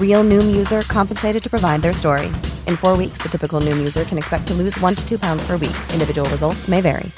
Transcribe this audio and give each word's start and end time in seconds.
Real 0.00 0.24
Noom 0.24 0.56
user 0.56 0.80
compensated 0.80 1.40
to 1.44 1.48
provide 1.48 1.82
their 1.82 1.92
story. 1.92 2.26
In 2.66 2.74
four 2.74 2.96
weeks, 2.96 3.18
the 3.18 3.28
typical 3.28 3.60
Noom 3.60 3.76
user 3.76 4.02
can 4.02 4.18
expect 4.18 4.48
to 4.48 4.54
lose 4.54 4.76
one 4.80 4.96
to 4.96 5.08
two 5.08 5.18
pounds 5.20 5.46
per 5.46 5.52
week. 5.52 5.76
Individual 5.92 6.28
results 6.30 6.66
may 6.66 6.80
vary. 6.80 7.12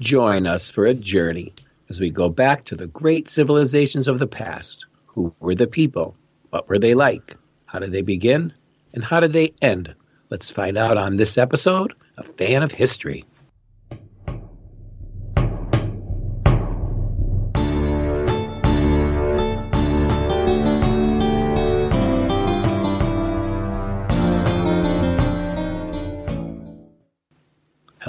Join 0.00 0.46
us 0.46 0.70
for 0.70 0.86
a 0.86 0.94
journey 0.94 1.52
as 1.88 2.00
we 2.00 2.10
go 2.10 2.28
back 2.28 2.64
to 2.64 2.76
the 2.76 2.86
great 2.86 3.30
civilizations 3.30 4.08
of 4.08 4.18
the 4.18 4.26
past. 4.26 4.86
Who 5.06 5.34
were 5.40 5.54
the 5.54 5.66
people? 5.66 6.16
What 6.50 6.68
were 6.68 6.78
they 6.78 6.94
like? 6.94 7.36
How 7.66 7.78
did 7.78 7.92
they 7.92 8.02
begin? 8.02 8.52
And 8.92 9.04
how 9.04 9.20
did 9.20 9.32
they 9.32 9.54
end? 9.62 9.94
Let's 10.30 10.50
find 10.50 10.76
out 10.76 10.96
on 10.96 11.16
this 11.16 11.38
episode 11.38 11.94
of 12.18 12.26
Fan 12.36 12.62
of 12.62 12.72
History. 12.72 13.24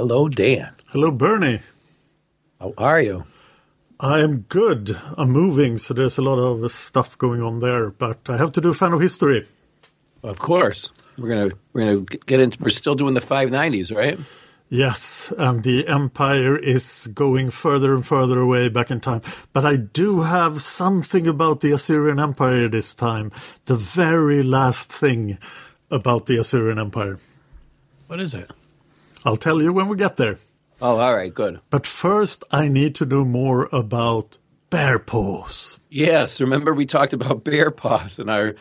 Hello, 0.08 0.30
Dan. 0.30 0.70
Hello, 0.92 1.10
Bernie. 1.10 1.62
How 2.62 2.76
are 2.78 3.02
you? 3.02 3.26
I 4.00 4.20
am 4.20 4.42
good. 4.42 4.96
I'm 5.18 5.32
moving, 5.32 5.80
so 5.80 5.96
there's 5.96 6.20
a 6.20 6.22
lot 6.22 6.38
of 6.38 6.72
stuff 6.72 7.18
going 7.18 7.42
on 7.42 7.60
there, 7.60 7.90
but 7.90 8.20
I 8.30 8.38
have 8.38 8.52
to 8.52 8.62
do 8.62 8.72
fan 8.72 8.94
of 8.94 9.02
history. 9.02 9.48
Of 10.22 10.38
course. 10.38 10.92
We're 11.18 11.30
gonna 11.30 11.56
we're 11.74 11.82
gonna 11.82 12.18
get 12.28 12.40
into. 12.40 12.62
We're 12.62 12.70
still 12.70 12.94
doing 12.94 13.16
the 13.16 13.20
590s, 13.20 13.96
right? 13.96 14.20
Yes, 14.70 15.34
and 15.40 15.64
the 15.64 15.88
empire 15.88 16.56
is 16.56 17.08
going 17.08 17.50
further 17.50 17.96
and 17.96 18.06
further 18.06 18.40
away 18.40 18.70
back 18.70 18.92
in 18.92 19.00
time. 19.00 19.24
But 19.54 19.66
I 19.66 19.76
do 19.76 20.22
have 20.22 20.62
something 20.62 21.26
about 21.26 21.62
the 21.62 21.72
Assyrian 21.72 22.20
Empire 22.20 22.70
this 22.70 22.94
time. 22.94 23.32
The 23.66 23.76
very 23.76 24.44
last 24.44 24.94
thing 24.94 25.40
about 25.90 26.28
the 26.28 26.38
Assyrian 26.38 26.78
Empire. 26.78 27.18
What 28.06 28.20
is 28.20 28.36
it? 28.36 28.52
I'll 29.26 29.36
tell 29.38 29.62
you 29.62 29.74
when 29.74 29.88
we 29.88 29.98
get 29.98 30.18
there. 30.18 30.38
Oh, 30.82 31.00
all 31.00 31.16
right, 31.16 31.34
good. 31.34 31.60
But 31.70 31.88
first, 31.88 32.44
I 32.52 32.68
need 32.68 32.96
to 32.96 33.06
know 33.06 33.26
more 33.26 33.68
about 33.72 34.38
bear 34.70 35.00
paws. 35.00 35.80
Yes, 35.90 36.40
remember 36.42 36.74
we 36.74 36.86
talked 36.86 37.14
about 37.14 37.44
bear 37.44 37.72
paws 37.72 38.20
in 38.20 38.30
our, 38.30 38.56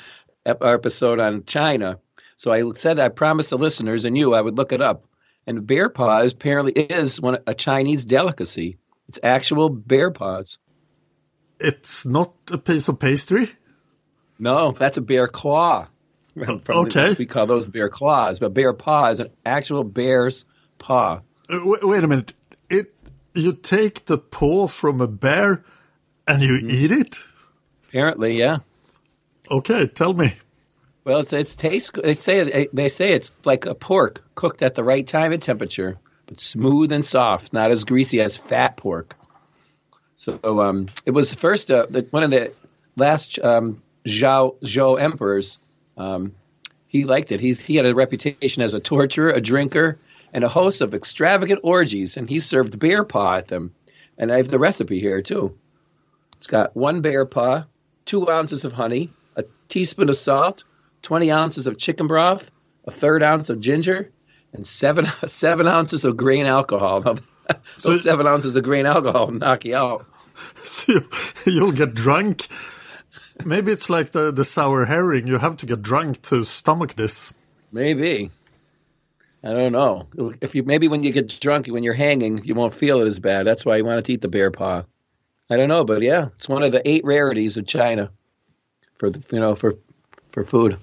our 0.47 0.75
episode 0.75 1.21
on 1.21 1.45
China. 1.45 1.99
So 2.37 2.53
I 2.53 2.63
said 2.77 2.99
I 2.99 3.09
promised 3.09 3.51
the 3.51 3.59
listeners 3.59 4.05
and 4.05 4.17
you 4.17 4.35
I 4.35 4.41
would 4.41 4.57
look 4.57 4.73
it 4.73 4.81
up. 4.81 5.05
And 5.47 5.67
bear 5.67 5.89
paws 5.91 6.33
apparently 6.33 6.73
is 6.73 7.21
one 7.21 7.39
a 7.47 7.55
Chinese 7.55 8.05
delicacy. 8.05 8.79
It's 9.09 9.21
actual 9.23 9.69
bear 9.69 10.11
paws. 10.11 10.57
It's 11.61 12.07
not 12.07 12.33
a 12.51 12.59
piece 12.59 12.89
of 12.89 12.99
pastry? 12.99 13.51
No, 14.39 14.73
that's 14.73 14.97
a 14.99 15.03
bear 15.03 15.29
claw. 15.29 15.89
From 16.45 16.59
the- 16.59 16.73
Okay. 16.73 17.15
we 17.19 17.27
call 17.27 17.47
those 17.47 17.69
bear 17.69 17.89
claws, 17.89 18.39
but 18.41 18.55
bear 18.55 18.73
paw 18.73 19.07
is 19.11 19.21
an 19.21 19.31
actual 19.47 19.85
bear's 19.85 20.45
paw. 20.85 21.23
Uh, 21.49 21.61
wait, 21.65 21.83
wait 21.83 22.05
a 22.05 22.07
minute. 22.07 22.35
It 22.69 22.95
you 23.35 23.55
take 23.55 24.05
the 24.05 24.19
paw 24.19 24.67
from 24.69 25.01
a 25.01 25.09
bear 25.09 25.65
and 26.29 26.43
you 26.43 26.57
eat 26.57 26.93
it? 26.93 27.19
Apparently, 27.89 28.39
yeah. 28.39 28.59
Okay, 29.51 29.87
tell 29.87 30.13
me. 30.13 30.35
Well, 31.05 31.21
it's, 31.21 31.33
it's 31.33 31.55
tastes. 31.55 31.91
good. 31.91 32.05
They 32.05 32.15
say 32.15 32.69
they 32.73 32.89
say 32.89 33.13
it's 33.13 33.33
like 33.45 33.67
a 33.67 33.75
pork 33.75 34.23
cooked 34.35 34.63
at 34.63 34.75
the 34.75 34.85
right 34.85 35.07
time 35.07 35.33
and 35.33 35.43
temperature, 35.43 35.99
but 36.27 36.41
smooth 36.41 36.93
and 36.93 37.05
soft, 37.05 37.53
not 37.53 37.71
as 37.71 37.85
greasy 37.85 38.21
as 38.21 38.37
fat 38.37 38.77
pork. 38.77 39.17
So 40.17 40.39
um, 40.61 40.87
it 41.05 41.11
was 41.11 41.35
first 41.35 41.71
uh, 41.71 41.87
the, 41.89 42.07
one 42.11 42.23
of 42.23 42.31
the 42.31 42.53
last 42.97 43.39
um, 43.39 43.83
Zhao 44.07 44.57
Zhou 44.61 45.01
emperors. 45.01 45.59
Um, 45.97 46.35
he 46.87 47.05
liked 47.05 47.33
it. 47.33 47.41
He's 47.41 47.61
he 47.61 47.77
had 47.77 47.87
a 47.87 47.95
reputation 47.95 48.63
as 48.63 48.75
a 48.75 48.81
torturer, 48.81 49.31
a 49.31 49.41
drinker, 49.41 49.99
and 50.35 50.43
a 50.43 50.49
host 50.49 50.81
of 50.81 50.93
extravagant 50.93 51.61
orgies, 51.63 52.17
and 52.17 52.29
he 52.29 52.41
served 52.41 52.79
bear 52.79 53.05
paw 53.05 53.37
at 53.37 53.49
them. 53.49 53.73
And 54.19 54.33
I 54.33 54.39
have 54.39 54.49
the 54.49 54.59
recipe 54.59 55.01
here 55.01 55.23
too. 55.23 55.57
It's 56.37 56.49
got 56.49 56.77
one 56.77 57.01
bear 57.01 57.25
paw, 57.25 57.65
two 58.05 58.29
ounces 58.29 58.65
of 58.65 58.73
honey, 58.73 59.11
a 59.37 59.45
teaspoon 59.69 60.11
of 60.11 60.17
salt, 60.17 60.65
20 61.03 61.31
ounces 61.31 61.67
of 61.69 61.79
chicken 61.79 62.09
broth, 62.09 62.51
a 62.85 62.91
third 62.91 63.23
ounce 63.23 63.49
of 63.49 63.61
ginger, 63.61 64.11
and 64.53 64.67
seven 64.67 65.07
seven 65.27 65.69
ounces 65.69 66.05
of 66.05 66.17
grain 66.17 66.47
alcohol. 66.47 67.01
Those 67.83 68.03
seven 68.03 68.27
ounces 68.27 68.57
of 68.57 68.65
grain 68.65 68.87
alcohol 68.87 69.31
knock 69.31 69.65
you 69.65 69.77
out. 69.77 70.07
So 70.65 70.95
you, 70.95 71.09
you'll 71.47 71.73
get 71.73 71.95
drunk. 71.95 72.49
Maybe 73.45 73.71
it's 73.71 73.89
like 73.89 74.11
the, 74.11 74.33
the 74.33 74.45
sour 74.45 74.85
herring. 74.85 75.29
You 75.29 75.39
have 75.39 75.59
to 75.59 75.67
get 75.67 75.81
drunk 75.81 76.23
to 76.23 76.43
stomach 76.43 76.95
this. 76.95 77.33
Maybe. 77.71 78.33
I 79.45 79.53
don't 79.53 79.73
know. 79.73 80.07
If 80.41 80.55
you 80.55 80.63
maybe 80.63 80.89
when 80.89 81.03
you 81.03 81.13
get 81.13 81.29
drunk, 81.39 81.67
when 81.67 81.83
you're 81.83 81.93
hanging, 81.93 82.43
you 82.45 82.55
won't 82.55 82.75
feel 82.75 83.01
it 83.03 83.07
as 83.07 83.19
bad. 83.19 83.47
That's 83.47 83.65
why 83.65 83.77
you 83.77 83.85
want 83.85 84.05
to 84.05 84.13
eat 84.13 84.23
the 84.23 84.29
bear 84.29 84.51
paw. 84.51 84.85
I 85.51 85.57
don't 85.59 85.69
know, 85.69 85.85
but 85.85 86.01
yeah, 86.01 86.29
it's 86.39 86.49
one 86.49 86.63
of 86.63 86.73
the 86.73 86.81
eight 86.89 87.05
rarities 87.05 87.59
of 87.59 87.67
China 87.67 88.11
for 88.99 89.11
the, 89.11 89.23
you 89.31 89.41
know 89.41 89.55
for 89.55 89.75
for 90.33 90.47
food. 90.47 90.79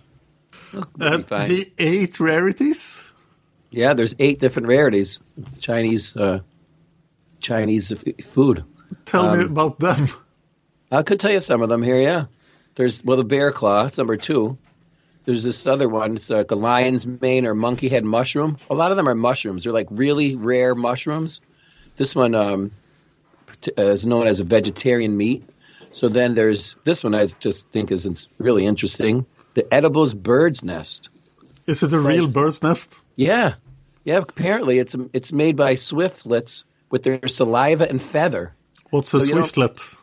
Uh, 0.73 1.17
the 1.17 1.71
eight 1.79 2.19
rarities? 2.19 3.03
Yeah, 3.71 3.93
there's 3.93 4.15
eight 4.19 4.39
different 4.39 4.67
rarities 4.67 5.19
Chinese 5.59 6.15
uh, 6.15 6.41
Chinese 7.39 7.91
food. 8.23 8.63
Tell 9.05 9.35
me 9.35 9.43
Um, 9.43 9.51
about 9.51 9.79
them. 9.79 10.07
I 10.91 11.01
could 11.03 11.19
tell 11.19 11.31
you 11.31 11.41
some 11.41 11.61
of 11.63 11.69
them 11.69 11.81
here. 11.81 11.99
Yeah, 11.99 12.25
there's 12.75 13.03
well 13.03 13.17
the 13.17 13.23
bear 13.23 13.51
claw. 13.51 13.85
It's 13.87 13.97
number 13.97 14.17
two. 14.17 14.57
There's 15.25 15.43
this 15.43 15.67
other 15.67 15.87
one. 15.87 16.15
It's 16.15 16.29
like 16.29 16.51
a 16.51 16.55
lion's 16.55 17.05
mane 17.05 17.45
or 17.45 17.53
monkey 17.53 17.89
head 17.89 18.03
mushroom. 18.03 18.57
A 18.69 18.73
lot 18.73 18.91
of 18.91 18.97
them 18.97 19.07
are 19.07 19.15
mushrooms. 19.15 19.63
They're 19.63 19.73
like 19.73 19.87
really 19.91 20.35
rare 20.35 20.73
mushrooms. 20.73 21.41
This 21.97 22.15
one 22.15 22.33
um, 22.33 22.71
is 23.77 24.05
known 24.05 24.27
as 24.27 24.39
a 24.39 24.43
vegetarian 24.43 25.15
meat. 25.15 25.43
So 25.93 26.07
then 26.09 26.33
there's 26.33 26.75
this 26.85 27.03
one. 27.03 27.13
I 27.13 27.27
just 27.39 27.67
think 27.67 27.91
is 27.91 28.27
really 28.39 28.65
interesting. 28.65 29.25
The 29.53 29.71
edibles 29.73 30.13
bird's 30.13 30.63
nest. 30.63 31.09
Is 31.67 31.83
it 31.83 31.93
a 31.93 31.99
real 31.99 32.31
bird's 32.31 32.63
nest? 32.63 32.99
Yeah, 33.15 33.55
yeah. 34.05 34.17
Apparently, 34.17 34.79
it's 34.79 34.95
it's 35.13 35.31
made 35.31 35.55
by 35.55 35.75
swiftlets 35.75 36.63
with 36.89 37.03
their 37.03 37.27
saliva 37.27 37.87
and 37.87 38.01
feather. 38.01 38.53
What's 38.89 39.13
a 39.13 39.21
So 39.21 39.33
swiftlet? 39.35 39.95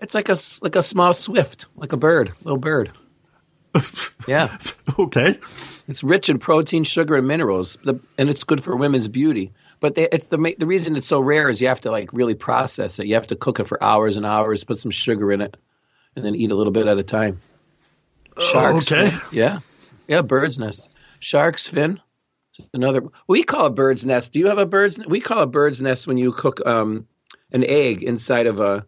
It's 0.00 0.14
like 0.14 0.28
a 0.28 0.38
like 0.60 0.76
a 0.76 0.82
small 0.82 1.12
swift, 1.12 1.66
like 1.76 1.92
a 1.92 1.96
bird, 1.96 2.32
little 2.44 2.58
bird. 2.58 2.90
Yeah. 4.26 4.56
okay. 4.98 5.38
It's 5.88 6.04
rich 6.04 6.28
in 6.28 6.38
protein, 6.38 6.84
sugar, 6.84 7.16
and 7.16 7.26
minerals, 7.26 7.78
the, 7.84 7.98
and 8.18 8.30
it's 8.30 8.44
good 8.44 8.62
for 8.62 8.76
women's 8.76 9.08
beauty. 9.08 9.52
But 9.80 9.96
they, 9.96 10.08
it's 10.12 10.26
the 10.26 10.54
the 10.58 10.66
reason 10.66 10.96
it's 10.96 11.08
so 11.08 11.20
rare 11.20 11.48
is 11.48 11.60
you 11.60 11.68
have 11.68 11.80
to 11.82 11.90
like 11.90 12.12
really 12.12 12.34
process 12.34 12.98
it. 12.98 13.06
You 13.06 13.14
have 13.14 13.26
to 13.28 13.36
cook 13.36 13.58
it 13.58 13.66
for 13.66 13.82
hours 13.82 14.16
and 14.16 14.24
hours, 14.24 14.62
put 14.62 14.80
some 14.80 14.92
sugar 14.92 15.32
in 15.32 15.40
it, 15.40 15.56
and 16.14 16.24
then 16.24 16.36
eat 16.36 16.52
a 16.52 16.54
little 16.54 16.72
bit 16.72 16.86
at 16.86 16.98
a 16.98 17.02
time. 17.02 17.40
Sharks. 18.38 18.90
okay. 18.90 19.10
fin. 19.10 19.20
Yeah. 19.32 19.58
Yeah. 20.06 20.22
Bird's 20.22 20.58
nest. 20.58 20.86
Shark's 21.18 21.66
fin. 21.66 22.00
Another. 22.72 23.02
We 23.26 23.42
call 23.42 23.66
it 23.66 23.74
bird's 23.74 24.06
nest. 24.06 24.32
Do 24.32 24.38
you 24.38 24.46
have 24.48 24.58
a 24.58 24.66
bird's? 24.66 24.98
We 24.98 25.20
call 25.20 25.40
a 25.40 25.46
bird's 25.46 25.82
nest 25.82 26.06
when 26.06 26.16
you 26.16 26.32
cook 26.32 26.64
um, 26.64 27.08
an 27.50 27.64
egg 27.64 28.04
inside 28.04 28.46
of 28.46 28.60
a, 28.60 28.86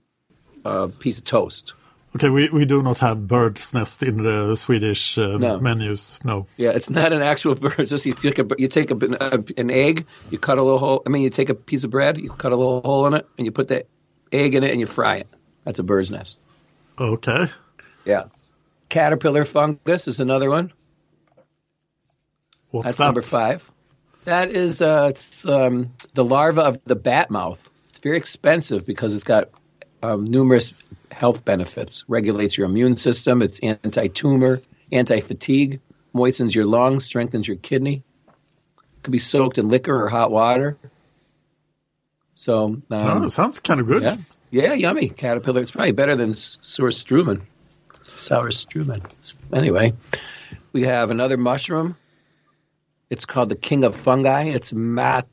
a 0.64 0.88
piece 0.88 1.18
of 1.18 1.24
toast. 1.24 1.74
Okay, 2.16 2.28
we, 2.28 2.48
we 2.50 2.64
do 2.64 2.80
not 2.80 2.98
have 2.98 3.26
bird's 3.26 3.74
nest 3.74 4.00
in 4.02 4.22
the 4.22 4.54
Swedish 4.54 5.18
uh, 5.18 5.36
No. 5.36 5.58
menus. 5.58 6.16
No. 6.22 6.46
Yeah, 6.56 6.70
it's 6.70 6.88
not 6.88 7.12
an 7.12 7.22
actual 7.22 7.54
bird. 7.56 7.74
It's 7.78 7.90
just 7.90 8.06
you 8.06 8.14
take 8.14 8.38
a 8.38 8.46
you 8.56 8.68
take 8.68 8.90
a, 8.92 8.96
a, 8.96 9.44
an 9.56 9.70
egg, 9.70 10.06
you 10.30 10.38
cut 10.38 10.58
a 10.58 10.62
little 10.62 10.78
hole. 10.78 11.02
I 11.04 11.08
mean, 11.08 11.22
you 11.22 11.30
take 11.30 11.48
a 11.48 11.54
piece 11.54 11.82
of 11.82 11.90
bread, 11.90 12.18
you 12.18 12.30
cut 12.30 12.52
a 12.52 12.56
little 12.56 12.80
hole 12.82 13.06
in 13.06 13.14
it, 13.14 13.26
and 13.36 13.44
you 13.46 13.50
put 13.50 13.66
the 13.66 13.84
egg 14.30 14.54
in 14.54 14.62
it, 14.62 14.70
and 14.70 14.78
you 14.78 14.86
fry 14.86 15.16
it. 15.16 15.28
That's 15.64 15.80
a 15.80 15.82
bird's 15.82 16.10
nest. 16.10 16.38
Okay. 16.98 17.48
Yeah. 18.04 18.24
Caterpillar 18.90 19.44
fungus 19.44 20.06
is 20.06 20.20
another 20.20 20.48
one. 20.50 20.72
What's 22.70 22.86
That's 22.86 22.96
that? 22.96 23.04
number 23.06 23.22
five. 23.22 23.68
That 24.24 24.50
is 24.52 24.80
uh, 24.80 25.08
it's 25.10 25.44
um, 25.46 25.94
the 26.14 26.24
larva 26.24 26.62
of 26.62 26.84
the 26.84 26.96
bat 26.96 27.30
moth. 27.30 27.68
It's 27.90 28.00
very 28.00 28.16
expensive 28.18 28.86
because 28.86 29.14
it's 29.14 29.24
got 29.24 29.50
um, 30.02 30.24
numerous 30.24 30.72
health 31.14 31.44
benefits. 31.44 32.04
Regulates 32.08 32.58
your 32.58 32.66
immune 32.66 32.96
system. 32.96 33.40
It's 33.40 33.60
anti-tumor, 33.60 34.60
anti-fatigue, 34.92 35.80
moistens 36.12 36.54
your 36.54 36.66
lungs, 36.66 37.04
strengthens 37.04 37.46
your 37.48 37.56
kidney. 37.56 38.02
Could 39.02 39.12
be 39.12 39.18
soaked 39.18 39.58
in 39.58 39.68
liquor 39.68 40.02
or 40.02 40.08
hot 40.08 40.30
water. 40.30 40.76
So 42.34 42.64
um, 42.64 42.82
Oh, 42.90 43.28
sounds 43.28 43.60
kind 43.60 43.80
of 43.80 43.86
good. 43.86 44.02
yeah, 44.02 44.16
yeah, 44.50 44.72
yummy 44.74 45.08
caterpillar. 45.08 45.62
It's 45.62 45.70
probably 45.70 45.92
better 45.92 46.16
than 46.16 46.36
sour 46.36 46.90
strumen, 46.90 47.42
sour 48.02 48.48
strumen. 48.50 49.02
Anyway, 49.52 49.94
we 50.72 50.82
have 50.82 51.10
another 51.10 51.36
mushroom. 51.36 51.96
It's 53.10 53.26
called 53.26 53.50
the 53.50 53.56
king 53.56 53.84
of 53.84 53.94
fungi. 53.94 54.44
It's 54.44 54.72
matsutake. 54.72 55.28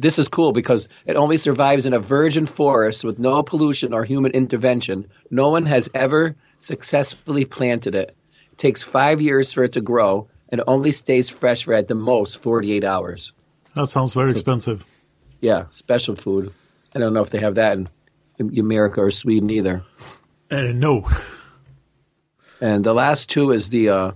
This 0.00 0.18
is 0.18 0.28
cool 0.28 0.52
because 0.52 0.88
it 1.06 1.16
only 1.16 1.38
survives 1.38 1.86
in 1.86 1.94
a 1.94 1.98
virgin 1.98 2.46
forest 2.46 3.02
with 3.04 3.18
no 3.18 3.42
pollution 3.42 3.92
or 3.92 4.04
human 4.04 4.32
intervention. 4.32 5.06
No 5.30 5.48
one 5.48 5.66
has 5.66 5.88
ever 5.94 6.36
successfully 6.58 7.44
planted 7.44 7.94
it. 7.94 8.16
It 8.52 8.58
takes 8.58 8.82
five 8.82 9.20
years 9.20 9.52
for 9.52 9.64
it 9.64 9.72
to 9.72 9.80
grow, 9.80 10.28
and 10.50 10.62
only 10.66 10.92
stays 10.92 11.28
fresh 11.28 11.64
for 11.64 11.74
at 11.74 11.88
the 11.88 11.94
most 11.94 12.42
48 12.42 12.84
hours. 12.84 13.32
That 13.74 13.88
sounds 13.88 14.12
very 14.12 14.30
expensive. 14.30 14.84
Yeah, 15.40 15.66
special 15.70 16.16
food. 16.16 16.52
I 16.94 16.98
don't 16.98 17.12
know 17.12 17.22
if 17.22 17.30
they 17.30 17.40
have 17.40 17.56
that 17.56 17.76
in, 17.76 17.88
in 18.38 18.58
America 18.58 19.00
or 19.00 19.10
Sweden 19.10 19.50
either. 19.50 19.82
Uh, 20.50 20.72
no. 20.74 21.08
And 22.60 22.84
the 22.84 22.94
last 22.94 23.28
two 23.28 23.52
is 23.52 23.68
the 23.68 23.90
uh, 23.90 24.12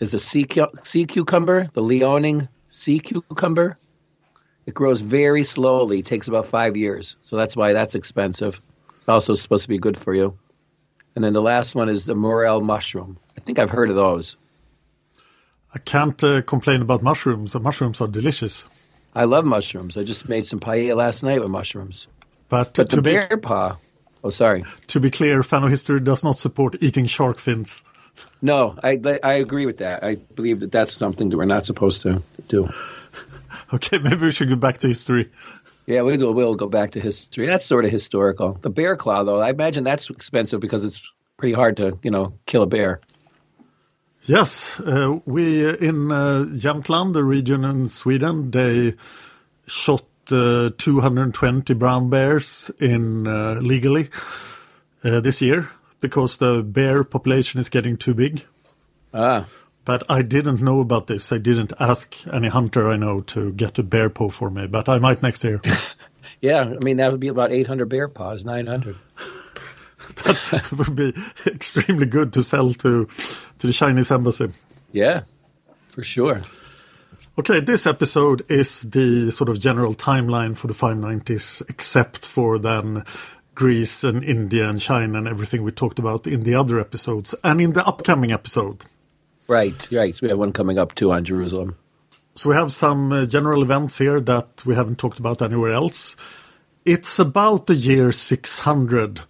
is 0.00 0.12
the 0.12 0.18
sea, 0.18 0.44
cu- 0.44 0.72
sea 0.82 1.04
cucumber, 1.04 1.68
the 1.74 1.82
Liaoning 1.82 2.48
sea 2.68 3.00
cucumber. 3.00 3.76
It 4.70 4.74
grows 4.74 5.00
very 5.00 5.42
slowly. 5.42 6.00
takes 6.04 6.28
about 6.28 6.46
five 6.46 6.76
years, 6.76 7.16
so 7.24 7.34
that's 7.34 7.56
why 7.56 7.72
that's 7.72 7.96
expensive. 7.96 8.60
Also 9.08 9.34
supposed 9.34 9.64
to 9.64 9.68
be 9.68 9.78
good 9.78 9.96
for 9.96 10.14
you. 10.14 10.38
And 11.16 11.24
then 11.24 11.32
the 11.32 11.42
last 11.42 11.74
one 11.74 11.88
is 11.88 12.04
the 12.04 12.14
morel 12.14 12.60
mushroom. 12.60 13.18
I 13.36 13.40
think 13.40 13.58
I've 13.58 13.70
heard 13.70 13.90
of 13.90 13.96
those. 13.96 14.36
I 15.74 15.80
can't 15.80 16.22
uh, 16.22 16.42
complain 16.42 16.82
about 16.82 17.02
mushrooms. 17.02 17.52
The 17.52 17.58
mushrooms 17.58 18.00
are 18.00 18.06
delicious. 18.06 18.64
I 19.12 19.24
love 19.24 19.44
mushrooms. 19.44 19.96
I 19.96 20.04
just 20.04 20.28
made 20.28 20.46
some 20.46 20.60
paella 20.60 20.94
last 20.94 21.24
night 21.24 21.40
with 21.40 21.50
mushrooms. 21.50 22.06
But, 22.48 22.74
But 22.74 22.90
the 22.90 22.96
to, 22.96 23.02
be, 23.02 23.14
bear 23.14 23.38
paw. 23.38 23.76
Oh, 24.22 24.30
sorry. 24.30 24.64
to 24.86 25.00
be 25.00 25.10
clear, 25.10 25.42
Fan 25.42 25.64
of 25.64 25.70
History 25.70 25.98
does 25.98 26.22
not 26.22 26.38
support 26.38 26.76
eating 26.80 27.06
shark 27.06 27.40
fins. 27.40 27.82
No, 28.40 28.78
I 28.84 29.00
I 29.24 29.32
agree 29.32 29.66
with 29.66 29.78
that. 29.78 30.04
I 30.04 30.14
believe 30.14 30.60
that 30.60 30.70
that's 30.70 30.92
something 30.92 31.28
that 31.30 31.36
we're 31.36 31.44
not 31.56 31.66
supposed 31.66 32.02
to 32.02 32.22
do. 32.48 32.68
Okay, 33.74 33.98
maybe 33.98 34.26
we 34.26 34.30
should 34.30 34.48
go 34.48 34.56
back 34.56 34.78
to 34.78 34.88
history. 34.88 35.30
Yeah, 35.86 36.02
we 36.02 36.16
will. 36.16 36.34
We'll 36.34 36.54
go 36.54 36.68
back 36.68 36.92
to 36.92 37.00
history. 37.00 37.46
That's 37.46 37.66
sort 37.66 37.84
of 37.84 37.90
historical. 37.90 38.54
The 38.60 38.70
bear 38.70 38.96
claw, 38.96 39.24
though, 39.24 39.40
I 39.40 39.50
imagine 39.50 39.84
that's 39.84 40.08
expensive 40.10 40.60
because 40.60 40.84
it's 40.84 41.02
pretty 41.36 41.54
hard 41.54 41.76
to, 41.78 41.98
you 42.02 42.10
know, 42.10 42.34
kill 42.46 42.62
a 42.62 42.66
bear. 42.66 43.00
Yes, 44.24 44.78
uh, 44.80 45.18
we 45.24 45.66
uh, 45.66 45.74
in 45.74 46.12
uh, 46.12 46.44
Jämtland, 46.50 47.14
the 47.14 47.24
region 47.24 47.64
in 47.64 47.88
Sweden, 47.88 48.50
they 48.50 48.94
shot 49.66 50.04
uh, 50.30 50.70
220 50.76 51.74
brown 51.74 52.10
bears 52.10 52.70
in 52.78 53.26
uh, 53.26 53.54
legally 53.54 54.10
uh, 55.02 55.20
this 55.20 55.40
year 55.40 55.70
because 56.00 56.36
the 56.36 56.62
bear 56.62 57.02
population 57.02 57.60
is 57.60 57.68
getting 57.68 57.96
too 57.96 58.14
big. 58.14 58.44
Ah, 59.12 59.46
But 59.90 60.08
I 60.08 60.22
didn't 60.22 60.62
know 60.62 60.78
about 60.78 61.08
this. 61.08 61.32
I 61.32 61.38
didn't 61.38 61.72
ask 61.80 62.16
any 62.32 62.46
hunter 62.46 62.88
I 62.88 62.94
know 62.94 63.22
to 63.22 63.50
get 63.50 63.76
a 63.80 63.82
bear 63.82 64.08
paw 64.08 64.28
for 64.28 64.48
me, 64.48 64.68
but 64.68 64.88
I 64.88 65.00
might 65.00 65.20
next 65.20 65.42
year. 65.42 65.60
yeah. 66.40 66.60
I 66.60 66.84
mean, 66.84 66.98
that 66.98 67.10
would 67.10 67.18
be 67.18 67.26
about 67.26 67.50
800 67.50 67.88
bear 67.88 68.06
paws, 68.06 68.44
900. 68.44 68.94
that 70.14 70.72
would 70.78 70.94
be 70.94 71.12
extremely 71.44 72.06
good 72.06 72.32
to 72.34 72.42
sell 72.44 72.72
to 72.74 73.08
to 73.58 73.66
the 73.66 73.72
Chinese 73.72 74.12
embassy. 74.12 74.50
Yeah, 74.92 75.22
for 75.88 76.04
sure. 76.04 76.38
Okay, 77.36 77.58
this 77.58 77.84
episode 77.84 78.48
is 78.48 78.82
the 78.82 79.32
sort 79.32 79.48
of 79.48 79.58
general 79.58 79.94
timeline 79.94 80.56
for 80.56 80.68
the 80.68 80.74
590s, 80.74 81.68
except 81.68 82.24
for 82.24 82.60
then 82.60 83.04
Greece 83.56 84.04
and 84.04 84.22
India 84.22 84.68
and 84.68 84.80
China 84.80 85.18
and 85.18 85.26
everything 85.26 85.64
we 85.64 85.72
talked 85.72 85.98
about 85.98 86.28
in 86.28 86.44
the 86.44 86.54
other 86.54 86.78
episodes 86.78 87.34
and 87.42 87.60
in 87.60 87.72
the 87.72 87.84
upcoming 87.84 88.30
episode. 88.30 88.84
Right, 89.50 89.90
right. 89.90 90.20
We 90.22 90.28
have 90.28 90.38
one 90.38 90.52
coming 90.52 90.78
up 90.78 90.94
too 90.94 91.10
on 91.10 91.24
Jerusalem. 91.24 91.76
So 92.36 92.48
we 92.50 92.54
have 92.54 92.72
some 92.72 93.12
uh, 93.12 93.26
general 93.26 93.62
events 93.62 93.98
here 93.98 94.20
that 94.20 94.64
we 94.64 94.76
haven't 94.76 94.98
talked 94.98 95.18
about 95.18 95.42
anywhere 95.42 95.72
else. 95.72 96.14
It's 96.84 97.18
about 97.18 97.66
the 97.66 97.74
year 97.74 98.12
600 98.12 99.22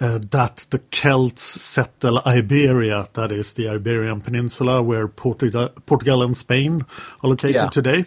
uh, 0.00 0.18
that 0.30 0.66
the 0.70 0.78
Celts 0.90 1.42
settle 1.42 2.22
Iberia, 2.26 3.08
that 3.12 3.30
is 3.30 3.52
the 3.52 3.68
Iberian 3.68 4.22
Peninsula 4.22 4.82
where 4.82 5.06
Portugal, 5.06 5.68
Portugal 5.84 6.22
and 6.22 6.34
Spain 6.36 6.86
are 7.22 7.28
located 7.30 7.54
Yeah. 7.56 7.68
today. 7.68 8.06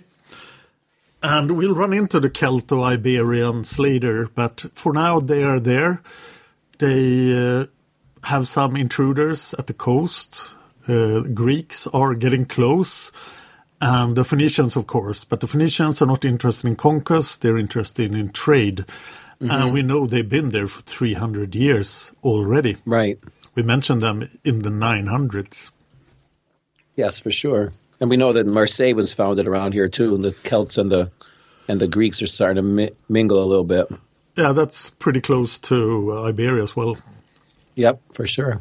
And 1.21 1.51
we'll 1.51 1.75
run 1.75 1.93
into 1.93 2.19
the 2.19 2.29
Celto-Iberians 2.29 3.79
later, 3.79 4.29
but 4.33 4.65
for 4.73 4.93
now 4.93 5.19
they 5.19 5.43
are 5.43 5.59
there. 5.59 6.01
They 6.79 7.61
uh, 7.61 7.65
have 8.23 8.47
some 8.47 8.75
intruders 8.75 9.53
at 9.57 9.67
the 9.67 9.73
coast. 9.73 10.49
Uh, 10.87 11.21
Greeks 11.33 11.87
are 11.87 12.13
getting 12.13 12.45
close, 12.45 13.11
and 13.81 14.15
the 14.15 14.23
Phoenicians, 14.23 14.75
of 14.75 14.87
course. 14.87 15.23
But 15.23 15.39
the 15.39 15.47
Phoenicians 15.47 16.01
are 16.01 16.05
not 16.07 16.25
interested 16.25 16.67
in 16.67 16.75
conquest; 16.75 17.41
they're 17.41 17.57
interested 17.57 18.13
in 18.13 18.29
trade. 18.31 18.85
And 19.39 19.73
we 19.73 19.83
know 19.83 20.07
they've 20.07 20.27
been 20.27 20.49
there 20.49 20.67
for 20.67 20.81
300 20.81 21.55
years 21.55 22.13
already. 22.23 22.77
Right. 22.85 23.19
We 23.53 23.63
mentioned 23.63 24.01
them 24.01 24.27
in 24.43 24.61
the 24.61 24.69
900s. 24.69 25.71
Yes, 26.95 27.19
for 27.19 27.31
sure. 27.31 27.71
And 27.99 28.09
we 28.09 28.17
know 28.17 28.33
that 28.33 28.47
Marseille 28.47 28.93
was 28.93 29.13
founded 29.13 29.47
around 29.47 29.73
here 29.73 29.89
too, 29.89 30.15
and 30.15 30.23
the 30.23 30.31
Celts 30.31 30.77
and 30.77 30.91
the 30.91 31.11
and 31.67 31.79
the 31.79 31.87
Greeks 31.87 32.21
are 32.21 32.27
starting 32.27 32.57
to 32.57 32.61
mi- 32.61 32.91
mingle 33.09 33.43
a 33.43 33.45
little 33.45 33.63
bit. 33.63 33.87
Yeah, 34.35 34.51
that's 34.51 34.89
pretty 34.89 35.21
close 35.21 35.57
to 35.59 36.11
uh, 36.11 36.23
Iberia 36.23 36.61
as 36.61 36.75
well. 36.75 36.97
Yep, 37.75 38.01
for 38.11 38.27
sure. 38.27 38.59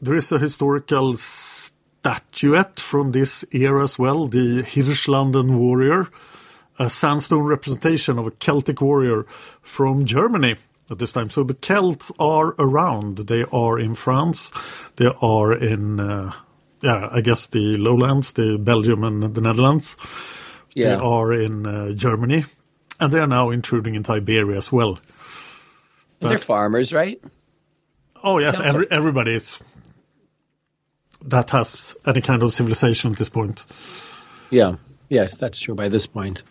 There 0.00 0.14
is 0.14 0.30
a 0.30 0.38
historical 0.38 1.16
statuette 1.16 2.78
from 2.78 3.12
this 3.12 3.44
era 3.52 3.82
as 3.82 3.98
well, 3.98 4.28
the 4.28 4.62
Hirschlanden 4.62 5.56
warrior, 5.56 6.08
a 6.78 6.88
sandstone 6.88 7.42
representation 7.42 8.18
of 8.18 8.26
a 8.26 8.30
Celtic 8.30 8.80
warrior 8.80 9.26
from 9.60 10.04
Germany 10.04 10.56
at 10.90 10.98
this 10.98 11.12
time. 11.12 11.30
So 11.30 11.42
the 11.42 11.54
Celts 11.54 12.12
are 12.18 12.54
around. 12.58 13.18
They 13.18 13.44
are 13.52 13.78
in 13.78 13.94
France. 13.94 14.52
They 14.96 15.10
are 15.20 15.52
in, 15.52 15.98
uh, 15.98 16.32
yeah, 16.80 17.08
I 17.10 17.20
guess 17.20 17.46
the 17.46 17.76
lowlands, 17.76 18.32
the 18.32 18.56
Belgium 18.56 19.02
and 19.02 19.34
the 19.34 19.40
Netherlands. 19.40 19.96
Yeah. 20.74 20.94
They 20.94 21.02
are 21.02 21.32
in 21.32 21.66
uh, 21.66 21.92
Germany. 21.92 22.44
And 23.00 23.12
they 23.12 23.18
are 23.18 23.26
now 23.26 23.50
intruding 23.50 23.94
into 23.94 24.12
Iberia 24.12 24.58
as 24.58 24.72
well. 24.72 24.98
And 26.20 26.30
they're 26.30 26.38
farmers, 26.38 26.92
right? 26.92 27.20
Oh 28.24 28.38
yes, 28.38 28.58
every, 28.58 28.90
everybody 28.90 29.34
is 29.34 29.60
that 31.24 31.50
has 31.50 31.96
any 32.06 32.20
kind 32.20 32.42
of 32.42 32.52
civilization 32.52 33.12
at 33.12 33.18
this 33.18 33.28
point. 33.28 33.64
Yeah. 34.50 34.76
Yes, 35.08 35.36
that's 35.36 35.58
true 35.58 35.74
by 35.74 35.88
this 35.88 36.06
point. 36.06 36.42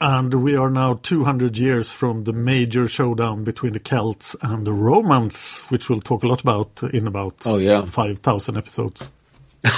And 0.00 0.34
we 0.42 0.56
are 0.56 0.68
now 0.68 0.94
200 1.02 1.56
years 1.56 1.90
from 1.90 2.24
the 2.24 2.32
major 2.34 2.86
showdown 2.88 3.44
between 3.44 3.72
the 3.72 3.80
Celts 3.80 4.36
and 4.42 4.66
the 4.66 4.72
Romans, 4.72 5.60
which 5.70 5.88
we'll 5.88 6.00
talk 6.02 6.22
a 6.22 6.26
lot 6.26 6.42
about 6.42 6.82
in 6.92 7.06
about 7.06 7.46
Oh, 7.46 7.56
yeah. 7.56 7.80
5,000 7.82 8.56
episodes. 8.58 9.10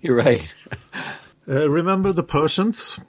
You're 0.00 0.16
right. 0.16 0.42
Uh, 1.48 1.68
remember 1.68 2.12
the 2.12 2.22
Persians? 2.22 3.00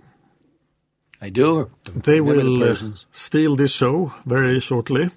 I 1.22 1.30
do. 1.30 1.70
They 1.94 2.20
Remember 2.20 2.44
the 2.44 2.50
will 2.50 2.94
uh, 2.94 2.96
steal 3.12 3.56
this 3.56 3.72
show 3.72 4.12
very 4.26 4.60
shortly. 4.60 5.10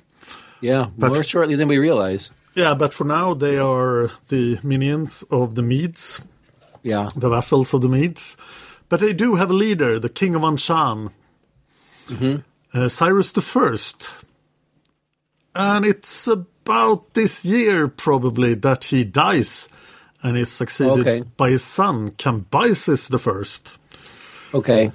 Yeah, 0.61 0.89
But- 0.99 1.13
more 1.15 1.25
shortly 1.25 1.57
than 1.57 1.69
we 1.69 1.79
realize. 1.79 2.31
Yeah, 2.55 2.75
but 2.75 2.95
for 2.95 3.05
now 3.05 3.35
they 3.35 3.59
are 3.59 4.11
the 4.29 4.59
minions 4.63 5.25
of 5.31 5.55
the 5.55 5.63
Medes, 5.63 6.21
Yeah. 6.83 7.09
the 7.17 7.29
vassals 7.29 7.75
of 7.75 7.81
the 7.83 7.89
Medes. 7.89 8.37
But 8.89 9.01
they 9.01 9.13
do 9.13 9.35
have 9.35 9.51
a 9.51 9.55
leader, 9.55 9.99
the 9.99 10.09
king 10.09 10.35
of 10.35 10.43
Anshan, 10.43 11.11
uh, 12.73 12.89
Cyrus 12.89 13.33
the 13.33 13.41
First. 13.41 14.09
And 15.55 15.85
it's 15.85 16.27
about 16.27 17.15
this 17.15 17.45
year 17.45 17.89
probably 17.89 18.55
that 18.55 18.85
he 18.85 19.05
dies 19.05 19.69
and 20.23 20.37
is 20.37 20.51
succeeded 20.51 21.01
Okay. 21.01 21.23
by 21.37 21.51
his 21.51 21.63
son 21.63 22.11
Cambyses 22.11 23.09
the 23.09 23.19
First. 23.19 23.79
Okay. 24.53 24.93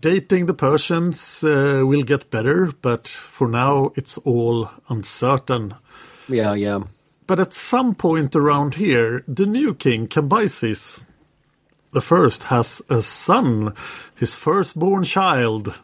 Dating 0.00 0.46
the 0.46 0.54
Persians 0.54 1.42
uh, 1.44 1.82
will 1.84 2.02
get 2.02 2.30
better, 2.30 2.72
but 2.82 3.06
for 3.08 3.48
now 3.48 3.90
it's 3.94 4.18
all 4.18 4.68
uncertain. 4.88 5.74
Yeah, 6.28 6.54
yeah. 6.54 6.80
But 7.26 7.40
at 7.40 7.52
some 7.52 7.94
point 7.94 8.34
around 8.36 8.74
here, 8.74 9.22
the 9.28 9.46
new 9.46 9.74
king, 9.74 10.06
Cambyses 10.08 11.00
the 11.92 12.00
first, 12.02 12.44
has 12.44 12.82
a 12.90 13.00
son, 13.00 13.72
his 14.14 14.36
firstborn 14.36 15.04
child. 15.04 15.74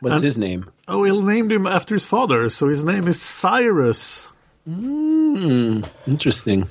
What's 0.00 0.16
And- 0.16 0.24
his 0.24 0.36
name? 0.36 0.68
Oh, 0.88 1.04
he 1.04 1.16
named 1.16 1.52
him 1.52 1.66
after 1.66 1.94
his 1.94 2.04
father, 2.04 2.48
so 2.48 2.66
his 2.68 2.82
name 2.82 3.06
is 3.06 3.22
Cyrus. 3.22 4.28
Interesting. 4.66 6.68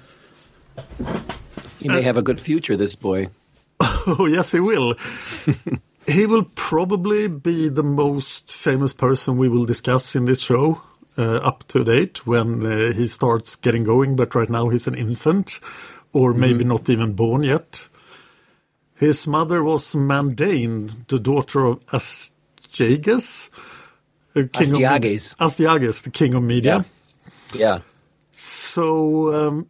He 1.79 1.87
may 1.87 2.01
have 2.01 2.17
a 2.17 2.21
good 2.21 2.39
future, 2.39 2.77
this 2.77 2.95
boy. 2.95 3.29
Oh, 4.07 4.25
yes, 4.25 4.51
he 4.51 4.59
will. 4.59 4.95
he 6.07 6.25
will 6.25 6.45
probably 6.55 7.27
be 7.27 7.69
the 7.69 7.83
most 7.83 8.51
famous 8.51 8.93
person 8.93 9.37
we 9.37 9.47
will 9.47 9.65
discuss 9.65 10.15
in 10.15 10.25
this 10.25 10.39
show 10.39 10.75
uh, 10.75 10.79
up 11.17 11.67
to 11.69 11.83
date 11.83 12.25
when 12.25 12.65
uh, 12.65 12.93
he 12.93 13.07
starts 13.07 13.55
getting 13.55 13.83
going, 13.83 14.15
but 14.15 14.33
right 14.35 14.49
now 14.49 14.69
he's 14.69 14.87
an 14.87 14.95
infant, 14.95 15.59
or 16.13 16.33
maybe 16.33 16.63
not 16.63 16.89
even 16.89 17.13
born 17.13 17.43
yet. 17.43 17.87
His 18.95 19.25
mother 19.25 19.63
was 19.63 19.95
Mandane, 19.95 21.07
the 21.07 21.19
daughter 21.19 21.65
of 21.65 21.85
Astyages, 21.87 23.49
uh, 24.35 24.43
king 24.53 24.73
Astyages. 24.73 25.33
of 25.33 25.51
Astyages, 25.51 26.03
the 26.03 26.11
king 26.11 26.35
of 26.35 26.43
Media. 26.43 26.85
Yeah. 27.53 27.79
So 28.31 29.33
um, 29.33 29.69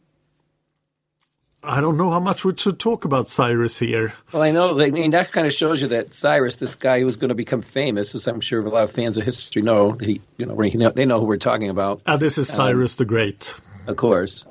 I 1.64 1.80
don't 1.80 1.96
know 1.98 2.10
how 2.10 2.20
much 2.20 2.44
we 2.44 2.56
should 2.58 2.80
talk 2.80 3.06
about 3.06 3.28
Cyrus 3.28 3.78
here. 3.78 4.14
Well, 4.34 4.42
I 4.42 4.50
know. 4.50 4.80
I 4.82 4.90
mean, 4.90 5.12
that 5.12 5.32
kind 5.32 5.46
of 5.46 5.54
shows 5.54 5.82
you 5.82 5.90
that 5.90 6.14
Cyrus, 6.14 6.56
this 6.56 6.74
guy 6.76 7.00
who 7.00 7.06
was 7.06 7.18
going 7.18 7.30
to 7.30 7.36
become 7.36 7.62
famous, 7.62 8.16
as 8.16 8.28
I'm 8.28 8.42
sure 8.42 8.66
a 8.66 8.70
lot 8.70 8.84
of 8.84 8.92
fans 8.92 9.18
of 9.20 9.24
history 9.26 9.62
know, 9.62 9.92
he, 9.92 10.22
you 10.38 10.48
know, 10.48 10.60
he 10.60 10.76
they 10.76 11.06
know 11.06 11.20
who 11.20 11.26
we're 11.28 11.38
talking 11.38 11.70
about, 11.70 12.02
Uh, 12.08 12.18
this 12.18 12.40
is 12.40 12.48
Cyrus 12.52 12.96
the 12.96 13.06
Great. 13.06 13.54
of 13.86 13.96
course. 13.96 14.46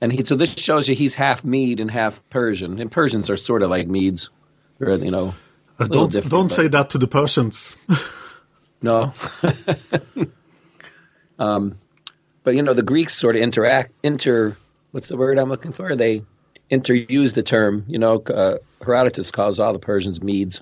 And 0.00 0.12
he, 0.12 0.24
so 0.24 0.34
this 0.34 0.54
shows 0.56 0.88
you 0.88 0.94
he's 0.96 1.14
half 1.14 1.44
Mede 1.44 1.78
and 1.80 1.90
half 1.90 2.20
Persian, 2.30 2.80
and 2.80 2.90
Persians 2.90 3.30
are 3.30 3.36
sort 3.36 3.62
of 3.62 3.70
like 3.70 3.86
Medes, 3.86 4.28
or 4.80 4.90
you 4.96 5.10
know, 5.12 5.34
Uh, 5.78 5.86
don't 5.86 6.12
don't 6.28 6.48
but- 6.48 6.52
say 6.54 6.68
that 6.68 6.90
to 6.90 6.98
the 6.98 7.06
Persians. 7.08 7.76
No. 8.82 9.14
um, 11.38 11.78
but 12.44 12.54
you 12.54 12.62
know, 12.62 12.74
the 12.74 12.82
Greeks 12.82 13.14
sort 13.14 13.34
of 13.36 13.42
interact, 13.42 13.92
inter, 14.02 14.56
what's 14.92 15.08
the 15.08 15.16
word 15.16 15.38
I'm 15.38 15.48
looking 15.48 15.72
for? 15.72 15.96
They 15.96 16.22
interuse 16.70 17.34
the 17.34 17.42
term. 17.42 17.84
You 17.88 17.98
know, 17.98 18.22
uh, 18.22 18.58
Herodotus 18.84 19.30
calls 19.30 19.60
all 19.60 19.72
the 19.72 19.78
Persians 19.78 20.22
Medes. 20.22 20.60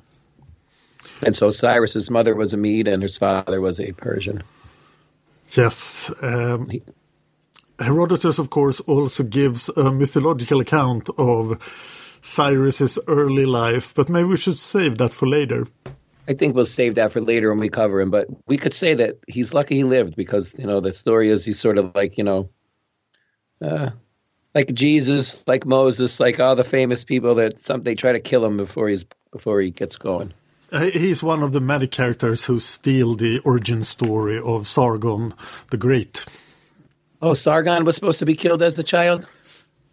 And 1.23 1.37
so 1.37 1.51
Cyrus's 1.51 2.11
mother 2.11 2.35
was 2.35 2.55
a 2.55 2.57
Mede 2.57 2.89
and 2.89 3.03
his 3.03 3.17
father 3.17 3.61
was 3.61 3.81
a 3.81 3.93
Persian. 3.93 4.43
yes. 5.57 6.13
Um, 6.23 6.71
Herodotus, 7.79 8.39
of 8.39 8.51
course, 8.51 8.81
also 8.81 9.25
gives 9.25 9.69
a 9.71 9.91
mythological 9.91 10.61
account 10.61 11.11
of 11.19 11.59
Cyrus's 12.23 12.99
early 13.07 13.47
life, 13.47 13.93
but 13.95 14.09
maybe 14.09 14.29
we 14.29 14.37
should 14.37 14.59
save 14.59 14.99
that 14.99 15.13
for 15.13 15.27
later. 15.27 15.67
I 16.27 16.33
think 16.33 16.55
we'll 16.55 16.65
save 16.65 16.95
that 16.95 17.13
for 17.13 17.21
later 17.21 17.51
when 17.51 17.59
we 17.59 17.69
cover 17.69 18.01
him. 18.01 18.11
But 18.11 18.29
we 18.47 18.57
could 18.57 18.75
say 18.75 18.95
that 18.95 19.19
he's 19.29 19.53
lucky 19.53 19.77
he 19.77 19.85
lived 19.85 20.17
because 20.17 20.55
you 20.59 20.67
know 20.67 20.81
the 20.81 20.93
story 20.93 21.31
is 21.31 21.45
he's 21.45 21.61
sort 21.61 21.77
of 21.77 21.95
like 21.95 22.17
you 22.17 22.25
know, 22.25 22.49
uh, 23.61 23.91
like 24.55 24.73
Jesus, 24.73 25.47
like 25.47 25.67
Moses, 25.67 26.21
like 26.21 26.41
all 26.41 26.57
the 26.57 26.65
famous 26.65 27.05
people 27.05 27.35
that 27.37 27.59
some 27.59 27.83
they 27.83 27.95
try 27.95 28.13
to 28.13 28.21
kill 28.21 28.45
him 28.45 28.57
before 28.57 28.89
he's 28.89 29.05
before 29.33 29.61
he 29.61 29.71
gets 29.71 29.97
going. 29.97 30.33
Uh, 30.73 30.85
He's 30.87 31.23
one 31.23 31.43
of 31.43 31.53
the 31.53 31.61
many 31.61 31.87
characters 31.87 32.45
who 32.45 32.59
steal 32.61 33.15
the 33.15 33.39
origin 33.41 33.83
story 33.83 34.41
of 34.41 34.67
Sargon 34.67 35.35
the 35.71 35.77
Great. 35.77 36.25
Oh, 37.23 37.35
Sargon 37.35 37.85
was 37.85 37.95
supposed 37.95 38.19
to 38.19 38.27
be 38.27 38.35
killed 38.35 38.63
as 38.63 38.79
a 38.79 38.83
child. 38.83 39.27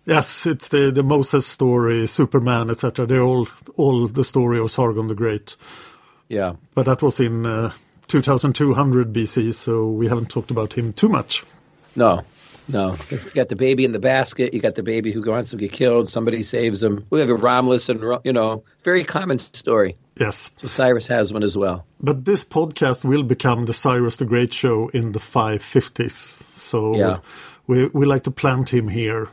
Yes, 0.05 0.45
it's 0.47 0.69
the, 0.69 0.91
the 0.91 1.03
Moses 1.03 1.45
story, 1.45 2.07
Superman, 2.07 2.69
etc. 2.71 3.05
They're 3.05 3.21
all 3.21 3.47
all 3.77 4.07
the 4.07 4.23
story 4.23 4.59
of 4.59 4.71
Sargon 4.71 5.07
the 5.07 5.15
Great. 5.15 5.55
Yeah, 6.27 6.53
But 6.75 6.85
that 6.85 7.01
was 7.01 7.19
in 7.19 7.45
uh, 7.45 7.73
2200 8.07 9.11
BC, 9.13 9.53
so 9.53 9.87
we 9.89 10.07
haven't 10.07 10.29
talked 10.29 10.49
about 10.49 10.73
him 10.73 10.93
too 10.93 11.09
much. 11.09 11.43
no, 11.95 12.21
no. 12.67 12.95
You 13.09 13.17
got 13.33 13.49
the 13.49 13.55
baby 13.55 13.85
in 13.85 13.91
the 13.91 13.99
basket. 13.99 14.53
You 14.53 14.59
got 14.61 14.75
the 14.75 14.83
baby 14.83 15.11
who 15.11 15.21
wants 15.23 15.51
to 15.51 15.57
get 15.57 15.71
killed. 15.71 16.09
Somebody 16.09 16.43
saves 16.43 16.81
him. 16.81 17.05
We 17.09 17.19
have 17.19 17.29
a 17.29 17.35
Romulus 17.35 17.89
and 17.89 18.01
you 18.23 18.33
know, 18.33 18.63
very 18.83 19.03
common 19.03 19.39
story. 19.39 19.97
Yes. 20.19 20.51
So 20.57 20.67
Cyrus 20.67 21.07
has 21.07 21.33
one 21.33 21.43
as 21.43 21.57
well. 21.57 21.85
But 21.99 22.25
this 22.25 22.43
podcast 22.43 23.03
will 23.03 23.23
become 23.23 23.65
the 23.65 23.73
Cyrus 23.73 24.17
the 24.17 24.25
Great 24.25 24.53
show 24.53 24.89
in 24.89 25.11
the 25.13 25.19
550s. 25.19 26.43
So 26.59 26.95
Yeah. 26.95 27.17
we, 27.67 27.87
we 27.87 28.05
like 28.05 28.23
to 28.23 28.31
plant 28.31 28.69
him 28.73 28.87
here. 28.87 29.29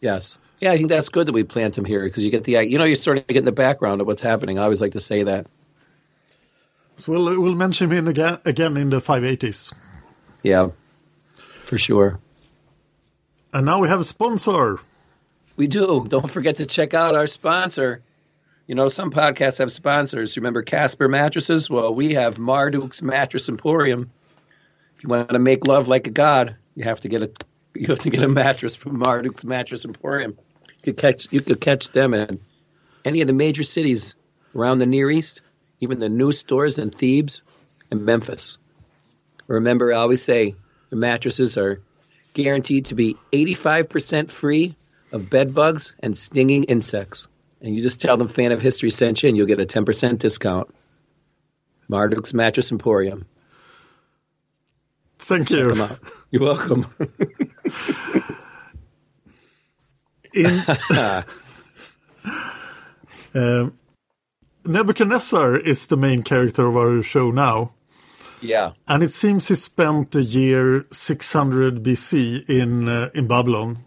Yes. 0.00 0.38
Yeah, 0.60 0.72
I 0.72 0.76
think 0.76 0.88
that's 0.88 1.08
good 1.08 1.28
that 1.28 1.32
we 1.32 1.44
plant 1.44 1.76
him 1.76 1.84
here 1.84 2.02
because 2.04 2.24
you 2.24 2.30
get 2.30 2.44
the 2.44 2.52
you 2.64 2.78
know 2.78 2.84
you're 2.84 2.96
sort 2.96 3.18
of 3.18 3.26
get 3.26 3.36
in 3.38 3.44
the 3.44 3.52
background 3.52 4.00
of 4.00 4.06
what's 4.06 4.22
happening. 4.22 4.58
I 4.58 4.62
always 4.62 4.80
like 4.80 4.92
to 4.92 5.00
say 5.00 5.22
that. 5.24 5.46
So 6.96 7.12
we'll, 7.12 7.40
we'll 7.42 7.54
mention 7.54 7.90
him 7.92 8.08
again, 8.08 8.38
again 8.46 8.76
in 8.78 8.88
the 8.88 8.96
580s. 9.02 9.74
Yeah, 10.42 10.68
for 11.64 11.76
sure. 11.76 12.18
And 13.52 13.66
now 13.66 13.78
we 13.78 13.88
have 13.88 14.00
a 14.00 14.04
sponsor. 14.04 14.78
We 15.56 15.66
do. 15.66 16.06
Don't 16.08 16.30
forget 16.30 16.56
to 16.56 16.66
check 16.66 16.94
out 16.94 17.14
our 17.14 17.26
sponsor. 17.26 18.02
You 18.66 18.74
know, 18.74 18.88
some 18.88 19.10
podcasts 19.10 19.58
have 19.58 19.72
sponsors. 19.72 20.36
Remember 20.36 20.62
Casper 20.62 21.08
mattresses? 21.08 21.70
Well, 21.70 21.94
we 21.94 22.14
have 22.14 22.36
Marduk's 22.36 23.00
Mattress 23.00 23.48
Emporium. 23.48 24.10
If 24.96 25.04
you 25.04 25.08
want 25.08 25.30
to 25.30 25.38
make 25.38 25.66
love 25.66 25.88
like 25.88 26.06
a 26.06 26.10
god, 26.10 26.56
you 26.74 26.84
have 26.84 27.00
to 27.00 27.08
get 27.08 27.22
a 27.22 27.30
you 27.74 27.88
have 27.88 28.00
to 28.00 28.10
get 28.10 28.22
a 28.22 28.28
mattress 28.28 28.74
from 28.74 28.98
Marduk's 28.98 29.44
Mattress 29.44 29.84
Emporium. 29.84 30.36
You 30.68 30.92
could 30.92 30.96
catch 30.96 31.32
you 31.32 31.40
could 31.40 31.60
catch 31.60 31.90
them 31.90 32.14
in 32.14 32.40
any 33.04 33.20
of 33.20 33.26
the 33.26 33.32
major 33.32 33.62
cities 33.62 34.16
around 34.54 34.78
the 34.78 34.86
Near 34.86 35.10
East, 35.10 35.42
even 35.80 36.00
the 36.00 36.08
new 36.08 36.32
stores 36.32 36.78
in 36.78 36.90
Thebes 36.90 37.42
and 37.90 38.04
Memphis. 38.04 38.58
Remember, 39.46 39.92
I 39.92 39.98
always 39.98 40.24
say 40.24 40.56
the 40.90 40.96
mattresses 40.96 41.56
are 41.56 41.80
guaranteed 42.36 42.84
to 42.86 42.94
be 42.94 43.16
85% 43.32 44.30
free 44.30 44.76
of 45.10 45.28
bed 45.30 45.54
bugs 45.54 45.94
and 46.00 46.16
stinging 46.16 46.64
insects. 46.64 47.26
And 47.62 47.74
you 47.74 47.80
just 47.80 48.00
tell 48.00 48.16
them 48.16 48.28
Fan 48.28 48.52
of 48.52 48.60
History 48.60 48.90
sent 48.90 49.22
you, 49.22 49.28
and 49.28 49.36
you'll 49.36 49.46
get 49.46 49.58
a 49.58 49.66
10% 49.66 50.18
discount. 50.18 50.72
Marduk's 51.88 52.34
Mattress 52.34 52.70
Emporium. 52.70 53.26
Thank 55.18 55.50
you. 55.50 55.74
You're 56.30 56.42
welcome. 56.42 56.86
In, 60.34 60.62
Um, 63.34 63.78
Nebuchadnezzar 64.64 65.58
is 65.58 65.88
the 65.88 65.96
main 65.98 66.22
character 66.22 66.66
of 66.66 66.74
our 66.74 67.02
show 67.02 67.30
now. 67.30 67.72
Yeah. 68.40 68.72
And 68.86 69.02
it 69.02 69.12
seems 69.12 69.48
he 69.48 69.54
spent 69.54 70.12
the 70.12 70.22
year 70.22 70.86
600 70.90 71.82
BC 71.82 72.48
in 72.48 72.88
uh, 72.88 73.10
in 73.14 73.26
Babylon. 73.26 73.78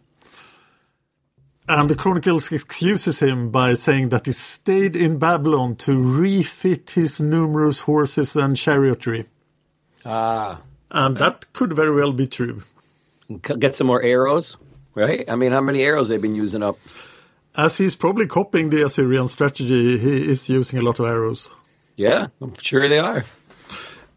And 1.68 1.88
the 1.88 1.96
Chronicles 1.96 2.52
excuses 2.52 3.20
him 3.20 3.52
by 3.52 3.76
saying 3.76 4.10
that 4.10 4.26
he 4.26 4.32
stayed 4.32 4.96
in 4.96 5.20
Babylon 5.20 5.76
to 5.78 6.02
refit 6.02 6.92
his 6.92 7.22
numerous 7.22 7.82
horses 7.82 8.36
and 8.36 8.56
chariotry. 8.56 9.28
Ah. 10.04 10.62
And 10.90 11.18
that 11.18 11.54
could 11.54 11.74
very 11.74 11.94
well 11.94 12.12
be 12.12 12.26
true. 12.26 12.64
Get 13.42 13.76
some 13.76 13.86
more 13.86 14.02
arrows, 14.02 14.58
right? 14.96 15.30
I 15.30 15.36
mean, 15.36 15.52
how 15.52 15.62
many 15.62 15.84
arrows 15.84 16.08
they've 16.08 16.20
been 16.20 16.34
using 16.34 16.64
up? 16.64 16.80
As 17.56 17.78
he's 17.78 17.96
probably 17.96 18.26
copying 18.26 18.72
the 18.72 18.86
Assyrian 18.86 19.28
strategy, 19.28 20.00
he 20.00 20.28
is 20.28 20.50
using 20.50 20.80
a 20.80 20.82
lot 20.82 21.00
of 21.00 21.06
arrows. 21.06 21.52
Yeah, 21.96 22.28
I'm 22.42 22.56
sure 22.56 22.88
they 22.90 22.98
are. 22.98 23.24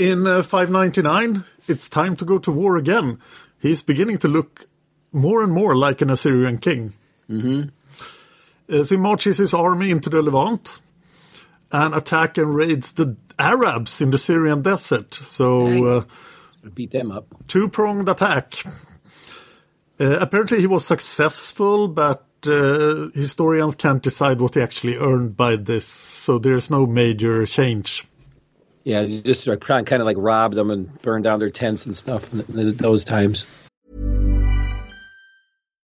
In 0.02 0.26
uh, 0.26 0.42
599, 0.42 1.44
it's 1.68 1.88
time 1.88 2.16
to 2.16 2.24
go 2.24 2.36
to 2.40 2.50
war 2.50 2.76
again. 2.76 3.20
He's 3.60 3.82
beginning 3.82 4.18
to 4.18 4.26
look 4.26 4.66
more 5.12 5.44
and 5.44 5.52
more 5.52 5.76
like 5.76 6.02
an 6.02 6.10
Assyrian 6.10 6.58
king. 6.58 6.94
Mm-hmm. 7.30 7.68
As 8.68 8.90
he 8.90 8.96
marches 8.96 9.38
his 9.38 9.54
army 9.54 9.92
into 9.92 10.10
the 10.10 10.20
Levant 10.20 10.80
and 11.70 11.94
attack 11.94 12.36
and 12.36 12.52
raids 12.52 12.90
the 12.94 13.16
Arabs 13.38 14.00
in 14.00 14.10
the 14.10 14.18
Syrian 14.18 14.62
desert. 14.62 15.14
So, 15.14 15.84
uh, 15.86 16.04
beat 16.74 16.90
them 16.90 17.12
up. 17.12 17.26
Two 17.46 17.68
pronged 17.68 18.08
attack. 18.08 18.54
Uh, 20.00 20.18
apparently, 20.18 20.58
he 20.58 20.66
was 20.66 20.84
successful, 20.84 21.86
but 21.86 22.26
uh, 22.44 23.10
historians 23.14 23.76
can't 23.76 24.02
decide 24.02 24.40
what 24.40 24.56
he 24.56 24.62
actually 24.62 24.96
earned 24.96 25.36
by 25.36 25.54
this. 25.54 25.86
So, 25.86 26.40
there's 26.40 26.70
no 26.70 26.86
major 26.86 27.46
change. 27.46 28.04
Yeah, 28.84 29.06
just 29.06 29.46
kind 29.46 29.92
of 29.92 30.06
like 30.06 30.16
robbed 30.18 30.56
them 30.56 30.70
and 30.70 31.00
burned 31.02 31.24
down 31.24 31.38
their 31.38 31.50
tents 31.50 31.86
and 31.86 31.96
stuff 31.96 32.32
in 32.32 32.76
those 32.76 33.04
times. 33.04 33.46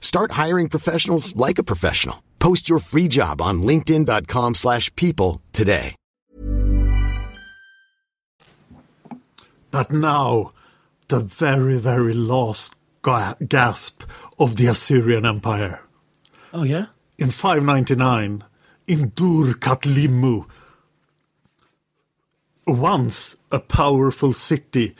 Start 0.00 0.32
hiring 0.32 0.68
professionals 0.70 1.36
like 1.36 1.58
a 1.58 1.64
professional. 1.64 2.22
Post 2.38 2.68
your 2.68 2.78
free 2.78 3.08
job 3.08 3.42
on 3.42 3.62
linkedin.com 3.62 4.54
slash 4.54 4.94
people 4.96 5.42
today. 5.52 5.94
But 9.70 9.90
now, 9.90 10.52
the 11.08 11.20
very, 11.20 11.78
very 11.78 12.14
last 12.14 12.76
ga- 13.02 13.34
gasp 13.46 14.02
of 14.38 14.56
the 14.56 14.68
Assyrian 14.68 15.26
Empire. 15.26 15.80
Oh, 16.52 16.62
yeah? 16.62 16.86
In 17.18 17.30
599, 17.30 18.44
in 18.86 19.08
Dur 19.10 19.54
Katlimu, 19.54 20.46
once 22.66 23.36
a 23.52 23.58
powerful 23.58 24.32
city, 24.32 24.94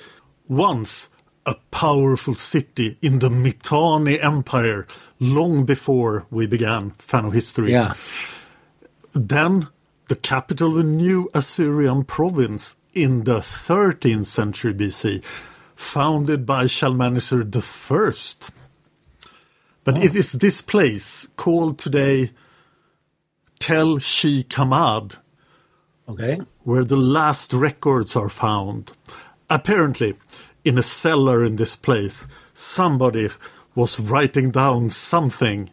once 0.48 1.08
a 1.46 1.54
powerful 1.70 2.34
city 2.34 2.98
in 3.00 3.20
the 3.20 3.30
Mitanni 3.30 4.20
Empire 4.20 4.86
long 5.20 5.64
before 5.64 6.26
we 6.30 6.46
began 6.46 6.90
Fan 6.98 7.24
of 7.24 7.32
History. 7.32 7.72
Yeah. 7.72 7.94
Then 9.12 9.68
the 10.08 10.16
capital 10.16 10.72
of 10.72 10.78
a 10.78 10.82
new 10.82 11.30
Assyrian 11.32 12.04
province 12.04 12.76
in 12.92 13.24
the 13.24 13.38
13th 13.38 14.26
century 14.26 14.74
BC, 14.74 15.22
founded 15.74 16.46
by 16.46 16.66
Shalmaneser 16.66 17.42
I. 17.42 18.12
But 19.84 19.98
oh. 19.98 20.02
it 20.02 20.16
is 20.16 20.32
this 20.32 20.60
place 20.62 21.28
called 21.36 21.78
today 21.78 22.32
Tell 23.58 23.98
Sheikh 23.98 24.48
Hamad, 24.50 25.18
okay. 26.08 26.38
where 26.64 26.84
the 26.84 26.96
last 26.96 27.52
records 27.52 28.16
are 28.16 28.28
found. 28.28 28.92
Apparently, 29.48 30.14
in 30.66 30.76
a 30.76 30.82
cellar 30.82 31.44
in 31.44 31.56
this 31.56 31.76
place, 31.76 32.26
somebody 32.52 33.28
was 33.76 34.00
writing 34.00 34.50
down 34.50 34.90
something 34.90 35.70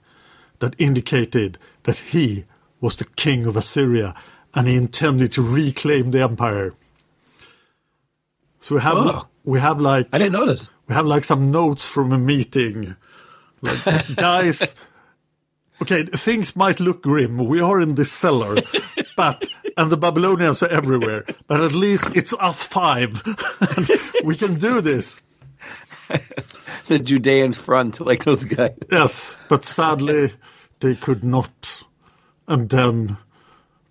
that 0.60 0.76
indicated 0.78 1.58
that 1.84 1.98
he 1.98 2.46
was 2.80 2.98
the 2.98 3.06
king 3.16 3.46
of 3.48 3.58
Assyria 3.58 4.14
and 4.54 4.68
he 4.68 4.76
intended 4.76 5.32
to 5.32 5.42
reclaim 5.42 6.12
the 6.12 6.22
empire. 6.22 6.76
So 8.60 8.76
we 8.76 8.82
have 8.82 8.98
oh. 8.98 9.28
we 9.44 9.60
have 9.60 9.82
like 9.82 10.08
I 10.14 10.20
didn't 10.20 10.34
notice. 10.34 10.70
We 10.88 10.94
have 10.94 11.08
like 11.08 11.24
some 11.24 11.50
notes 11.50 11.88
from 11.88 12.14
a 12.14 12.18
meeting. 12.18 12.96
Like, 13.64 13.84
guys, 14.16 14.76
okay, 15.82 16.04
things 16.04 16.56
might 16.56 16.80
look 16.80 17.02
grim. 17.02 17.38
We 17.48 17.62
are 17.62 17.82
in 17.82 17.96
this 17.96 18.12
cellar, 18.12 18.58
but 19.18 19.48
and 19.78 19.92
the 19.92 19.98
Babylonians 19.98 20.64
are 20.64 20.70
everywhere. 20.70 21.26
But 21.48 21.62
at 21.62 21.74
least 21.74 22.16
it's 22.16 22.34
us 22.34 22.64
five. 22.64 23.22
we 24.24 24.36
can 24.36 24.56
do 24.56 24.82
this. 24.82 25.22
the 26.88 27.00
Judean 27.00 27.54
front, 27.54 28.00
like 28.00 28.24
those 28.24 28.46
guys. 28.46 28.78
Yes, 28.92 29.36
but 29.50 29.66
sadly 29.66 30.32
they 30.80 30.96
could 30.96 31.24
not. 31.24 31.84
And 32.48 32.70
then 32.70 33.18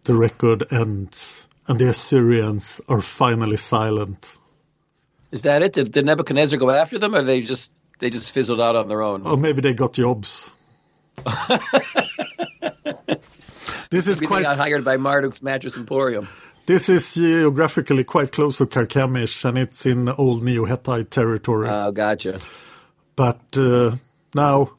the 0.04 0.14
record 0.14 0.70
ends, 0.72 1.48
and 1.66 1.78
the 1.78 1.88
Assyrians 1.88 2.80
are 2.88 3.00
finally 3.00 3.56
silent. 3.56 4.36
Is 5.30 5.42
that 5.42 5.62
it? 5.62 5.72
Did, 5.72 5.92
did 5.92 6.04
Nebuchadnezzar 6.04 6.58
go 6.58 6.70
after 6.70 6.98
them, 6.98 7.14
or 7.14 7.22
they 7.22 7.40
just 7.40 7.70
they 7.98 8.10
just 8.10 8.32
fizzled 8.32 8.60
out 8.60 8.76
on 8.76 8.88
their 8.88 9.02
own? 9.02 9.26
Or 9.26 9.36
maybe 9.36 9.62
they 9.62 9.72
got 9.72 9.94
jobs. 9.94 10.50
This 13.92 14.09
is 14.09 14.22
Maybe 14.22 14.28
quite. 14.28 14.42
got 14.42 14.57
hired 14.57 14.87
by 14.87 14.96
Marduk's 14.96 15.42
Mattress 15.42 15.76
Emporium. 15.76 16.26
This 16.64 16.88
is 16.88 17.12
geographically 17.12 18.05
quite 18.05 18.33
close 18.33 18.57
to 18.57 18.64
Karkemish, 18.64 19.44
and 19.44 19.59
it's 19.59 19.85
in 19.85 20.09
old 20.09 20.42
Neo-Hittite 20.42 21.11
territory. 21.11 21.68
Oh, 21.68 21.92
gotcha. 21.92 22.38
But 23.16 23.40
uh, 23.55 23.96
now 24.35 24.72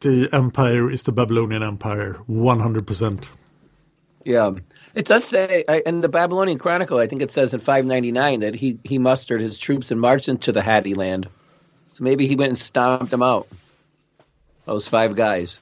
the 0.00 0.30
empire 0.32 0.90
is 0.90 1.02
the 1.02 1.12
Babylonian 1.12 1.62
Empire, 1.62 2.14
one 2.26 2.58
hundred 2.58 2.86
percent. 2.86 3.28
Yeah, 4.24 4.52
it 4.94 5.04
does 5.04 5.24
say 5.26 5.64
in 5.84 6.00
the 6.00 6.08
Babylonian 6.08 6.58
Chronicle. 6.58 6.98
I 6.98 7.06
think 7.08 7.20
it 7.20 7.32
says 7.32 7.52
in 7.52 7.60
five 7.60 7.84
ninety 7.84 8.12
nine 8.12 8.40
that 8.40 8.54
he 8.54 8.78
he 8.82 8.98
mustered 8.98 9.42
his 9.42 9.58
troops 9.58 9.90
and 9.90 10.00
marched 10.00 10.30
into 10.30 10.52
the 10.52 10.62
Hatti 10.62 10.94
land. 10.94 11.28
So 11.96 12.04
maybe 12.04 12.26
he 12.26 12.36
went 12.36 12.48
and 12.48 12.58
stomped 12.58 13.10
them 13.10 13.22
out. 13.22 13.46
Those 14.64 14.88
five 14.88 15.16
guys. 15.16 15.60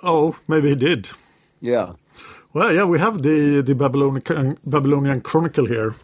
Oh, 0.00 0.36
maybe 0.46 0.68
he 0.68 0.76
did. 0.76 1.10
Yeah. 1.60 1.94
Well, 2.52 2.72
yeah, 2.72 2.84
we 2.84 2.98
have 2.98 3.22
the 3.22 3.62
the 3.62 3.74
Babylonian 3.74 4.58
Babylonian 4.64 5.20
Chronicle 5.20 5.66
here. 5.66 5.94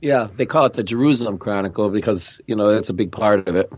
Yeah, 0.00 0.28
they 0.36 0.46
call 0.46 0.66
it 0.66 0.74
the 0.74 0.82
Jerusalem 0.82 1.38
Chronicle 1.38 1.90
because 1.90 2.40
you 2.46 2.56
know 2.56 2.74
that's 2.74 2.90
a 2.90 2.94
big 2.94 3.12
part 3.12 3.48
of 3.48 3.56
it. 3.56 3.72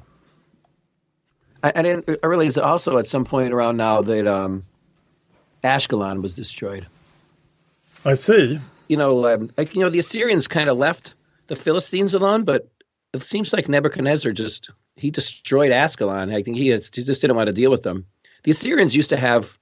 I, 1.63 1.73
I 1.77 1.83
didn't 1.83 2.19
I 2.23 2.27
realize 2.27 2.59
also 2.59 2.99
at 2.99 3.09
some 3.09 3.25
point 3.25 3.53
around 3.53 3.77
now 3.77 4.03
that 4.03 4.27
um, 4.27 4.65
Ashkelon 5.63 6.23
was 6.23 6.35
destroyed. 6.35 6.87
I 8.05 8.15
see. 8.15 8.59
You 8.89 8.97
know, 8.97 9.27
um, 9.27 9.51
like 9.57 9.75
you 9.75 9.83
know, 9.83 9.91
the 9.91 10.01
Assyrians 10.01 10.49
kind 10.49 10.69
of 10.69 10.77
left 10.77 11.15
the 11.47 11.57
Philistines 11.57 12.15
alone, 12.15 12.45
but 12.45 12.69
it 13.13 13.23
seems 13.23 13.53
like 13.53 13.69
Nebuchadnezzar 13.69 14.33
just 14.33 14.71
he 14.97 15.11
destroyed 15.11 15.73
Ascalon. 15.73 16.31
I 16.31 16.43
think 16.43 16.57
he, 16.57 16.73
he 16.73 16.79
just 16.79 17.21
didn't 17.21 17.37
want 17.37 17.47
to 17.47 17.53
deal 17.53 17.71
with 17.71 17.83
them. 17.83 18.07
The 18.45 18.51
Assyrians 18.51 18.95
used 18.95 19.11
to 19.11 19.17
have 19.17 19.57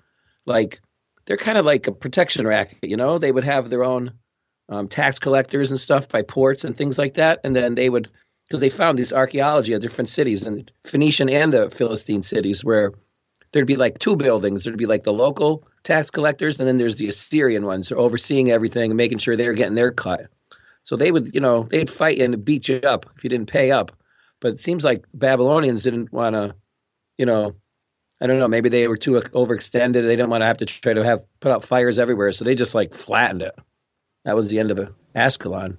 like 0.46 0.80
they're 1.26 1.36
kind 1.36 1.58
of 1.58 1.64
like 1.64 1.86
a 1.86 1.92
protection 1.92 2.46
racket. 2.46 2.78
You 2.82 2.96
know, 2.96 3.18
they 3.18 3.32
would 3.32 3.44
have 3.44 3.70
their 3.70 3.84
own 3.84 4.12
um, 4.68 4.88
tax 4.88 5.18
collectors 5.18 5.70
and 5.70 5.78
stuff 5.78 6.08
by 6.08 6.22
ports 6.22 6.64
and 6.64 6.76
things 6.76 6.98
like 6.98 7.14
that, 7.14 7.40
and 7.44 7.54
then 7.54 7.74
they 7.74 7.88
would 7.88 8.08
because 8.46 8.60
they 8.60 8.68
found 8.68 8.98
these 8.98 9.12
archaeology 9.12 9.74
of 9.74 9.82
different 9.82 10.10
cities 10.10 10.44
and 10.44 10.70
Phoenician 10.84 11.30
and 11.30 11.52
the 11.52 11.70
Philistine 11.70 12.24
cities 12.24 12.64
where 12.64 12.92
there'd 13.52 13.66
be 13.66 13.76
like 13.76 13.98
two 13.98 14.16
buildings. 14.16 14.64
There'd 14.64 14.76
be 14.76 14.86
like 14.86 15.04
the 15.04 15.12
local 15.12 15.68
tax 15.84 16.10
collectors, 16.10 16.58
and 16.58 16.66
then 16.66 16.78
there's 16.78 16.96
the 16.96 17.08
Assyrian 17.08 17.64
ones 17.64 17.88
who 17.88 17.94
are 17.94 18.00
overseeing 18.00 18.50
everything 18.50 18.90
and 18.90 18.96
making 18.96 19.18
sure 19.18 19.36
they're 19.36 19.52
getting 19.52 19.76
their 19.76 19.92
cut. 19.92 20.26
So 20.82 20.96
they 20.96 21.12
would, 21.12 21.34
you 21.34 21.40
know, 21.40 21.64
they'd 21.64 21.90
fight 21.90 22.20
and 22.20 22.44
beat 22.44 22.68
you 22.68 22.80
up 22.80 23.06
if 23.16 23.22
you 23.22 23.30
didn't 23.30 23.50
pay 23.50 23.70
up. 23.70 23.92
But 24.40 24.54
it 24.54 24.60
seems 24.60 24.82
like 24.82 25.04
Babylonians 25.14 25.82
didn't 25.82 26.12
want 26.12 26.34
to, 26.34 26.54
you 27.18 27.26
know, 27.26 27.54
I 28.20 28.26
don't 28.26 28.38
know, 28.38 28.48
maybe 28.48 28.68
they 28.68 28.86
were 28.86 28.96
too 28.96 29.12
overextended. 29.12 29.94
They 29.94 30.16
didn't 30.16 30.30
want 30.30 30.42
to 30.42 30.46
have 30.46 30.58
to 30.58 30.66
try 30.66 30.92
to 30.92 31.02
have 31.02 31.22
put 31.40 31.52
out 31.52 31.64
fires 31.64 31.98
everywhere, 31.98 32.32
so 32.32 32.44
they 32.44 32.54
just 32.54 32.74
like 32.74 32.94
flattened 32.94 33.42
it. 33.42 33.58
That 34.24 34.36
was 34.36 34.50
the 34.50 34.58
end 34.58 34.70
of 34.70 34.78
it. 34.78 34.90
Ashkelon. 35.14 35.78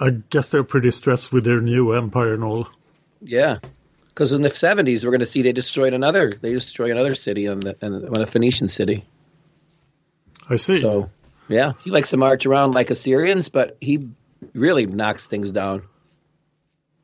I 0.00 0.10
guess 0.30 0.48
they're 0.48 0.64
pretty 0.64 0.90
stressed 0.90 1.32
with 1.32 1.44
their 1.44 1.60
new 1.60 1.92
empire 1.92 2.32
and 2.32 2.42
all. 2.42 2.68
Yeah, 3.20 3.58
because 4.08 4.32
in 4.32 4.42
the 4.42 4.50
seventies, 4.50 5.04
we're 5.04 5.12
going 5.12 5.20
to 5.20 5.26
see 5.26 5.42
they 5.42 5.52
destroyed 5.52 5.92
another. 5.92 6.32
They 6.40 6.52
destroyed 6.52 6.90
another 6.90 7.14
city 7.14 7.46
on 7.46 7.60
the 7.60 7.76
on 7.82 8.20
a 8.20 8.26
Phoenician 8.26 8.68
city. 8.68 9.04
I 10.48 10.56
see. 10.56 10.80
So, 10.80 11.10
yeah, 11.48 11.72
he 11.84 11.90
likes 11.90 12.10
to 12.10 12.16
march 12.16 12.46
around 12.46 12.72
like 12.72 12.90
Assyrians, 12.90 13.48
but 13.48 13.76
he 13.80 14.08
really 14.54 14.86
knocks 14.86 15.26
things 15.26 15.52
down. 15.52 15.82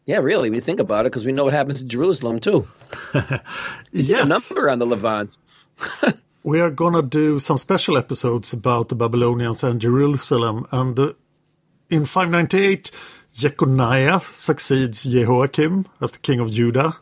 Yeah, 0.08 0.20
really. 0.20 0.48
We 0.48 0.60
think 0.60 0.80
about 0.80 1.04
it 1.04 1.12
because 1.12 1.26
we 1.26 1.32
know 1.32 1.44
what 1.44 1.52
happens 1.52 1.82
in 1.82 1.88
Jerusalem 1.90 2.40
too. 2.40 2.66
yes, 3.92 4.24
a 4.24 4.26
number 4.26 4.70
on 4.70 4.78
the 4.78 4.86
Levant. 4.86 5.36
we 6.42 6.60
are 6.62 6.70
gonna 6.70 7.02
do 7.02 7.38
some 7.38 7.58
special 7.58 7.98
episodes 7.98 8.54
about 8.54 8.88
the 8.88 8.94
Babylonians 8.94 9.62
and 9.62 9.78
Jerusalem, 9.78 10.66
and 10.72 10.98
uh, 10.98 11.12
in 11.90 12.06
598, 12.06 12.90
Jeconiah 13.34 14.20
succeeds 14.20 15.04
Jehoiakim 15.04 15.84
as 16.00 16.12
the 16.12 16.20
king 16.20 16.40
of 16.40 16.52
Judah. 16.52 16.96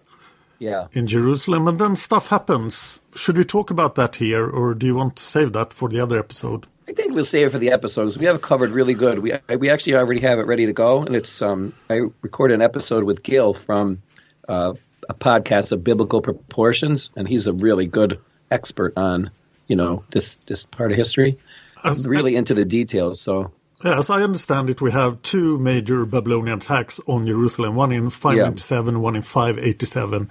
Yeah. 0.58 0.86
In 0.92 1.06
Jerusalem, 1.06 1.68
and 1.68 1.78
then 1.78 1.96
stuff 1.96 2.28
happens. 2.28 3.00
Should 3.14 3.36
we 3.36 3.44
talk 3.44 3.70
about 3.70 3.94
that 3.96 4.16
here, 4.16 4.48
or 4.48 4.74
do 4.74 4.86
you 4.86 4.94
want 4.94 5.16
to 5.16 5.22
save 5.22 5.52
that 5.52 5.72
for 5.72 5.88
the 5.88 6.00
other 6.00 6.18
episode? 6.18 6.66
I 6.88 6.92
think 6.92 7.14
we'll 7.14 7.24
save 7.24 7.48
it 7.48 7.50
for 7.50 7.58
the 7.58 7.70
episodes. 7.70 8.16
We 8.16 8.26
have 8.26 8.36
it 8.36 8.42
covered 8.42 8.70
really 8.70 8.94
good. 8.94 9.18
We 9.18 9.32
we 9.58 9.70
actually 9.70 9.96
already 9.96 10.20
have 10.20 10.38
it 10.38 10.46
ready 10.46 10.66
to 10.66 10.72
go, 10.72 11.02
and 11.02 11.16
it's 11.16 11.42
um 11.42 11.74
I 11.90 12.02
recorded 12.22 12.54
an 12.54 12.62
episode 12.62 13.04
with 13.04 13.22
Gil 13.22 13.54
from 13.54 14.02
uh, 14.48 14.74
a 15.08 15.14
podcast 15.14 15.72
of 15.72 15.82
biblical 15.82 16.22
proportions, 16.22 17.10
and 17.16 17.28
he's 17.28 17.46
a 17.46 17.52
really 17.52 17.86
good 17.86 18.20
expert 18.50 18.94
on 18.96 19.30
you 19.66 19.76
know 19.76 20.04
this 20.12 20.34
this 20.46 20.64
part 20.64 20.92
of 20.92 20.96
history. 20.96 21.38
Really 22.04 22.34
into 22.34 22.54
the 22.54 22.64
details. 22.64 23.20
So 23.20 23.52
as 23.84 24.10
I 24.10 24.22
understand 24.22 24.70
it, 24.70 24.80
we 24.80 24.92
have 24.92 25.20
two 25.22 25.58
major 25.58 26.04
Babylonian 26.06 26.58
attacks 26.58 27.00
on 27.06 27.26
Jerusalem, 27.26 27.74
one 27.74 27.92
in 27.92 28.10
597, 28.10 28.94
yeah. 28.94 29.00
one 29.00 29.16
in 29.16 29.22
587. 29.22 30.28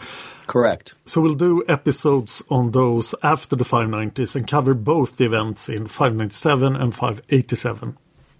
Correct. 0.47 0.93
So 1.05 1.21
we'll 1.21 1.35
do 1.35 1.63
episodes 1.67 2.43
on 2.49 2.71
those 2.71 3.15
after 3.23 3.55
the 3.55 3.63
590s 3.63 4.35
and 4.35 4.47
cover 4.47 4.73
both 4.73 5.17
the 5.17 5.25
events 5.25 5.69
in 5.69 5.87
597 5.87 6.75
and 6.75 6.93
587. 6.93 7.97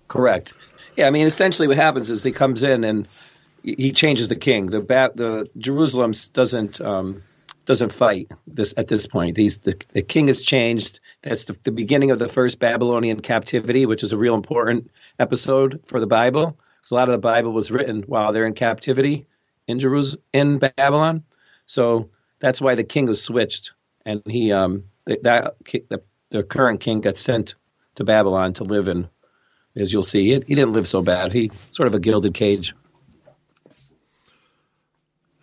Correct. 0.08 0.54
Yeah, 0.96 1.08
I 1.08 1.12
mean, 1.12 1.28
essentially 1.28 1.68
what 1.68 1.78
happens 1.78 2.10
is 2.10 2.24
he 2.24 2.32
comes 2.32 2.63
in 2.63 2.84
and 2.84 3.08
he 3.63 3.91
changes 3.91 4.28
the 4.28 4.36
king. 4.36 4.68
The 4.68 4.82
the 4.82 5.50
Jerusalem 5.58 6.13
doesn't 6.34 6.80
um, 6.80 7.24
doesn't 7.65 7.91
fight 7.91 8.32
this 8.48 8.74
at 8.78 8.88
this 8.88 9.08
point. 9.08 9.36
These 9.36 9.58
the, 9.60 9.76
the 9.94 10.04
king 10.04 10.28
has 10.28 10.41
changed. 10.41 11.00
That's 11.25 11.45
the, 11.45 11.57
the 11.63 11.71
beginning 11.71 12.11
of 12.11 12.19
the 12.19 12.29
first 12.29 12.59
Babylonian 12.59 13.19
captivity, 13.19 13.88
which 13.88 14.03
is 14.03 14.13
a 14.13 14.17
real 14.17 14.35
important 14.35 14.91
episode 15.17 15.81
for 15.85 15.99
the 15.99 16.07
Bible. 16.07 16.57
Because 16.77 16.91
a 16.91 16.95
lot 16.95 17.09
of 17.09 17.13
the 17.13 17.17
Bible 17.17 17.51
was 17.51 17.71
written 17.71 18.03
while 18.03 18.31
they're 18.31 18.45
in 18.45 18.53
captivity 18.53 19.25
in 19.67 19.79
Jerusalem 19.79 20.21
in 20.33 20.59
Babylon. 20.59 21.23
So 21.65 22.11
that's 22.39 22.61
why 22.61 22.75
the 22.75 22.83
king 22.83 23.07
was 23.07 23.23
switched, 23.23 23.73
and 24.05 24.21
he 24.27 24.51
um 24.51 24.83
that 25.05 25.55
the, 25.65 26.01
the 26.29 26.43
current 26.43 26.79
king 26.79 27.01
got 27.01 27.17
sent 27.17 27.55
to 27.95 28.03
Babylon 28.03 28.53
to 28.53 28.63
live 28.63 28.88
in. 28.88 29.09
As 29.75 29.91
you'll 29.91 30.03
see, 30.03 30.25
he, 30.25 30.33
he 30.47 30.55
didn't 30.55 30.73
live 30.73 30.88
so 30.88 31.01
bad. 31.01 31.33
He 31.33 31.51
sort 31.71 31.88
of 31.88 31.95
a 31.95 31.99
gilded 31.99 32.35
cage. 32.35 32.75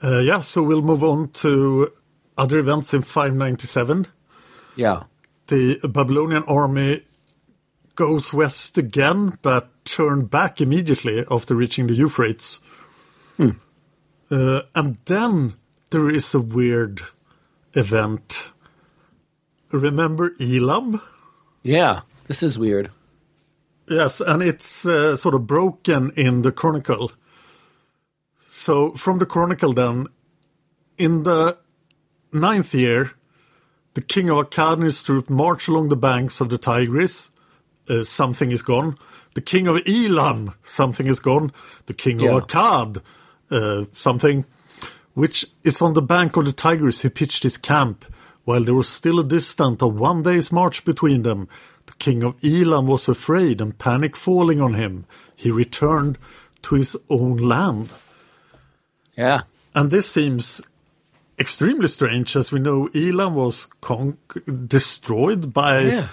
Uh, 0.03 0.21
yeah, 0.21 0.41
so 0.41 0.63
we'll 0.63 0.81
move 0.81 1.05
on 1.05 1.29
to 1.29 1.93
other 2.39 2.59
events 2.59 2.95
in 2.95 3.03
597. 3.03 4.07
Yeah. 4.75 5.03
The 5.53 5.87
Babylonian 5.87 6.45
army 6.45 7.03
goes 7.95 8.33
west 8.33 8.79
again, 8.79 9.37
but 9.43 9.85
turned 9.85 10.31
back 10.31 10.63
immediately 10.63 11.27
after 11.31 11.55
reaching 11.55 11.89
the 11.89 11.93
Euphrates. 11.93 12.59
Hmm. 13.37 13.51
Uh, 14.31 14.63
and 14.75 14.97
then 15.05 15.53
there 15.91 16.09
is 16.09 16.35
a 16.35 16.41
weird 16.41 17.03
event. 17.75 18.51
Remember 19.73 20.33
Elam? 20.41 21.03
Yeah, 21.63 22.01
this 22.29 22.43
is 22.43 22.59
weird. 22.59 22.91
Yes, 23.91 24.23
and 24.23 24.43
it's 24.43 24.87
uh, 24.87 25.17
sort 25.17 25.35
of 25.35 25.47
broken 25.47 26.13
in 26.17 26.41
the 26.41 26.53
Chronicle. 26.53 27.13
So, 28.49 28.93
from 28.93 29.19
the 29.19 29.27
Chronicle, 29.27 29.75
then, 29.75 30.07
in 30.97 31.25
the 31.25 31.59
ninth 32.33 32.73
year, 32.73 33.13
the 33.95 34.03
king 34.03 34.31
of 34.31 34.39
Akkad 34.39 34.75
and 34.75 34.85
his 34.85 35.03
troop 35.03 35.29
march 35.29 35.69
along 35.69 35.89
the 35.89 35.97
banks 35.97 36.41
of 36.41 36.49
the 36.49 36.59
Tigris. 36.59 37.31
Uh, 37.89 38.05
something 38.05 38.51
is 38.51 38.63
gone. 38.63 38.97
The 39.35 39.41
king 39.41 39.67
of 39.67 39.81
Elam, 39.87 40.55
something 40.63 41.07
is 41.07 41.21
gone. 41.21 41.53
The 41.87 41.95
king 41.95 42.21
yeah. 42.21 42.31
of 42.31 42.47
Akkad, 42.47 43.03
uh, 43.51 43.85
something 43.93 44.45
which 45.15 45.47
is 45.63 45.83
on 45.83 45.95
the 45.95 46.03
bank 46.03 46.37
of 46.37 46.47
the 46.47 46.53
Tigris 46.53 47.03
he 47.03 47.09
pitched 47.09 47.43
his 47.43 47.57
camp, 47.57 48.05
while 48.45 48.63
there 48.63 48.75
was 48.75 48.89
still 48.89 49.21
a 49.21 49.25
distance 49.25 49.83
of 49.83 49.99
one 49.99 50.23
day's 50.23 50.51
march 50.51 50.85
between 50.85 51.23
them. 51.23 51.49
The 51.87 51.93
king 51.95 52.23
of 52.23 52.43
Elam 52.45 52.87
was 52.87 53.09
afraid, 53.09 53.61
and 53.61 53.79
panic 53.79 54.17
falling 54.17 54.61
on 54.61 54.75
him, 54.75 55.05
he 55.35 55.51
returned 55.51 56.19
to 56.63 56.77
his 56.77 56.97
own 57.11 57.37
land. 57.37 57.95
Yeah. 59.17 59.43
And 59.75 59.91
this 59.91 60.11
seems 60.11 60.63
extremely 61.43 61.89
strange, 61.89 62.37
as 62.37 62.53
we 62.53 62.61
know 62.61 62.89
Elam 62.95 63.35
was 63.35 63.67
con- 63.81 64.17
destroyed 64.67 65.53
by 65.53 65.81
yeah. 65.81 66.09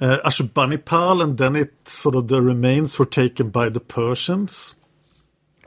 uh, 0.00 0.18
Ashurbanipal, 0.24 1.22
and 1.22 1.36
then 1.36 1.56
it 1.56 1.88
sort 1.88 2.14
of 2.14 2.28
the 2.28 2.40
remains 2.40 2.98
were 2.98 3.04
taken 3.04 3.50
by 3.50 3.68
the 3.68 3.80
Persians. 3.80 4.74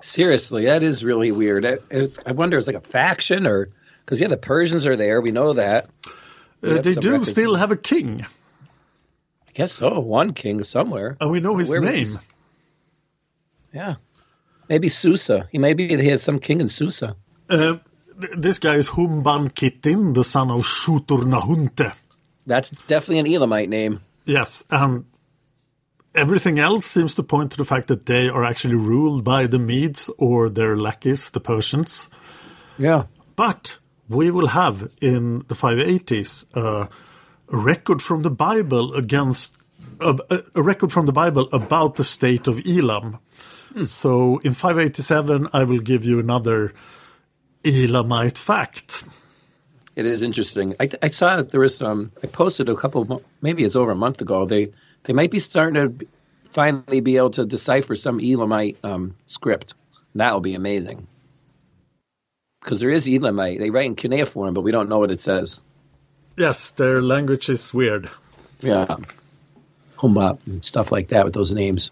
Seriously, 0.02 0.66
that 0.66 0.82
is 0.82 1.04
really 1.04 1.32
weird. 1.32 1.66
I, 1.66 1.78
I 2.26 2.32
wonder, 2.32 2.58
is 2.58 2.68
like 2.68 2.76
a 2.76 2.82
faction 2.82 3.46
or 3.46 3.70
because 4.06 4.22
yeah, 4.22 4.30
the 4.30 4.38
Persians 4.38 4.88
are 4.88 4.96
there. 4.96 5.20
We 5.20 5.32
know 5.32 5.54
that. 5.54 5.90
We 6.62 6.78
uh, 6.78 6.82
they 6.82 6.96
do 6.96 7.26
still 7.26 7.56
have 7.56 7.72
a 7.72 7.78
king. 7.78 8.22
I 8.22 9.52
guess 9.54 9.74
so. 9.74 10.00
One 10.00 10.34
king 10.34 10.64
somewhere, 10.64 11.18
and 11.20 11.32
we 11.32 11.42
know 11.42 11.58
his 11.58 11.70
Where 11.70 11.82
name. 11.82 12.18
Yeah, 13.74 13.96
maybe 14.70 14.90
Susa. 14.90 15.50
He 15.52 15.58
maybe 15.58 15.88
he 15.88 16.08
has 16.10 16.24
some 16.24 16.40
king 16.40 16.62
in 16.62 16.70
Susa. 16.70 17.16
Uh, 17.50 17.78
this 18.16 18.60
guy 18.60 18.76
is 18.76 18.90
Humban 18.90 19.54
Kittin, 19.54 20.14
the 20.14 20.24
son 20.24 20.52
of 20.52 20.62
Shutur 20.62 21.24
Nahunte. 21.24 21.94
That's 22.46 22.70
definitely 22.72 23.20
an 23.20 23.36
Elamite 23.36 23.70
name. 23.70 24.02
Yes, 24.26 24.64
and 24.70 25.06
everything 26.14 26.60
else 26.60 26.86
seems 26.86 27.16
to 27.16 27.24
point 27.24 27.52
to 27.52 27.58
the 27.58 27.66
fact 27.66 27.88
that 27.88 28.06
they 28.06 28.30
are 28.30 28.44
actually 28.44 28.76
ruled 28.76 29.24
by 29.24 29.48
the 29.48 29.60
Medes 29.60 30.10
or 30.18 30.50
their 30.50 30.78
lackeys, 30.78 31.30
the 31.30 31.40
Persians. 31.40 32.10
Yeah. 32.78 33.04
But 33.36 33.80
we 34.08 34.32
will 34.32 34.48
have 34.48 34.92
in 35.02 35.40
the 35.48 35.56
580s 35.56 36.46
uh, 36.56 36.88
a 37.50 37.58
record 37.58 38.02
from 38.02 38.22
the 38.22 38.30
Bible 38.30 38.94
against 38.94 39.56
uh, 40.00 40.18
a 40.54 40.62
record 40.62 40.92
from 40.92 41.06
the 41.06 41.12
Bible 41.12 41.48
about 41.52 41.96
the 41.96 42.04
state 42.04 42.48
of 42.48 42.66
Elam. 42.66 43.20
Hmm. 43.74 43.84
So 43.84 44.40
in 44.40 44.54
587, 44.54 45.48
I 45.54 45.64
will 45.64 45.80
give 45.80 46.06
you 46.06 46.20
another 46.20 46.74
Elamite 47.66 48.38
fact. 48.38 49.04
It 49.96 50.06
is 50.06 50.22
interesting. 50.22 50.76
I, 50.80 50.90
I 51.02 51.08
saw 51.08 51.42
there 51.42 51.62
was 51.62 51.82
um, 51.82 52.12
I 52.22 52.28
posted 52.28 52.70
a 52.70 52.76
couple, 52.76 53.24
maybe 53.42 53.64
it's 53.64 53.76
over 53.76 53.92
a 53.92 53.96
month 53.96 54.22
ago. 54.22 54.46
They 54.46 54.72
they 55.04 55.14
might 55.14 55.32
be 55.32 55.40
starting 55.40 55.76
to 55.76 56.08
finally 56.50 57.00
be 57.00 57.18
able 57.18 57.32
to 57.32 57.46
decipher 57.46 57.96
some 57.96 58.20
Elamite 58.20 58.78
um, 58.84 59.16
script. 59.28 59.74
That 60.16 60.34
will 60.34 60.42
be 60.42 60.56
amazing. 60.56 61.08
Because 62.62 62.80
there 62.82 62.90
is 62.90 63.08
Elamite. 63.08 63.60
They 63.60 63.70
write 63.70 63.86
in 63.86 63.96
cuneiform, 63.96 64.54
but 64.54 64.62
we 64.62 64.72
don't 64.72 64.90
know 64.90 65.00
what 65.00 65.12
it 65.12 65.22
says. 65.22 65.60
Yes, 66.38 66.72
their 66.72 67.02
language 67.02 67.50
is 67.50 67.74
weird. 67.74 68.10
Yeah. 68.62 68.98
Humbop 69.98 70.40
and 70.46 70.66
stuff 70.66 70.92
like 70.92 71.10
that 71.10 71.26
with 71.26 71.34
those 71.34 71.54
names. 71.54 71.92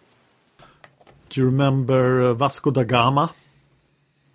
Do 1.29 1.41
you 1.41 1.45
remember 1.45 2.21
uh, 2.21 2.33
Vasco 2.33 2.71
da 2.71 2.83
Gama? 2.83 3.33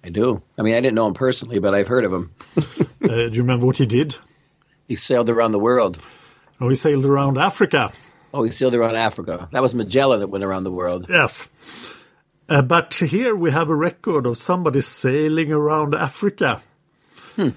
I 0.04 0.10
do. 0.10 0.42
I 0.56 0.62
mean, 0.62 0.74
I 0.74 0.80
didn't 0.80 0.94
know 0.94 1.06
him 1.06 1.14
personally, 1.14 1.58
but 1.58 1.74
I've 1.74 1.88
heard 1.88 2.04
of 2.04 2.12
him. 2.12 2.30
uh, 2.56 2.62
do 3.08 3.30
you 3.32 3.42
remember 3.42 3.66
what 3.66 3.78
he 3.78 3.86
did? 3.86 4.16
He 4.86 4.96
sailed 4.96 5.28
around 5.28 5.52
the 5.52 5.58
world. 5.58 5.98
Oh, 6.60 6.68
he 6.68 6.76
sailed 6.76 7.04
around 7.04 7.38
Africa. 7.38 7.92
Oh, 8.32 8.42
he 8.42 8.50
sailed 8.50 8.74
around 8.74 8.96
Africa. 8.96 9.48
That 9.52 9.62
was 9.62 9.74
Magellan 9.74 10.20
that 10.20 10.28
went 10.28 10.44
around 10.44 10.64
the 10.64 10.72
world. 10.72 11.06
Yes. 11.08 11.48
Uh, 12.48 12.62
but 12.62 12.94
here 12.94 13.36
we 13.36 13.50
have 13.50 13.68
a 13.68 13.74
record 13.74 14.24
of 14.26 14.38
somebody 14.38 14.80
sailing 14.80 15.52
around 15.52 15.94
Africa. 15.94 16.62
Hmm. 17.36 17.50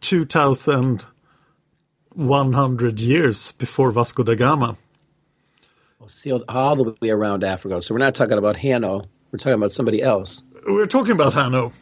2,100 0.00 3.00
years 3.00 3.52
before 3.52 3.90
Vasco 3.90 4.22
da 4.22 4.34
Gama. 4.34 4.76
Well, 5.98 6.08
sailed 6.08 6.44
all 6.48 6.76
the 6.76 6.94
way 7.00 7.10
around 7.10 7.42
Africa. 7.44 7.82
So 7.82 7.94
we're 7.94 7.98
not 7.98 8.14
talking 8.14 8.38
about 8.38 8.56
Hanno. 8.56 9.02
We're 9.32 9.38
talking 9.38 9.54
about 9.54 9.72
somebody 9.72 10.00
else. 10.02 10.42
We're 10.68 10.86
talking 10.86 11.12
about 11.12 11.32
Hanno. 11.32 11.72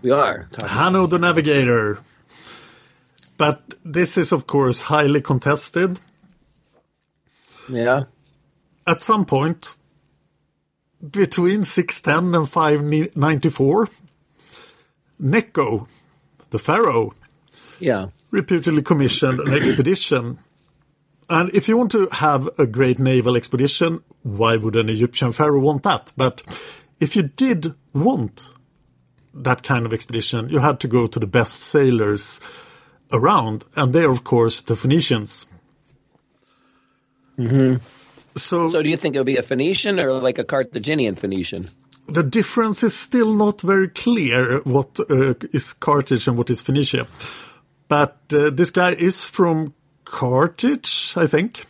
We 0.00 0.12
are. 0.12 0.48
Hanno 0.64 1.06
the 1.06 1.18
Navigator. 1.18 1.98
But 3.36 3.74
this 3.84 4.16
is, 4.16 4.32
of 4.32 4.46
course, 4.46 4.82
highly 4.82 5.20
contested. 5.20 5.98
Yeah. 7.68 8.04
At 8.86 9.02
some 9.02 9.24
point, 9.24 9.74
between 11.10 11.64
610 11.64 12.34
and 12.34 12.48
594, 12.48 13.88
Necho, 15.18 15.88
the 16.50 16.58
pharaoh, 16.58 17.14
yeah. 17.80 18.08
reputedly 18.30 18.82
commissioned 18.82 19.40
an 19.40 19.52
expedition. 19.52 20.38
And 21.28 21.50
if 21.54 21.68
you 21.68 21.76
want 21.76 21.92
to 21.92 22.08
have 22.12 22.48
a 22.58 22.66
great 22.66 22.98
naval 22.98 23.36
expedition, 23.36 24.02
why 24.22 24.56
would 24.56 24.76
an 24.76 24.88
Egyptian 24.88 25.32
pharaoh 25.32 25.60
want 25.60 25.82
that? 25.82 26.12
But 26.16 26.42
if 27.00 27.16
you 27.16 27.22
did 27.22 27.74
want 27.92 28.48
that 29.34 29.62
kind 29.62 29.86
of 29.86 29.92
expedition, 29.92 30.48
you 30.48 30.58
had 30.58 30.80
to 30.80 30.88
go 30.88 31.06
to 31.06 31.18
the 31.18 31.26
best 31.26 31.60
sailors 31.60 32.40
around, 33.12 33.64
and 33.76 33.92
they're, 33.92 34.10
of 34.10 34.24
course, 34.24 34.62
the 34.62 34.76
Phoenicians. 34.76 35.46
Mm-hmm. 37.38 37.76
So, 38.36 38.70
so 38.70 38.82
do 38.82 38.88
you 38.88 38.96
think 38.96 39.14
it 39.14 39.18
would 39.18 39.26
be 39.26 39.36
a 39.36 39.42
Phoenician 39.42 39.98
or 39.98 40.12
like 40.12 40.38
a 40.38 40.44
Carthaginian 40.44 41.14
Phoenician? 41.14 41.70
The 42.08 42.22
difference 42.22 42.82
is 42.82 42.94
still 42.94 43.32
not 43.34 43.60
very 43.60 43.88
clear 43.88 44.60
what 44.60 44.98
uh, 45.10 45.34
is 45.52 45.72
Carthage 45.72 46.26
and 46.26 46.38
what 46.38 46.50
is 46.50 46.60
Phoenicia. 46.60 47.06
But 47.88 48.18
uh, 48.32 48.50
this 48.50 48.70
guy 48.70 48.92
is 48.92 49.24
from 49.24 49.74
Carthage, 50.04 51.14
I 51.16 51.26
think. 51.26 51.66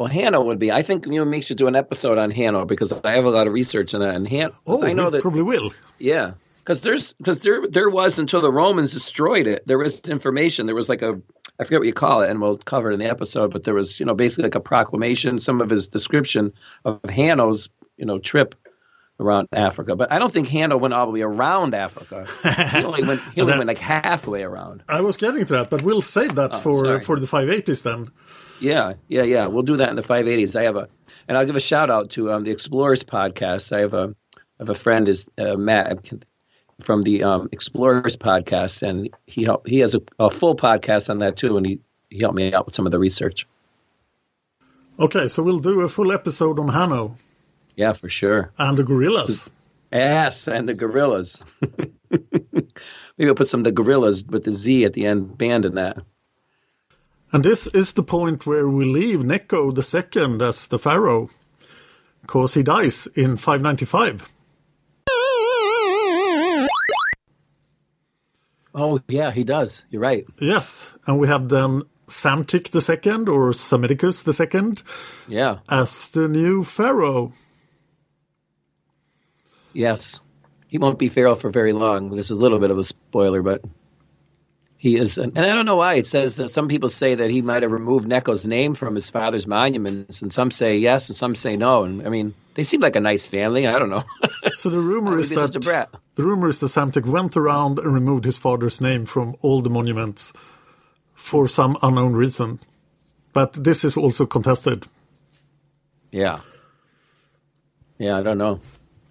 Well, 0.00 0.08
Hanno 0.08 0.40
would 0.40 0.58
be. 0.58 0.72
I 0.72 0.80
think 0.80 1.04
you 1.06 1.20
and 1.20 1.30
me 1.30 1.42
should 1.42 1.58
do 1.58 1.66
an 1.66 1.76
episode 1.76 2.16
on 2.16 2.30
Hanno 2.30 2.64
because 2.64 2.90
I 2.90 3.16
have 3.16 3.26
a 3.26 3.28
lot 3.28 3.46
of 3.46 3.52
research 3.52 3.92
on 3.94 4.00
that. 4.00 4.14
And 4.14 4.26
Han- 4.28 4.52
oh, 4.66 4.82
I 4.82 4.94
know 4.94 5.10
that 5.10 5.20
probably 5.20 5.42
will. 5.42 5.74
Yeah, 5.98 6.32
because 6.56 6.80
there's 6.80 7.12
because 7.12 7.40
there 7.40 7.68
there 7.68 7.90
was 7.90 8.18
until 8.18 8.40
the 8.40 8.50
Romans 8.50 8.94
destroyed 8.94 9.46
it. 9.46 9.66
There 9.66 9.76
was 9.76 10.00
information. 10.08 10.64
There 10.64 10.74
was 10.74 10.88
like 10.88 11.02
a 11.02 11.20
I 11.58 11.64
forget 11.64 11.80
what 11.80 11.86
you 11.86 11.92
call 11.92 12.22
it, 12.22 12.30
and 12.30 12.40
we'll 12.40 12.56
cover 12.56 12.90
it 12.90 12.94
in 12.94 13.00
the 13.00 13.10
episode. 13.10 13.50
But 13.50 13.64
there 13.64 13.74
was 13.74 14.00
you 14.00 14.06
know 14.06 14.14
basically 14.14 14.44
like 14.44 14.54
a 14.54 14.60
proclamation, 14.60 15.38
some 15.38 15.60
of 15.60 15.68
his 15.68 15.88
description 15.88 16.54
of 16.86 17.04
Hanno's 17.04 17.68
you 17.98 18.06
know 18.06 18.18
trip 18.18 18.54
around 19.20 19.48
Africa. 19.52 19.94
But 19.94 20.10
I 20.10 20.18
don't 20.18 20.32
think 20.32 20.48
Hanno 20.48 20.76
went 20.76 20.94
all 20.94 21.06
the 21.06 21.12
way 21.12 21.20
around 21.20 21.74
Africa. 21.74 22.26
he 22.72 22.84
only 22.84 23.04
went 23.04 23.20
he 23.34 23.40
only 23.42 23.54
went 23.54 23.68
like 23.68 23.78
halfway 23.78 24.42
around. 24.42 24.82
I 24.88 25.02
was 25.02 25.16
getting 25.16 25.44
to 25.46 25.52
that, 25.54 25.70
but 25.70 25.82
we'll 25.82 26.02
save 26.02 26.34
that 26.36 26.54
Oh, 26.54 26.58
for 26.58 26.84
sorry. 26.84 27.00
for 27.02 27.20
the 27.20 27.26
580s 27.26 27.82
then. 27.82 28.10
Yeah, 28.60 28.94
yeah, 29.08 29.22
yeah. 29.22 29.46
We'll 29.46 29.62
do 29.62 29.76
that 29.78 29.88
in 29.90 29.96
the 29.96 30.02
580s. 30.02 30.54
I 30.58 30.64
have 30.64 30.76
a, 30.76 30.88
and 31.28 31.38
I'll 31.38 31.46
give 31.46 31.56
a 31.56 31.60
shout 31.60 31.90
out 31.90 32.10
to 32.10 32.32
um, 32.32 32.44
the 32.44 32.50
Explorers 32.50 33.04
podcast. 33.04 33.74
I 33.74 33.80
have 33.80 33.94
a, 33.94 34.14
I 34.36 34.40
have 34.58 34.68
a 34.70 34.74
friend 34.74 35.08
is 35.08 35.26
uh, 35.38 35.54
Matt 35.56 36.12
from 36.82 37.02
the 37.02 37.22
um, 37.24 37.48
Explorers 37.52 38.16
podcast, 38.18 38.82
and 38.82 39.08
he 39.26 39.44
helped, 39.44 39.68
he 39.68 39.78
has 39.78 39.94
a, 39.94 40.00
a 40.18 40.30
full 40.30 40.56
podcast 40.56 41.08
on 41.08 41.18
that 41.18 41.36
too, 41.36 41.56
and 41.56 41.64
he 41.66 41.80
he 42.10 42.18
helped 42.18 42.36
me 42.36 42.52
out 42.52 42.66
with 42.66 42.74
some 42.74 42.86
of 42.86 42.92
the 42.92 42.98
research. 42.98 43.46
Okay, 44.98 45.28
so 45.28 45.42
we'll 45.42 45.58
do 45.60 45.80
a 45.80 45.88
full 45.88 46.12
episode 46.12 46.58
on 46.58 46.68
Hanno 46.68 47.16
Yeah, 47.76 47.92
for 47.92 48.08
sure. 48.08 48.52
and 48.58 48.76
the 48.76 48.82
gorillas. 48.84 49.48
Yes, 49.92 50.46
and 50.48 50.68
the 50.68 50.74
gorillas. 50.74 51.42
Maybe 52.10 53.28
I'll 53.28 53.34
put 53.34 53.48
some 53.48 53.60
of 53.60 53.64
the 53.64 53.72
gorillas 53.72 54.24
with 54.24 54.44
the 54.44 54.52
Z 54.52 54.84
at 54.84 54.92
the 54.92 55.06
end 55.06 55.36
band 55.36 55.64
in 55.64 55.74
that. 55.74 55.98
And 57.32 57.44
this 57.44 57.66
is 57.68 57.92
the 57.92 58.02
point 58.02 58.46
where 58.46 58.68
we 58.68 58.84
leave 58.84 59.24
Necho 59.24 59.70
the 59.70 59.82
second 59.82 60.42
as 60.42 60.68
the 60.68 60.78
pharaoh, 60.78 61.30
because 62.22 62.54
he 62.54 62.62
dies 62.62 63.06
in 63.14 63.36
595. 63.36 64.28
Oh 68.74 69.00
yeah, 69.08 69.30
he 69.32 69.44
does. 69.44 69.84
You're 69.90 70.02
right. 70.02 70.24
Yes, 70.40 70.94
and 71.06 71.18
we 71.18 71.26
have 71.28 71.48
then 71.48 71.82
Psamtik 72.08 72.70
the 72.70 72.80
second 72.80 73.28
or 73.28 73.50
Psammetichus 73.50 74.24
the 74.24 74.32
second 74.32 74.82
Yeah. 75.28 75.58
as 75.68 76.08
the 76.10 76.28
new 76.28 76.62
pharaoh. 76.64 77.32
Yes. 79.72 80.20
He 80.68 80.78
won't 80.78 80.98
be 80.98 81.08
Pharaoh 81.08 81.34
for 81.34 81.50
very 81.50 81.72
long. 81.72 82.10
This 82.10 82.26
is 82.26 82.30
a 82.30 82.36
little 82.36 82.58
bit 82.58 82.70
of 82.70 82.78
a 82.78 82.84
spoiler, 82.84 83.42
but 83.42 83.62
he 84.76 84.96
is. 84.96 85.18
And 85.18 85.36
I 85.36 85.52
don't 85.52 85.66
know 85.66 85.76
why. 85.76 85.94
It 85.94 86.06
says 86.06 86.36
that 86.36 86.52
some 86.52 86.68
people 86.68 86.88
say 86.88 87.16
that 87.16 87.28
he 87.28 87.42
might 87.42 87.62
have 87.62 87.72
removed 87.72 88.06
Necho's 88.06 88.46
name 88.46 88.74
from 88.74 88.94
his 88.94 89.10
father's 89.10 89.46
monuments, 89.46 90.22
and 90.22 90.32
some 90.32 90.50
say 90.50 90.78
yes, 90.78 91.08
and 91.08 91.16
some 91.16 91.34
say 91.34 91.56
no. 91.56 91.84
And 91.84 92.06
I 92.06 92.08
mean, 92.10 92.34
they 92.54 92.62
seem 92.62 92.80
like 92.80 92.96
a 92.96 93.00
nice 93.00 93.26
family. 93.26 93.66
I 93.66 93.78
don't 93.78 93.90
know. 93.90 94.04
So 94.56 94.68
the 94.68 94.78
rumor 94.78 95.18
is 95.18 95.30
that 95.30 95.52
such 95.52 95.56
a 95.56 95.60
brat? 95.60 95.94
the 96.16 96.22
rumor 96.22 96.48
is 96.48 96.60
that 96.60 96.66
Psamtik 96.66 97.06
went 97.06 97.36
around 97.36 97.78
and 97.78 97.94
removed 97.94 98.24
his 98.24 98.36
father's 98.38 98.80
name 98.80 99.04
from 99.06 99.36
all 99.42 99.62
the 99.62 99.70
monuments 99.70 100.32
for 101.14 101.46
some 101.46 101.76
unknown 101.82 102.14
reason. 102.14 102.58
But 103.32 103.52
this 103.52 103.84
is 103.84 103.96
also 103.96 104.26
contested. 104.26 104.86
yeah. 106.10 106.40
Yeah, 107.98 108.18
I 108.18 108.22
don't 108.22 108.38
know. 108.38 108.60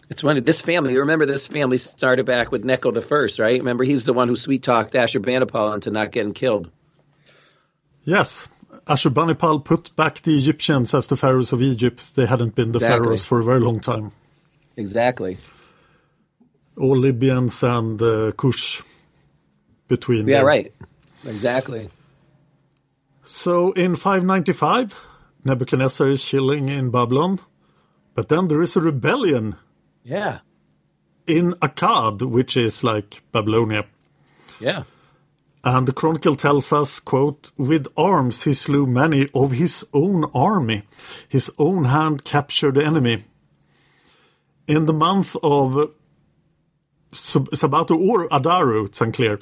It's 0.10 0.24
when 0.24 0.44
this 0.44 0.62
family. 0.62 0.98
Remember, 0.98 1.26
this 1.26 1.48
family 1.48 1.78
started 1.78 2.26
back 2.26 2.52
with 2.52 2.64
Necho 2.66 2.92
the 2.92 3.02
first, 3.02 3.38
right? 3.38 3.60
Remember, 3.60 3.84
he's 3.84 4.04
the 4.06 4.14
one 4.14 4.28
who 4.28 4.36
sweet 4.36 4.64
talked 4.64 4.94
Ashurbanipal 4.94 5.76
into 5.76 5.92
not 5.92 6.12
getting 6.12 6.34
killed. 6.34 6.72
Yes, 8.04 8.50
Ashurbanipal 8.88 9.64
put 9.64 9.96
back 9.96 10.22
the 10.24 10.36
Egyptians 10.38 10.94
as 10.96 11.06
the 11.08 11.16
pharaohs 11.16 11.54
of 11.54 11.62
Egypt. 11.62 12.16
They 12.16 12.26
hadn't 12.26 12.56
been 12.56 12.72
the 12.72 12.80
Exactly. 12.80 13.06
pharaohs 13.06 13.26
for 13.26 13.40
a 13.40 13.44
very 13.44 13.60
long 13.60 13.80
time. 13.80 14.12
Exactly. 14.78 15.38
All 16.76 16.98
Libyans 16.98 17.62
and 17.62 18.02
uh, 18.02 18.32
Kush 18.32 18.82
between 19.88 20.28
Yeah, 20.28 20.38
them. 20.38 20.46
right. 20.48 20.74
Exactly. 21.26 21.90
So 23.24 23.74
in 23.74 23.96
595, 23.96 25.00
Nebuchadnezzar 25.44 26.10
is 26.10 26.24
chilling 26.24 26.70
in 26.70 26.90
Babylon, 26.90 27.40
but 28.16 28.30
then 28.30 28.48
there 28.48 28.62
is 28.62 28.76
a 28.76 28.82
rebellion 28.82 29.56
Yeah. 30.04 30.40
in 31.28 31.54
Akkad, 31.62 32.24
which 32.24 32.58
is 32.58 32.84
like 32.84 33.22
Babylonia. 33.32 33.86
Yeah. 34.60 34.84
And 35.64 35.88
the 35.88 35.94
chronicle 35.94 36.36
tells 36.36 36.72
us, 36.74 37.00
quote, 37.00 37.52
with 37.58 37.88
arms 37.98 38.44
he 38.44 38.54
slew 38.54 38.86
many 38.86 39.28
of 39.34 39.52
his 39.52 39.86
own 39.94 40.26
army. 40.34 40.84
His 41.28 41.52
own 41.60 41.86
hand 41.86 42.24
captured 42.24 42.76
the 42.76 42.86
enemy. 42.86 43.26
In 44.68 44.86
the 44.86 44.94
month 44.94 45.36
of 45.44 45.92
Sab- 47.12 47.50
Sabato 47.52 48.00
or 48.00 48.28
Adaru, 48.30 48.86
it's 48.86 49.02
unclear, 49.02 49.40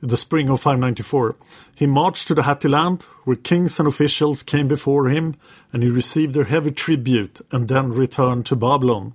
the 0.00 0.16
spring 0.16 0.50
of 0.50 0.60
594, 0.60 1.34
he 1.74 1.86
marched 1.86 2.28
to 2.28 2.34
the 2.34 2.42
Hatti 2.42 2.68
land, 2.68 3.04
where 3.24 3.36
kings 3.36 3.78
and 3.78 3.88
officials 3.88 4.42
came 4.42 4.68
before 4.68 5.08
him, 5.08 5.34
and 5.72 5.82
he 5.82 5.88
received 5.88 6.34
their 6.34 6.44
heavy 6.44 6.72
tribute, 6.72 7.40
and 7.50 7.68
then 7.68 7.90
returned 7.90 8.44
to 8.46 8.56
Babylon. 8.56 9.14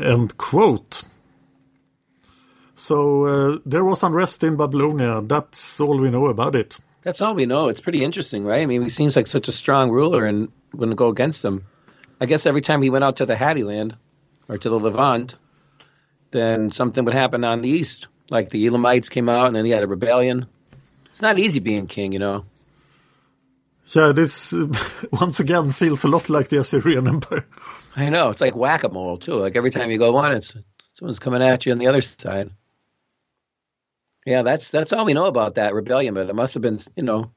End 0.00 0.36
quote. 0.36 1.02
So 2.74 3.26
uh, 3.26 3.58
there 3.66 3.84
was 3.84 4.02
unrest 4.02 4.42
in 4.42 4.56
Babylonia. 4.56 5.20
That's 5.20 5.78
all 5.80 5.98
we 5.98 6.10
know 6.10 6.26
about 6.28 6.54
it. 6.54 6.76
That's 7.02 7.20
all 7.20 7.34
we 7.34 7.46
know. 7.46 7.68
It's 7.68 7.80
pretty 7.80 8.02
interesting, 8.04 8.44
right? 8.44 8.62
I 8.62 8.66
mean, 8.66 8.82
he 8.82 8.90
seems 8.90 9.16
like 9.16 9.26
such 9.26 9.48
a 9.48 9.52
strong 9.52 9.90
ruler 9.90 10.24
and 10.24 10.50
wouldn't 10.72 10.96
go 10.96 11.08
against 11.08 11.44
him. 11.44 11.64
I 12.20 12.26
guess 12.26 12.46
every 12.46 12.60
time 12.60 12.82
he 12.82 12.90
went 12.90 13.04
out 13.04 13.16
to 13.16 13.26
the 13.26 13.36
Hatti 13.36 13.64
land 13.64 13.96
or 14.48 14.58
to 14.58 14.68
the 14.68 14.78
Levant, 14.78 15.34
then 16.30 16.70
something 16.70 17.04
would 17.04 17.14
happen 17.14 17.44
on 17.44 17.62
the 17.62 17.68
east. 17.68 18.06
Like 18.30 18.50
the 18.50 18.66
Elamites 18.66 19.08
came 19.08 19.28
out 19.28 19.46
and 19.46 19.56
then 19.56 19.64
he 19.64 19.70
had 19.70 19.82
a 19.82 19.86
rebellion. 19.86 20.46
It's 21.06 21.22
not 21.22 21.38
easy 21.38 21.60
being 21.60 21.86
king, 21.86 22.12
you 22.12 22.18
know. 22.18 22.44
Yeah, 23.94 24.12
this 24.12 24.52
uh, 24.52 24.68
once 25.12 25.40
again 25.40 25.72
feels 25.72 26.04
a 26.04 26.08
lot 26.08 26.28
like 26.28 26.48
the 26.48 26.60
Assyrian 26.60 27.08
Empire. 27.08 27.46
I 27.96 28.08
know 28.08 28.30
it's 28.30 28.40
like 28.40 28.54
whack 28.54 28.84
a 28.84 28.88
mole 28.88 29.18
too. 29.18 29.34
Like 29.34 29.56
every 29.56 29.70
time 29.70 29.90
you 29.90 29.98
go 29.98 30.12
one, 30.12 30.32
it's 30.32 30.54
someone's 30.94 31.18
coming 31.18 31.42
at 31.42 31.66
you 31.66 31.72
on 31.72 31.78
the 31.78 31.86
other 31.86 32.00
side. 32.00 32.50
Yeah, 34.26 34.42
that's 34.42 34.70
that's 34.70 34.92
all 34.92 35.04
we 35.04 35.14
know 35.14 35.26
about 35.26 35.54
that 35.54 35.74
rebellion, 35.74 36.14
but 36.14 36.28
it 36.28 36.34
must 36.34 36.54
have 36.54 36.62
been, 36.62 36.78
you 36.94 37.02
know, 37.02 37.32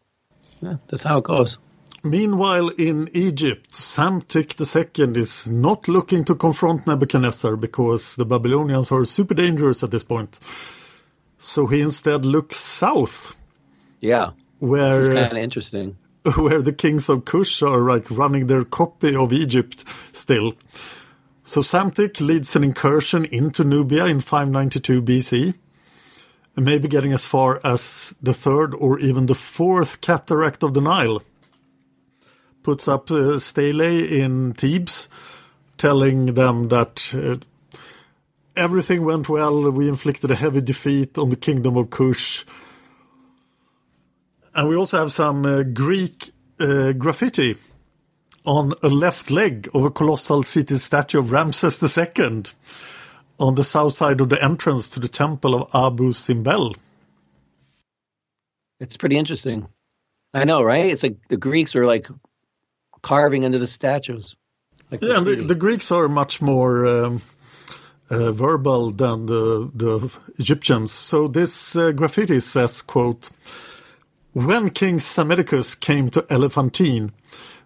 yeah, 0.62 0.76
that's 0.88 1.04
how 1.04 1.18
it 1.20 1.24
goes. 1.24 1.58
Meanwhile, 2.04 2.70
in 2.70 3.10
Egypt, 3.14 3.72
Psamtik 3.72 4.60
II 4.60 5.18
is 5.18 5.48
not 5.48 5.88
looking 5.88 6.26
to 6.26 6.36
confront 6.36 6.86
Nebuchadnezzar 6.86 7.56
because 7.56 8.18
the 8.18 8.26
Babylonians 8.26 8.92
are 8.92 9.06
super 9.06 9.34
dangerous 9.34 9.84
at 9.84 9.92
this 9.92 10.04
point. 10.04 10.38
So 11.38 11.68
he 11.68 11.82
instead 11.82 12.26
looks 12.26 12.58
south. 12.58 13.38
Yeah, 14.02 14.32
where 14.60 15.14
kind 15.14 15.32
of 15.32 15.38
interesting. 15.38 15.98
Where 16.36 16.62
the 16.62 16.72
kings 16.72 17.10
of 17.10 17.26
Kush 17.26 17.62
are 17.62 17.82
like 17.82 18.10
running 18.10 18.48
their 18.48 18.64
copy 18.64 19.14
of 19.14 19.34
Egypt 19.34 19.84
still. 20.14 20.54
So 21.44 21.60
Psamtik 21.60 22.22
leads 22.22 22.56
an 22.56 22.64
incursion 22.64 23.26
into 23.26 23.66
Nubia 23.66 24.06
in 24.06 24.22
592 24.22 25.02
BC, 25.02 25.54
and 26.56 26.66
maybe 26.66 26.88
getting 26.88 27.12
as 27.12 27.26
far 27.26 27.60
as 27.66 28.16
the 28.22 28.34
third 28.34 28.74
or 28.74 29.00
even 29.00 29.26
the 29.26 29.36
fourth 29.36 30.00
cataract 30.00 30.64
of 30.64 30.74
the 30.74 30.80
Nile. 30.80 31.22
Puts 32.64 32.88
up 32.88 33.10
a 33.10 33.38
stele 33.42 33.82
in 33.82 34.54
Thebes, 34.54 35.10
telling 35.78 36.28
them 36.36 36.70
that 36.70 37.14
uh, 37.14 37.36
everything 38.56 39.04
went 39.04 39.28
well. 39.28 39.70
We 39.70 39.90
inflicted 39.90 40.32
a 40.32 40.36
heavy 40.36 40.62
defeat 40.62 41.18
on 41.18 41.30
the 41.30 41.36
kingdom 41.36 41.76
of 41.76 41.90
Kush. 41.90 42.46
And 44.56 44.70
we 44.70 44.76
also 44.76 45.00
have 45.00 45.12
some 45.12 45.46
uh, 45.46 45.64
Greek 45.64 46.32
uh, 46.60 46.94
graffiti 46.94 47.58
on 48.46 48.74
a 48.84 48.88
left 48.88 49.32
leg 49.32 49.70
of 49.74 49.84
a 49.84 49.92
colossal 49.92 50.44
city 50.44 50.76
statue 50.76 51.20
of 51.20 51.32
Ramses 51.32 51.82
II 51.82 52.44
on 53.40 53.56
the 53.56 53.64
south 53.64 53.96
side 53.96 54.22
of 54.22 54.30
the 54.30 54.42
entrance 54.44 54.88
to 54.90 55.00
the 55.00 55.08
temple 55.08 55.56
of 55.56 55.70
Abu 55.74 56.12
Simbel. 56.12 56.76
It's 58.80 58.98
pretty 58.98 59.18
interesting. 59.18 59.68
I 60.34 60.44
know, 60.44 60.62
right? 60.62 60.86
It's 60.86 61.04
like 61.04 61.18
the 61.30 61.38
Greeks 61.38 61.74
were 61.74 61.86
like 61.86 62.08
carving 63.02 63.44
into 63.44 63.60
the 63.60 63.68
statues. 63.68 64.36
Like 64.92 65.02
yeah, 65.02 65.20
the, 65.20 65.36
the, 65.36 65.56
Greeks 65.56 65.92
are 65.92 66.08
much 66.10 66.42
more 66.42 66.86
um, 66.86 67.22
uh, 68.10 68.32
verbal 68.32 68.92
than 68.92 69.26
the, 69.26 69.72
the 69.74 70.16
Egyptians. 70.38 70.92
So 70.92 71.28
this 71.28 71.76
uh, 71.76 71.92
graffiti 71.92 72.40
says, 72.40 72.82
quote, 72.82 73.30
When 74.34 74.72
King 74.72 74.98
Psammetichus 74.98 75.80
came 75.80 76.10
to 76.10 76.26
Elephantine, 76.28 77.12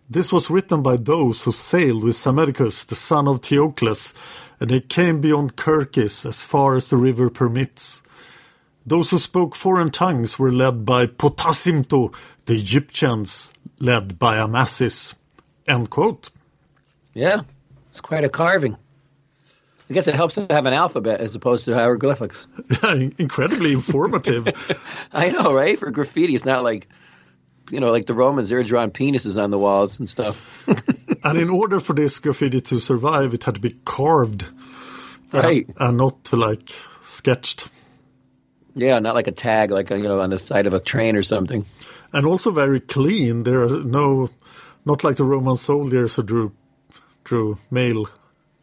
this 0.10 0.34
was 0.34 0.50
written 0.50 0.82
by 0.82 0.98
those 0.98 1.44
who 1.44 1.54
sailed 1.54 2.04
with 2.04 2.16
Psammetichus, 2.16 2.86
the 2.86 2.94
son 2.94 3.26
of 3.26 3.40
Theocles, 3.40 4.14
and 4.60 4.70
they 4.70 4.82
came 4.82 5.22
beyond 5.22 5.56
Kirkis 5.56 6.26
as 6.26 6.44
far 6.44 6.76
as 6.76 6.90
the 6.90 6.98
river 6.98 7.30
permits. 7.30 8.02
Those 8.86 9.12
who 9.12 9.18
spoke 9.18 9.56
foreign 9.56 9.92
tongues 9.92 10.38
were 10.38 10.52
led 10.52 10.84
by 10.84 11.06
Potasimto, 11.06 12.14
the 12.48 12.56
Egyptians, 12.56 13.54
led 13.80 14.20
by 14.20 14.36
Amasis. 14.36 15.14
End 15.70 15.90
quote. 15.90 16.32
Yeah, 17.14 17.44
it's 17.90 18.02
quite 18.02 18.26
a 18.26 18.30
carving. 18.30 18.76
I 19.90 19.94
guess 19.94 20.08
it 20.08 20.16
helps 20.16 20.36
to 20.36 20.48
have 20.50 20.66
an 20.66 20.74
alphabet 20.74 21.22
as 21.22 21.36
opposed 21.36 21.66
to 21.66 21.74
hieroglyphics. 21.74 22.48
Incredibly 23.18 23.72
informative. 23.72 24.48
I 25.14 25.30
know, 25.30 25.54
right? 25.54 25.80
For 25.80 25.92
graffiti, 25.92 26.36
it's 26.36 26.46
not 26.46 26.64
like 26.64 26.88
you 27.70 27.80
know, 27.80 27.92
like 27.92 28.06
the 28.06 28.14
Romans, 28.14 28.50
they're 28.50 28.64
drawing 28.64 28.92
penises 28.92 29.42
on 29.42 29.52
the 29.52 29.58
walls 29.58 30.00
and 30.00 30.10
stuff. 30.10 30.68
and 31.24 31.38
in 31.38 31.50
order 31.50 31.80
for 31.80 31.94
this 31.94 32.20
graffiti 32.20 32.62
to 32.62 32.80
survive, 32.80 33.34
it 33.34 33.44
had 33.44 33.56
to 33.56 33.60
be 33.60 33.76
carved, 33.86 34.46
uh, 35.34 35.42
right, 35.42 35.68
and, 35.68 35.76
and 35.80 35.98
not 35.98 36.32
like 36.32 36.74
sketched. 37.02 37.70
Yeah, 38.76 39.00
not 39.00 39.16
like 39.16 39.28
a 39.28 39.32
tag, 39.32 39.72
like 39.72 39.90
you 39.90 40.04
know, 40.04 40.20
on 40.20 40.30
the 40.30 40.40
side 40.40 40.68
of 40.68 40.74
a 40.74 40.80
train 40.80 41.16
or 41.16 41.24
something. 41.24 41.66
And 42.14 42.26
also 42.26 42.52
very 42.52 42.80
clean. 42.80 43.44
There 43.44 43.64
are 43.64 43.84
no, 43.84 44.30
not 44.86 45.04
like 45.04 45.18
the 45.18 45.24
Roman 45.24 45.56
soldiers 45.56 46.16
who 46.16 46.24
drew, 46.24 46.52
drew 47.24 47.58
male 47.70 48.08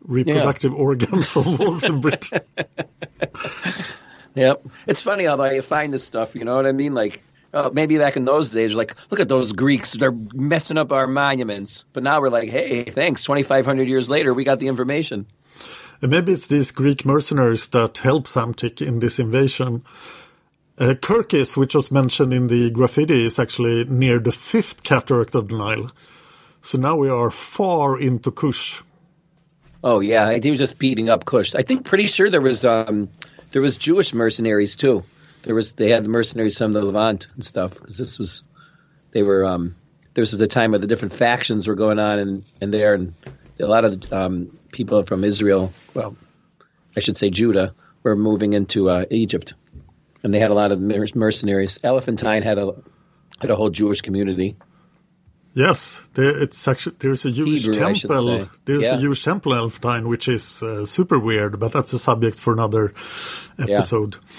reproductive 0.04 0.72
yeah. 0.72 0.78
organs 0.78 1.36
on 1.36 1.56
wolves 1.56 1.84
in 1.84 2.00
Britain. 2.00 2.40
yep, 4.34 4.64
it's 4.86 5.02
funny 5.02 5.24
how 5.24 5.42
you 5.44 5.62
find 5.62 5.92
this 5.92 6.04
stuff. 6.04 6.34
You 6.34 6.44
know 6.44 6.56
what 6.56 6.66
I 6.66 6.72
mean? 6.72 6.94
Like 6.94 7.22
uh, 7.54 7.70
maybe 7.72 7.96
back 7.98 8.16
in 8.16 8.24
those 8.24 8.50
days, 8.50 8.74
like, 8.74 8.96
look 9.10 9.20
at 9.20 9.28
those 9.28 9.52
Greeks, 9.52 9.92
they're 9.92 10.12
messing 10.34 10.76
up 10.76 10.90
our 10.90 11.06
monuments. 11.06 11.84
But 11.92 12.02
now 12.02 12.20
we're 12.20 12.28
like, 12.28 12.50
hey, 12.50 12.82
thanks. 12.82 13.24
2,500 13.24 13.86
years 13.86 14.10
later, 14.10 14.34
we 14.34 14.42
got 14.42 14.58
the 14.58 14.66
information. 14.66 15.26
And 16.02 16.10
maybe 16.10 16.32
it's 16.32 16.48
these 16.48 16.72
Greek 16.72 17.06
mercenaries 17.06 17.68
that 17.68 17.98
help 17.98 18.24
Psamtik 18.24 18.84
in 18.84 18.98
this 18.98 19.20
invasion. 19.20 19.84
Uh, 20.76 20.94
Kirkis, 21.00 21.56
which 21.56 21.76
was 21.76 21.92
mentioned 21.92 22.34
in 22.34 22.48
the 22.48 22.70
graffiti, 22.72 23.24
is 23.24 23.38
actually 23.38 23.84
near 23.84 24.18
the 24.18 24.32
fifth 24.32 24.82
cataract 24.82 25.36
of 25.36 25.48
the 25.48 25.56
Nile. 25.56 25.90
So 26.60 26.78
now 26.78 26.96
we 26.96 27.08
are 27.08 27.30
far 27.30 27.96
into 27.98 28.32
Kush. 28.32 28.82
Oh 29.84 30.00
yeah, 30.00 30.32
he 30.42 30.50
was 30.50 30.58
just 30.58 30.78
beating 30.78 31.10
up 31.10 31.24
Kush. 31.24 31.54
I 31.54 31.62
think 31.62 31.84
pretty 31.84 32.08
sure 32.08 32.28
there 32.28 32.40
was 32.40 32.64
um, 32.64 33.10
there 33.52 33.62
was 33.62 33.76
Jewish 33.76 34.12
mercenaries 34.12 34.74
too 34.74 35.04
there 35.44 35.54
was 35.54 35.72
they 35.72 35.90
had 35.90 36.04
the 36.04 36.08
mercenaries 36.08 36.58
from 36.58 36.72
the 36.72 36.82
Levant 36.82 37.28
and 37.34 37.44
stuff 37.44 37.74
because 37.74 37.96
this 37.96 38.18
was 38.18 38.42
they 39.12 39.22
were 39.22 39.46
um, 39.46 39.76
this 40.14 40.32
was 40.32 40.38
the 40.38 40.46
time 40.46 40.72
where 40.72 40.80
the 40.80 40.86
different 40.86 41.14
factions 41.14 41.68
were 41.68 41.74
going 41.74 41.98
on 41.98 42.18
and 42.18 42.44
and 42.60 42.74
there 42.74 42.94
and 42.94 43.14
a 43.60 43.66
lot 43.66 43.84
of 43.84 44.12
um, 44.12 44.58
people 44.72 45.04
from 45.04 45.22
Israel, 45.22 45.72
well, 45.94 46.16
I 46.96 47.00
should 47.00 47.16
say 47.16 47.30
Judah, 47.30 47.72
were 48.02 48.16
moving 48.16 48.52
into 48.52 48.90
uh, 48.90 49.04
Egypt, 49.10 49.54
and 50.24 50.34
they 50.34 50.40
had 50.40 50.50
a 50.50 50.54
lot 50.54 50.72
of 50.72 50.80
mercenaries. 50.80 51.78
Elephantine 51.84 52.42
had 52.42 52.58
a 52.58 52.74
had 53.40 53.50
a 53.50 53.56
whole 53.56 53.70
Jewish 53.70 54.00
community. 54.00 54.56
Yes, 55.54 56.02
there, 56.14 56.42
it's 56.42 56.66
actually 56.66 56.96
there's 56.98 57.24
a 57.24 57.30
Jewish 57.30 57.64
Hebrew, 57.64 57.74
temple. 57.74 58.48
There's 58.64 58.82
yeah. 58.82 58.96
a 58.96 59.00
Jewish 59.00 59.22
temple 59.22 59.52
in 59.52 59.58
Elephantine, 59.58 60.08
which 60.08 60.26
is 60.26 60.62
uh, 60.62 60.84
super 60.84 61.18
weird, 61.18 61.60
but 61.60 61.72
that's 61.72 61.92
a 61.92 61.98
subject 61.98 62.36
for 62.36 62.52
another 62.52 62.92
episode. 63.58 64.16
Yeah 64.16 64.30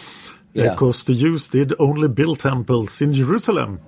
because 0.55 1.07
yeah. 1.07 1.13
the 1.13 1.19
Jews 1.19 1.49
did 1.49 1.73
only 1.79 2.07
build 2.07 2.39
temples 2.39 3.01
in 3.01 3.11
Jerusalem. 3.11 3.81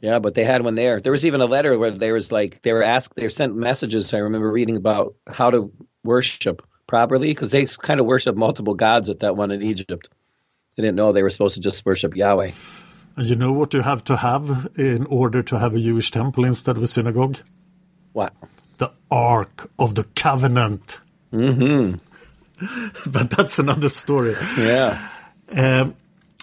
Yeah, 0.00 0.20
but 0.20 0.34
they 0.34 0.44
had 0.44 0.62
one 0.62 0.74
there. 0.74 1.00
There 1.00 1.10
was 1.10 1.26
even 1.26 1.40
a 1.40 1.46
letter 1.46 1.76
where 1.78 1.90
there 1.90 2.12
was 2.12 2.30
like 2.30 2.62
they 2.62 2.72
were 2.72 2.82
asked, 2.82 3.14
they 3.16 3.24
were 3.24 3.30
sent 3.30 3.56
messages. 3.56 4.14
I 4.14 4.18
remember 4.18 4.50
reading 4.50 4.76
about 4.76 5.14
how 5.26 5.50
to 5.50 5.72
worship 6.04 6.62
properly 6.86 7.28
because 7.28 7.50
they 7.50 7.64
kind 7.64 7.98
of 7.98 8.06
worship 8.06 8.36
multiple 8.36 8.74
gods 8.74 9.08
at 9.08 9.20
that 9.20 9.36
one 9.36 9.50
in 9.50 9.62
Egypt. 9.62 10.08
They 10.76 10.82
didn't 10.82 10.96
know 10.96 11.12
they 11.12 11.24
were 11.24 11.30
supposed 11.30 11.54
to 11.54 11.60
just 11.60 11.84
worship 11.84 12.14
Yahweh. 12.14 12.52
And 13.18 13.26
you 13.26 13.34
know 13.34 13.50
what 13.50 13.74
you 13.74 13.80
have 13.80 14.04
to 14.04 14.16
have 14.16 14.70
in 14.76 15.04
order 15.06 15.42
to 15.42 15.58
have 15.58 15.74
a 15.74 15.80
Jewish 15.80 16.12
temple 16.12 16.44
instead 16.44 16.76
of 16.76 16.84
a 16.84 16.86
synagogue? 16.86 17.38
What? 18.12 18.32
The 18.76 18.92
Ark 19.10 19.68
of 19.76 19.96
the 19.96 20.04
Covenant. 20.14 21.00
Mm-hmm. 21.32 21.96
but 23.10 23.30
that's 23.30 23.58
another 23.58 23.88
story. 23.88 24.36
Yeah. 24.56 25.08
Um, 25.50 25.96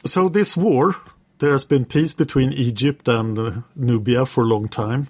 so 0.04 0.28
this 0.28 0.58
war, 0.58 0.98
there 1.38 1.54
has 1.54 1.64
been 1.64 1.86
peace 1.86 2.12
between 2.12 2.52
Egypt 2.52 3.08
and 3.08 3.40
uh, 3.40 3.52
Nubia 3.78 4.26
for 4.26 4.44
a 4.44 4.48
long 4.48 4.68
time. 4.68 5.08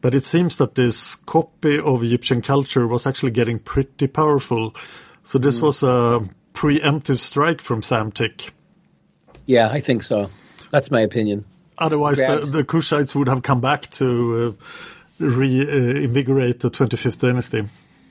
But 0.00 0.14
it 0.14 0.24
seems 0.24 0.56
that 0.56 0.74
this 0.74 1.16
copy 1.16 1.78
of 1.78 2.02
Egyptian 2.02 2.40
culture 2.40 2.86
was 2.86 3.06
actually 3.06 3.32
getting 3.32 3.58
pretty 3.58 4.06
powerful. 4.06 4.74
So 5.22 5.38
this 5.38 5.58
mm. 5.58 5.62
was 5.64 5.82
a 5.82 6.26
preemptive 6.54 7.18
strike 7.18 7.60
from 7.60 7.82
Psamtik. 7.82 8.52
Yeah, 9.44 9.68
I 9.68 9.80
think 9.80 10.02
so. 10.02 10.30
That's 10.70 10.90
my 10.90 11.00
opinion. 11.00 11.44
Otherwise, 11.78 12.18
the, 12.18 12.44
the, 12.44 12.64
Kushites 12.64 13.14
would 13.14 13.28
have 13.28 13.42
come 13.42 13.60
back 13.60 13.88
to 13.92 14.56
uh, 15.20 15.24
reinvigorate 15.24 16.64
uh, 16.64 16.68
the 16.68 16.70
25th 16.70 17.20
dynasty. 17.20 17.64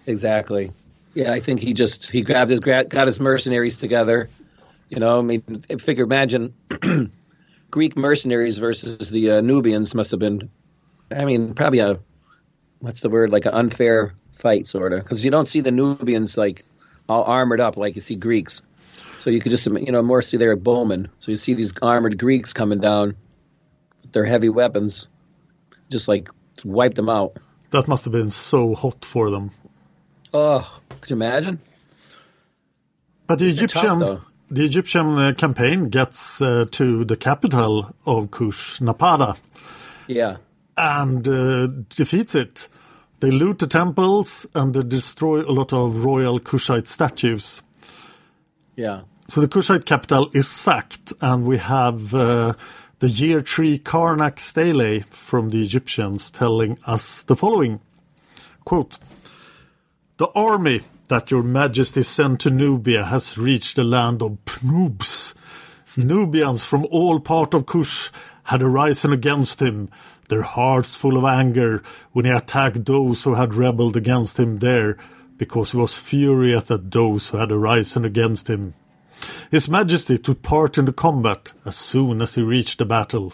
Exactly. 0.06 0.72
Yeah, 1.14 1.34
I 1.34 1.42
think 1.42 1.60
he 1.60 1.74
just 1.74 2.10
he 2.10 2.22
grabbed 2.22 2.50
his 2.50 2.62
got 2.62 3.08
his 3.08 3.20
mercenaries 3.20 3.78
together 3.78 4.30
you 4.90 5.00
know, 5.00 5.20
I 5.20 5.22
mean, 5.22 5.42
figure, 5.80 6.04
imagine 6.04 6.54
Greek 7.72 7.98
mercenaries 7.98 8.58
versus 8.58 9.10
the 9.10 9.32
uh, 9.32 9.42
Nubians 9.42 9.94
must 9.94 10.12
have 10.12 10.20
been, 10.20 10.50
I 11.12 11.26
mean, 11.26 11.54
probably 11.54 11.80
a, 11.80 12.00
what's 12.80 13.02
the 13.02 13.10
word, 13.10 13.32
like 13.32 13.46
an 13.46 13.54
unfair 13.54 14.14
fight, 14.36 14.68
sort 14.68 14.94
of. 14.94 15.04
Because 15.04 15.26
you 15.26 15.32
don't 15.32 15.50
see 15.50 15.62
the 15.62 15.72
Nubians 15.72 16.38
like 16.38 16.64
all 17.10 17.24
armored 17.24 17.60
up 17.60 17.76
like 17.78 17.96
you 17.96 18.02
see 18.02 18.16
Greeks. 18.16 18.62
So 19.18 19.30
you 19.30 19.40
could 19.42 19.52
just, 19.52 19.66
you 19.66 19.92
know, 19.92 20.02
more 20.02 20.22
see 20.22 20.38
they're 20.38 20.56
bowmen. 20.56 21.10
So 21.20 21.32
you 21.32 21.36
see 21.36 21.54
these 21.54 21.74
armored 21.82 22.18
Greeks 22.18 22.54
coming 22.54 22.80
down 22.80 23.16
with 24.02 24.12
their 24.12 24.26
heavy 24.26 24.50
weapons, 24.50 25.08
just 25.90 26.08
like 26.08 26.30
wipe 26.64 26.96
them 26.96 27.10
out. 27.10 27.38
That 27.72 27.88
must 27.88 28.06
have 28.06 28.12
been 28.14 28.30
so 28.30 28.76
hot 28.76 29.04
for 29.04 29.30
them. 29.30 29.52
Oh, 30.34 30.80
could 31.02 31.10
you 31.10 31.16
imagine? 31.16 31.60
But 33.26 33.40
the 33.40 33.50
Egyptian, 33.50 34.00
tough, 34.00 34.22
the 34.50 34.64
Egyptian 34.64 35.18
uh, 35.18 35.34
campaign 35.34 35.90
gets 35.90 36.42
uh, 36.42 36.66
to 36.72 37.04
the 37.04 37.18
capital 37.18 37.94
of 38.06 38.32
Kush, 38.32 38.80
Napata. 38.80 39.38
Yeah. 40.08 40.38
And 40.78 41.28
uh, 41.28 41.68
defeats 41.90 42.36
it. 42.36 42.70
They 43.20 43.32
loot 43.32 43.60
the 43.60 43.68
temples 43.68 44.46
and 44.54 44.74
they 44.74 44.84
destroy 44.84 45.42
a 45.42 45.52
lot 45.52 45.74
of 45.74 46.06
royal 46.06 46.40
Kushite 46.40 46.88
statues. 46.88 47.62
Yeah. 48.78 49.02
So 49.28 49.42
the 49.42 49.48
Kushite 49.48 49.86
capital 49.86 50.30
is 50.34 50.48
sacked, 50.48 51.12
and 51.20 51.46
we 51.46 51.58
have 51.58 52.14
uh, 52.14 52.54
the 53.00 53.10
year 53.10 53.42
tree 53.42 53.80
Karnak 53.80 54.40
stele 54.40 55.04
from 55.10 55.50
the 55.50 55.62
Egyptians 55.62 56.32
telling 56.32 56.78
us 56.86 57.24
the 57.24 57.36
following 57.36 57.82
quote 58.64 59.00
The 60.18 60.30
army 60.30 60.82
that 61.08 61.32
your 61.32 61.42
majesty 61.42 62.04
sent 62.04 62.42
to 62.42 62.52
Nubia 62.52 63.06
has 63.06 63.38
reached 63.38 63.78
the 63.78 63.84
land 63.84 64.22
of 64.22 64.38
Pnubs. 64.46 65.34
Nubians 65.98 66.64
from 66.64 66.86
all 66.92 67.20
part 67.20 67.56
of 67.56 67.66
Kush 67.66 68.12
had 68.44 68.62
arisen 68.62 69.12
against 69.12 69.60
him, 69.60 69.90
their 70.30 70.44
hearts 70.44 70.96
full 70.96 71.18
of 71.18 71.24
anger 71.24 71.82
when 72.12 72.26
he 72.26 72.32
attacked 72.32 72.86
those 72.86 73.24
who 73.24 73.34
had 73.34 73.56
rebelled 73.56 73.98
against 73.98 74.40
him 74.40 74.60
there, 74.60 74.98
because 75.38 75.72
he 75.72 75.78
was 75.78 75.98
furious 75.98 76.72
at 76.72 76.92
those 76.92 77.30
who 77.30 77.38
had 77.38 77.52
arisen 77.52 78.06
against 78.06 78.48
him. 78.50 78.74
His 79.52 79.70
Majesty 79.70 80.18
took 80.18 80.42
part 80.42 80.78
in 80.78 80.86
the 80.86 80.94
combat 80.94 81.54
as 81.66 81.76
soon 81.76 82.22
as 82.22 82.36
he 82.36 82.42
reached 82.42 82.78
the 82.80 82.86
battle. 82.86 83.34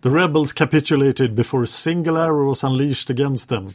The 0.00 0.10
rebels 0.10 0.52
capitulated 0.52 1.34
before 1.34 1.62
a 1.62 1.68
single 1.68 2.18
arrow 2.18 2.48
was 2.48 2.64
unleashed 2.64 3.10
against 3.10 3.48
them. 3.48 3.74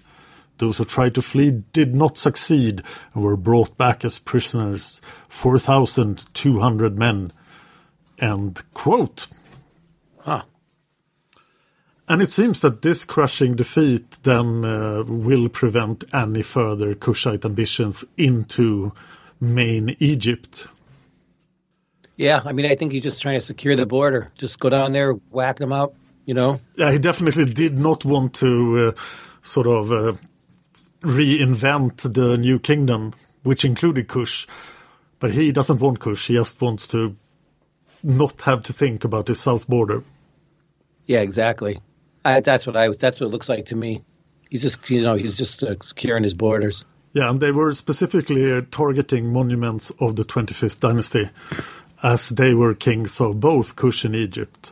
Those 0.57 0.77
who 0.77 0.85
tried 0.85 1.15
to 1.15 1.21
flee 1.21 1.63
did 1.71 1.93
not 1.93 2.17
succeed 2.17 2.81
and 3.13 3.23
were 3.23 3.37
brought 3.37 3.77
back 3.77 4.03
as 4.03 4.17
prisoners, 4.17 4.99
4,200 5.29 6.97
men. 6.97 7.31
End 8.19 8.63
quote. 8.73 9.27
Huh. 10.19 10.43
And 12.09 12.21
it 12.21 12.29
seems 12.29 12.61
that 12.61 12.81
this 12.81 13.03
crushing 13.03 13.55
defeat 13.55 14.23
then 14.23 14.63
uh, 14.63 15.03
will 15.05 15.49
prevent 15.49 16.05
any 16.13 16.41
further 16.41 16.95
Kushite 16.95 17.43
ambitions 17.43 18.05
into 18.15 18.93
main 19.41 19.95
Egypt. 19.99 20.67
Yeah, 22.15 22.41
I 22.45 22.53
mean, 22.53 22.65
I 22.65 22.75
think 22.75 22.93
he's 22.93 23.03
just 23.03 23.21
trying 23.21 23.35
to 23.35 23.45
secure 23.45 23.75
the 23.75 23.85
border. 23.85 24.31
Just 24.37 24.59
go 24.59 24.69
down 24.69 24.93
there, 24.93 25.13
whack 25.31 25.59
them 25.59 25.73
out, 25.73 25.93
you 26.25 26.33
know? 26.33 26.59
Yeah, 26.75 26.91
he 26.91 26.97
definitely 26.97 27.45
did 27.45 27.77
not 27.77 28.05
want 28.05 28.33
to 28.35 28.95
uh, 28.95 29.01
sort 29.41 29.67
of 29.67 29.91
uh, 29.91 30.13
reinvent 31.01 32.13
the 32.13 32.37
new 32.37 32.57
kingdom, 32.57 33.13
which 33.43 33.65
included 33.65 34.07
Kush. 34.07 34.47
But 35.19 35.31
he 35.31 35.51
doesn't 35.51 35.79
want 35.79 35.99
Kush. 35.99 36.27
He 36.27 36.35
just 36.35 36.61
wants 36.61 36.87
to 36.89 37.15
not 38.01 38.41
have 38.41 38.63
to 38.63 38.73
think 38.73 39.03
about 39.03 39.27
his 39.27 39.39
south 39.39 39.67
border. 39.67 40.03
Yeah, 41.05 41.19
exactly. 41.21 41.81
I, 42.27 42.41
that's 42.41 42.67
what 42.67 42.75
I. 42.75 42.89
That's 42.89 43.19
what 43.19 43.27
it 43.27 43.31
looks 43.31 43.49
like 43.49 43.67
to 43.67 43.75
me. 43.75 44.01
He's 44.49 44.61
just, 44.61 44.89
you 44.89 45.03
know, 45.03 45.15
he's 45.15 45.37
just 45.37 45.63
uh, 45.63 45.75
securing 45.81 46.23
his 46.23 46.33
borders. 46.33 46.83
Yeah, 47.13 47.29
and 47.29 47.39
they 47.39 47.51
were 47.51 47.73
specifically 47.73 48.51
uh, 48.51 48.61
targeting 48.71 49.33
monuments 49.33 49.91
of 49.99 50.15
the 50.15 50.23
25th 50.23 50.79
dynasty, 50.79 51.29
as 52.03 52.29
they 52.29 52.53
were 52.53 52.73
kings 52.75 53.19
of 53.21 53.39
both 53.39 53.75
Kush 53.75 54.05
and 54.05 54.15
Egypt. 54.15 54.71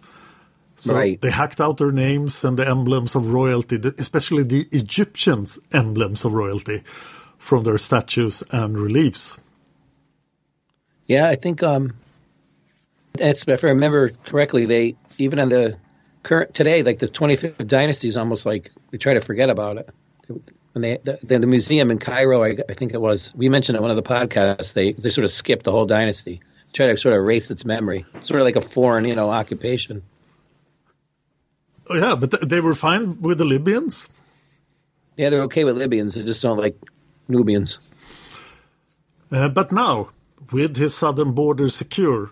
So 0.76 0.94
Right. 0.96 1.20
they 1.22 1.32
hacked 1.32 1.62
out 1.62 1.78
their 1.78 1.92
names 1.92 2.44
and 2.44 2.58
the 2.58 2.68
emblems 2.68 3.16
of 3.16 3.28
royalty, 3.34 3.80
especially 3.98 4.44
the 4.44 4.68
Egyptians' 4.72 5.58
emblems 5.74 6.26
of 6.26 6.34
royalty, 6.34 6.84
from 7.38 7.64
their 7.64 7.78
statues 7.78 8.44
and 8.52 8.78
reliefs. 8.78 9.38
Yeah, 11.08 11.28
I 11.30 11.36
think 11.36 11.64
um, 11.64 11.94
that's 13.14 13.48
if 13.48 13.64
I 13.64 13.68
remember 13.68 14.10
correctly. 14.26 14.66
They 14.66 14.96
even 15.18 15.40
in 15.40 15.50
the 15.50 15.78
current 16.26 16.54
today, 16.54 16.84
like 16.84 17.00
the 17.00 17.08
25th 17.08 17.66
dynasty 17.68 18.08
is 18.10 18.18
almost 18.18 18.46
like 18.46 18.72
we 18.92 18.98
try 18.98 19.14
to 19.14 19.22
forget 19.22 19.50
about 19.50 19.78
it. 19.78 19.90
When 20.74 20.82
they 20.82 20.98
the, 21.04 21.18
the, 21.24 21.40
the 21.40 21.48
museum 21.48 21.92
in 21.92 22.00
Cairo, 22.00 22.44
I, 22.44 22.58
I 22.68 22.74
think 22.74 22.94
it 22.94 23.00
was 23.00 23.34
we 23.36 23.48
mentioned 23.48 23.76
it 23.76 23.80
in 23.80 23.84
one 23.84 23.92
of 23.92 23.96
the 23.96 24.04
podcasts. 24.04 24.74
They 24.74 24.92
they 24.92 25.10
sort 25.10 25.24
of 25.24 25.32
skipped 25.32 25.64
the 25.64 25.72
whole 25.72 25.86
dynasty, 25.86 26.42
try 26.74 26.88
to 26.88 26.98
sort 26.98 27.14
of 27.14 27.20
erase 27.20 27.50
its 27.50 27.64
memory, 27.64 28.06
sort 28.22 28.42
of 28.42 28.46
like 28.46 28.58
a 28.58 28.62
foreign 28.62 29.06
you 29.06 29.16
know 29.16 29.30
occupation. 29.30 30.02
Oh, 31.88 31.96
yeah, 31.96 32.16
but 32.16 32.32
th- 32.32 32.44
they 32.44 32.60
were 32.60 32.74
fine 32.74 33.22
with 33.22 33.38
the 33.38 33.46
Libyans. 33.46 34.10
Yeah, 35.18 35.30
they're 35.30 35.44
okay 35.44 35.64
with 35.64 35.78
Libyans. 35.78 36.16
They 36.16 36.24
just 36.24 36.42
don't 36.42 36.58
like 36.58 36.76
Nubians. 37.28 37.78
Uh, 39.32 39.50
but 39.50 39.72
now, 39.72 40.10
with 40.52 40.78
his 40.78 40.96
southern 40.96 41.34
border 41.34 41.70
secure, 41.70 42.32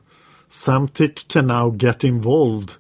Psamtik 0.50 1.28
can 1.28 1.48
now 1.48 1.70
get 1.70 2.04
involved 2.04 2.78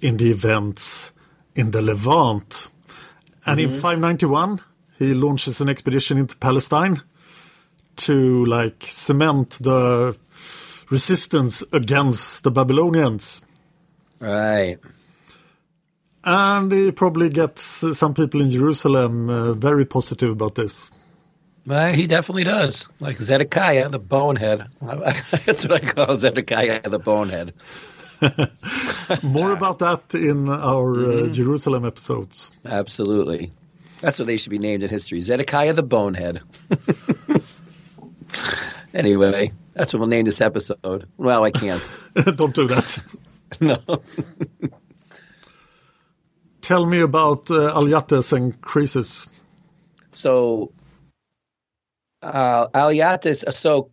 in 0.00 0.16
the 0.16 0.30
events 0.30 1.12
in 1.54 1.70
the 1.70 1.82
Levant. 1.82 2.68
And 3.46 3.58
in 3.58 3.70
591, 3.70 4.60
he 4.98 5.14
launches 5.14 5.60
an 5.60 5.68
expedition 5.68 6.18
into 6.18 6.36
Palestine 6.36 7.02
to 7.96 8.44
like 8.46 8.84
cement 8.86 9.58
the 9.60 10.16
resistance 10.90 11.64
against 11.72 12.44
the 12.44 12.50
Babylonians. 12.50 13.40
Right. 14.20 14.78
And 16.22 16.70
he 16.70 16.92
probably 16.92 17.30
gets 17.30 17.82
uh, 17.82 17.94
some 17.94 18.12
people 18.12 18.42
in 18.42 18.50
Jerusalem 18.50 19.30
uh, 19.30 19.52
very 19.54 19.86
positive 19.86 20.30
about 20.30 20.54
this. 20.54 20.90
Well, 21.66 21.92
he 21.92 22.06
definitely 22.06 22.44
does. 22.44 22.88
Like 23.00 23.16
Zedekiah, 23.16 23.88
the 23.88 23.98
bonehead. 23.98 24.66
That's 24.82 25.64
what 25.64 25.72
I 25.72 25.78
call 25.78 26.18
Zedekiah, 26.18 26.82
the 26.88 26.98
bonehead. 26.98 27.54
More 29.22 29.52
about 29.52 29.78
that 29.80 30.14
in 30.14 30.48
our 30.48 31.24
uh, 31.24 31.26
Jerusalem 31.28 31.84
episodes. 31.84 32.50
Absolutely. 32.64 33.52
That's 34.00 34.18
what 34.18 34.26
they 34.26 34.36
should 34.36 34.50
be 34.50 34.58
named 34.58 34.82
in 34.82 34.90
history. 34.90 35.20
Zedekiah 35.20 35.72
the 35.72 35.82
Bonehead. 35.82 36.40
anyway, 38.94 39.52
that's 39.74 39.92
what 39.92 40.00
we'll 40.00 40.08
name 40.08 40.24
this 40.24 40.40
episode. 40.40 41.06
Well, 41.16 41.44
I 41.44 41.50
can't. 41.50 41.82
Don't 42.36 42.54
do 42.54 42.66
that. 42.66 42.98
no. 43.60 43.78
Tell 46.60 46.86
me 46.86 47.00
about 47.00 47.50
uh, 47.50 47.74
Alyattes 47.74 48.32
and 48.32 48.58
Croesus. 48.60 49.26
So, 50.12 50.72
uh, 52.22 52.68
Alyattes, 52.68 53.50
so 53.52 53.90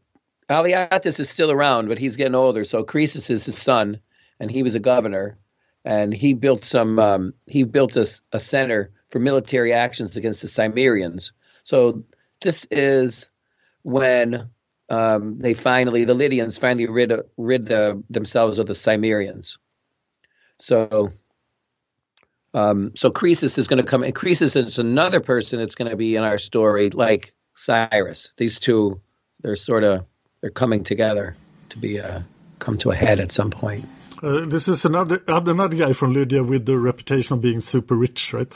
Alyattes 0.49 1.19
is 1.19 1.29
still 1.29 1.51
around, 1.51 1.87
but 1.87 1.97
he's 1.97 2.15
getting 2.15 2.35
older. 2.35 2.63
So 2.63 2.83
Croesus 2.83 3.29
is 3.29 3.45
his 3.45 3.57
son, 3.57 3.99
and 4.39 4.51
he 4.51 4.63
was 4.63 4.75
a 4.75 4.79
governor, 4.79 5.37
and 5.85 6.13
he 6.13 6.33
built 6.33 6.65
some. 6.65 6.99
Um, 6.99 7.33
he 7.45 7.63
built 7.63 7.95
a, 7.95 8.09
a 8.31 8.39
center 8.39 8.91
for 9.09 9.19
military 9.19 9.73
actions 9.73 10.17
against 10.17 10.41
the 10.41 10.47
Cimmerians. 10.47 11.31
So 11.63 12.03
this 12.41 12.65
is 12.71 13.29
when 13.83 14.49
um, 14.89 15.39
they 15.39 15.53
finally, 15.53 16.03
the 16.03 16.13
Lydians 16.13 16.57
finally 16.57 16.87
rid 16.87 17.13
rid 17.37 17.65
the, 17.67 18.03
themselves 18.09 18.59
of 18.59 18.67
the 18.67 18.73
Cimmerians. 18.73 19.57
So. 20.59 21.11
Um, 22.53 22.93
so 22.95 23.11
Croesus 23.11 23.59
is 23.59 23.67
going 23.67 23.83
to 23.83 23.83
come. 23.83 24.01
And 24.01 24.15
Croesus 24.15 24.55
is 24.55 24.79
another 24.79 25.19
person 25.19 25.59
that's 25.59 25.75
going 25.75 25.91
to 25.91 25.97
be 25.97 26.15
in 26.15 26.23
our 26.23 26.39
story, 26.39 26.89
like 26.89 27.33
Cyrus. 27.53 28.31
These 28.37 28.57
two, 28.57 28.99
they're 29.41 29.55
sort 29.55 29.83
of 29.83 30.05
they're 30.41 30.49
coming 30.49 30.83
together 30.83 31.35
to 31.69 31.77
be 31.77 31.99
uh, 31.99 32.21
come 32.59 32.77
to 32.79 32.91
a 32.91 32.95
head 32.95 33.19
at 33.19 33.31
some 33.31 33.51
point. 33.51 33.87
Uh, 34.21 34.45
this 34.45 34.67
is 34.67 34.83
another 34.83 35.21
another 35.27 35.77
guy 35.77 35.93
from 35.93 36.13
Lydia 36.13 36.43
with 36.43 36.65
the 36.65 36.77
reputation 36.77 37.35
of 37.35 37.41
being 37.41 37.61
super 37.61 37.95
rich, 37.95 38.33
right? 38.33 38.51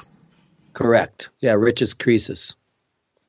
Correct. 0.73 1.29
Yeah, 1.39 1.53
rich 1.53 1.81
as 1.81 1.93
Croesus, 1.93 2.55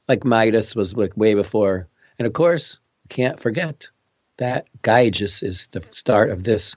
like 0.09 0.25
Midas 0.25 0.75
was 0.75 0.97
like 0.97 1.17
way 1.17 1.35
before. 1.35 1.89
And 2.19 2.27
of 2.27 2.33
course, 2.33 2.79
can't 3.09 3.39
forget 3.41 3.89
that 4.39 4.67
Gyges 4.83 5.43
is 5.43 5.69
the 5.73 5.83
start 5.91 6.31
of 6.31 6.43
this, 6.43 6.75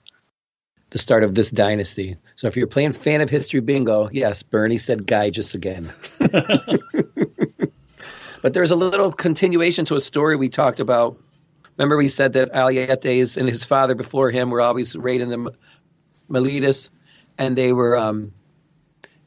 the 0.90 1.00
start 1.00 1.24
of 1.24 1.36
this 1.36 1.52
dynasty. 1.52 2.18
So 2.36 2.48
if 2.48 2.58
you're 2.58 2.68
playing 2.68 2.94
fan 2.94 3.22
of 3.22 3.30
history 3.30 3.62
bingo, 3.62 4.10
yes, 4.12 4.44
Bernie 4.44 4.78
said 4.78 5.08
Gyges 5.08 5.56
again. 5.56 5.94
but 8.42 8.54
there's 8.54 8.72
a 8.72 8.76
little 8.76 9.12
continuation 9.12 9.86
to 9.86 9.96
a 9.96 10.02
story 10.02 10.36
we 10.36 10.50
talked 10.50 10.82
about. 10.82 11.18
Remember, 11.78 11.98
we 11.98 12.08
said 12.08 12.34
that 12.34 12.54
Alyattes 12.54 13.38
and 13.38 13.50
his 13.50 13.64
father 13.64 13.96
before 13.96 14.32
him 14.32 14.50
were 14.50 14.62
always 14.62 14.96
raiding 14.96 15.30
the 15.30 15.54
Miletus, 16.30 16.90
and 17.38 17.58
they 17.58 17.74
were 17.74 17.98
um, 17.98 18.32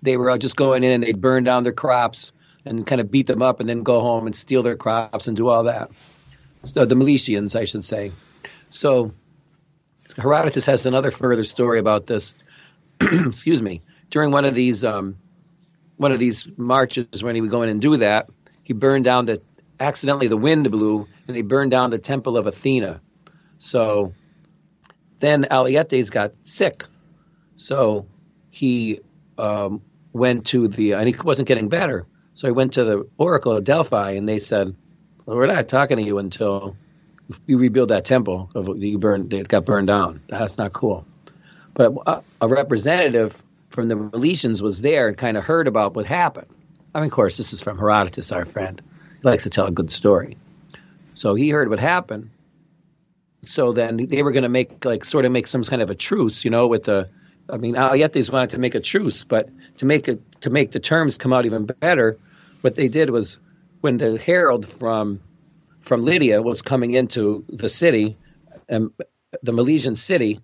they 0.03 0.17
were 0.17 0.37
just 0.39 0.57
going 0.57 0.85
in 0.85 0.93
and 0.93 1.03
they'd 1.03 1.21
burn 1.21 1.45
down 1.45 1.63
their 1.63 1.73
crops 1.73 2.33
and 2.65 2.87
kind 2.87 3.01
of 3.01 3.11
beat 3.11 3.27
them 3.27 3.43
up 3.43 3.61
and 3.61 3.69
then 3.69 3.83
go 3.83 4.01
home 4.01 4.27
and 4.27 4.35
steal 4.35 4.63
their 4.63 4.77
crops 4.77 5.29
and 5.29 5.37
do 5.37 5.49
all 5.49 5.65
that. 5.65 5.91
So 6.75 6.85
the 6.85 6.95
Milesians, 6.95 7.55
I 7.55 7.65
should 7.65 7.85
say. 7.85 8.13
So 8.71 9.13
Herodotus 10.17 10.67
has 10.67 10.87
another 10.87 11.11
further 11.11 11.45
story 11.45 11.79
about 11.79 12.07
this. 12.07 12.35
Excuse 13.01 13.63
me. 13.63 13.83
During 14.11 14.31
one 14.31 14.45
of 14.45 14.55
these 14.55 14.85
um, 14.85 15.17
one 15.97 16.13
of 16.13 16.19
these 16.19 16.49
marches, 16.57 17.23
when 17.23 17.35
he 17.35 17.41
would 17.41 17.51
go 17.51 17.63
in 17.63 17.69
and 17.69 17.81
do 17.81 17.99
that, 17.99 18.29
he 18.63 18.73
burned 18.73 19.05
down 19.05 19.27
the 19.27 19.43
accidentally 19.81 20.29
the 20.29 20.37
wind 20.37 20.71
blew 20.71 21.07
and 21.27 21.37
they 21.37 21.43
burned 21.43 21.71
down 21.71 21.91
the 21.91 21.99
temple 21.99 22.37
of 22.37 22.47
Athena. 22.47 23.01
So 23.59 24.13
then 25.19 25.45
Alyattes 25.51 26.11
got 26.11 26.33
sick. 26.45 26.85
So 27.57 28.07
he 28.51 29.01
um, 29.37 29.83
went 30.13 30.47
to 30.47 30.69
the 30.69 30.93
and 30.93 31.09
he 31.09 31.15
wasn't 31.23 31.49
getting 31.49 31.69
better, 31.69 32.07
so 32.35 32.47
he 32.47 32.53
went 32.53 32.75
to 32.75 32.85
the 32.85 33.09
Oracle 33.19 33.57
of 33.57 33.65
Delphi, 33.65 34.13
and 34.13 34.29
they 34.29 34.39
said, 34.39 34.75
well, 35.27 35.37
"We're 35.37 35.47
not 35.47 35.69
talking 35.69 35.97
to 35.97 36.03
you 36.03 36.19
until 36.19 36.77
you 37.47 37.59
rebuild 37.59 37.91
that 37.91 38.05
temple 38.05 38.51
of 38.55 38.79
you 38.79 38.99
burned. 38.99 39.33
It 39.33 39.49
got 39.49 39.65
burned 39.65 39.89
down. 39.89 40.23
That's 40.29 40.57
not 40.57 40.73
cool." 40.73 41.05
But 41.75 41.93
a, 42.07 42.23
a 42.41 42.49
representative 42.49 43.43
from 43.71 43.89
the 43.89 43.95
Milesians 43.95 44.63
was 44.63 44.81
there 44.81 45.09
and 45.09 45.17
kind 45.17 45.37
of 45.37 45.45
heard 45.45 45.69
about 45.69 45.95
what 45.95 46.07
happened. 46.07 46.49
I 46.95 47.01
mean, 47.01 47.07
of 47.07 47.13
course, 47.13 47.37
this 47.37 47.53
is 47.53 47.63
from 47.63 47.79
Herodotus, 47.79 48.33
our 48.33 48.45
friend. 48.45 48.81
Likes 49.23 49.45
to 49.45 49.51
tell 49.51 49.67
a 49.67 49.73
good 49.73 49.91
story. 49.91 50.37
So 51.15 51.35
he 51.35 51.51
heard 51.51 51.69
what 51.69 51.81
happened. 51.81 52.31
So 53.47 53.73
then 53.73 53.97
they 53.97 54.23
were 54.23 54.33
going 54.33 54.43
to 54.43 54.49
make 54.49 54.85
like 54.85 55.05
sort 55.05 55.25
of 55.25 55.33
make 55.33 55.47
some 55.47 55.65
kind 55.65 55.83
of 55.83 55.91
a 55.91 55.95
truce, 55.95 56.45
you 56.45 56.51
know, 56.51 56.67
with 56.69 56.85
the. 56.85 57.09
I 57.51 57.57
mean, 57.57 57.77
Alyattes 57.77 58.31
wanted 58.31 58.51
to 58.51 58.59
make 58.59 58.75
a 58.75 58.81
truce, 58.81 59.25
but 59.25 59.49
to 59.79 59.87
make 59.87 60.07
it 60.07 60.21
to 60.43 60.51
make 60.51 60.71
the 60.71 60.81
terms 60.81 61.17
come 61.17 61.33
out 61.33 61.47
even 61.47 61.65
better, 61.65 62.19
what 62.61 62.75
they 62.75 62.89
did 62.89 63.11
was 63.11 63.39
when 63.81 63.97
the 63.97 64.19
herald 64.19 64.67
from 64.67 65.21
from 65.81 66.03
Lydia 66.03 66.43
was 66.43 66.63
coming 66.63 66.93
into 66.93 67.45
the 67.49 67.69
city, 67.69 68.17
um, 68.71 68.93
the 69.43 69.53
Milesian 69.53 69.97
city, 69.97 70.41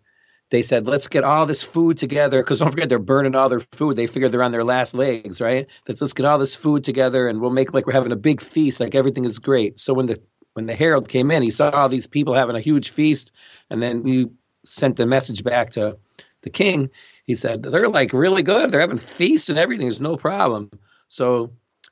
they 0.51 0.63
said, 0.63 0.87
let's 0.87 1.09
get 1.09 1.25
all 1.25 1.47
this 1.47 1.63
food 1.63 1.99
together 1.99 2.43
because 2.43 2.59
don't 2.59 2.71
forget 2.71 2.89
they're 2.89 2.99
burning 2.99 3.35
all 3.35 3.49
their 3.49 3.61
food. 3.73 3.97
They 3.97 4.07
figured 4.07 4.33
they're 4.33 4.43
on 4.43 4.53
their 4.53 4.65
last 4.65 4.95
legs, 4.95 5.41
right? 5.41 5.67
Let's, 5.89 6.01
let's 6.01 6.13
get 6.13 6.27
all 6.27 6.39
this 6.39 6.55
food 6.55 6.85
together 6.85 7.29
and 7.29 7.41
we'll 7.41 7.51
make 7.51 7.73
like 7.73 7.87
we're 7.87 7.93
having 7.93 8.13
a 8.13 8.17
big 8.17 8.41
feast, 8.41 8.81
like 8.81 8.95
everything 8.95 9.25
is 9.25 9.39
great. 9.39 9.81
So 9.81 9.95
when 9.95 10.07
the 10.07 10.21
when 10.53 10.67
the 10.67 10.75
herald 10.75 11.09
came 11.09 11.33
in, 11.33 11.43
he 11.43 11.51
saw 11.51 11.71
all 11.71 11.89
these 11.89 12.07
people 12.07 12.35
having 12.35 12.55
a 12.55 12.61
huge 12.61 12.91
feast, 12.91 13.33
and 13.71 13.83
then 13.83 14.07
he 14.07 14.27
sent 14.65 14.97
the 14.97 15.07
message 15.07 15.43
back 15.43 15.71
to 15.71 15.99
the 16.43 16.51
king. 16.51 16.91
He 17.25 17.35
said, 17.35 17.65
they're 17.65 17.89
like 17.89 18.13
really 18.13 18.45
good. 18.45 18.71
They're 18.71 18.81
having 18.81 18.99
feasts 18.99 19.49
and 19.49 19.59
everything. 19.59 19.87
There's 19.87 20.01
no 20.01 20.17
problem. 20.17 20.71
So 21.09 21.51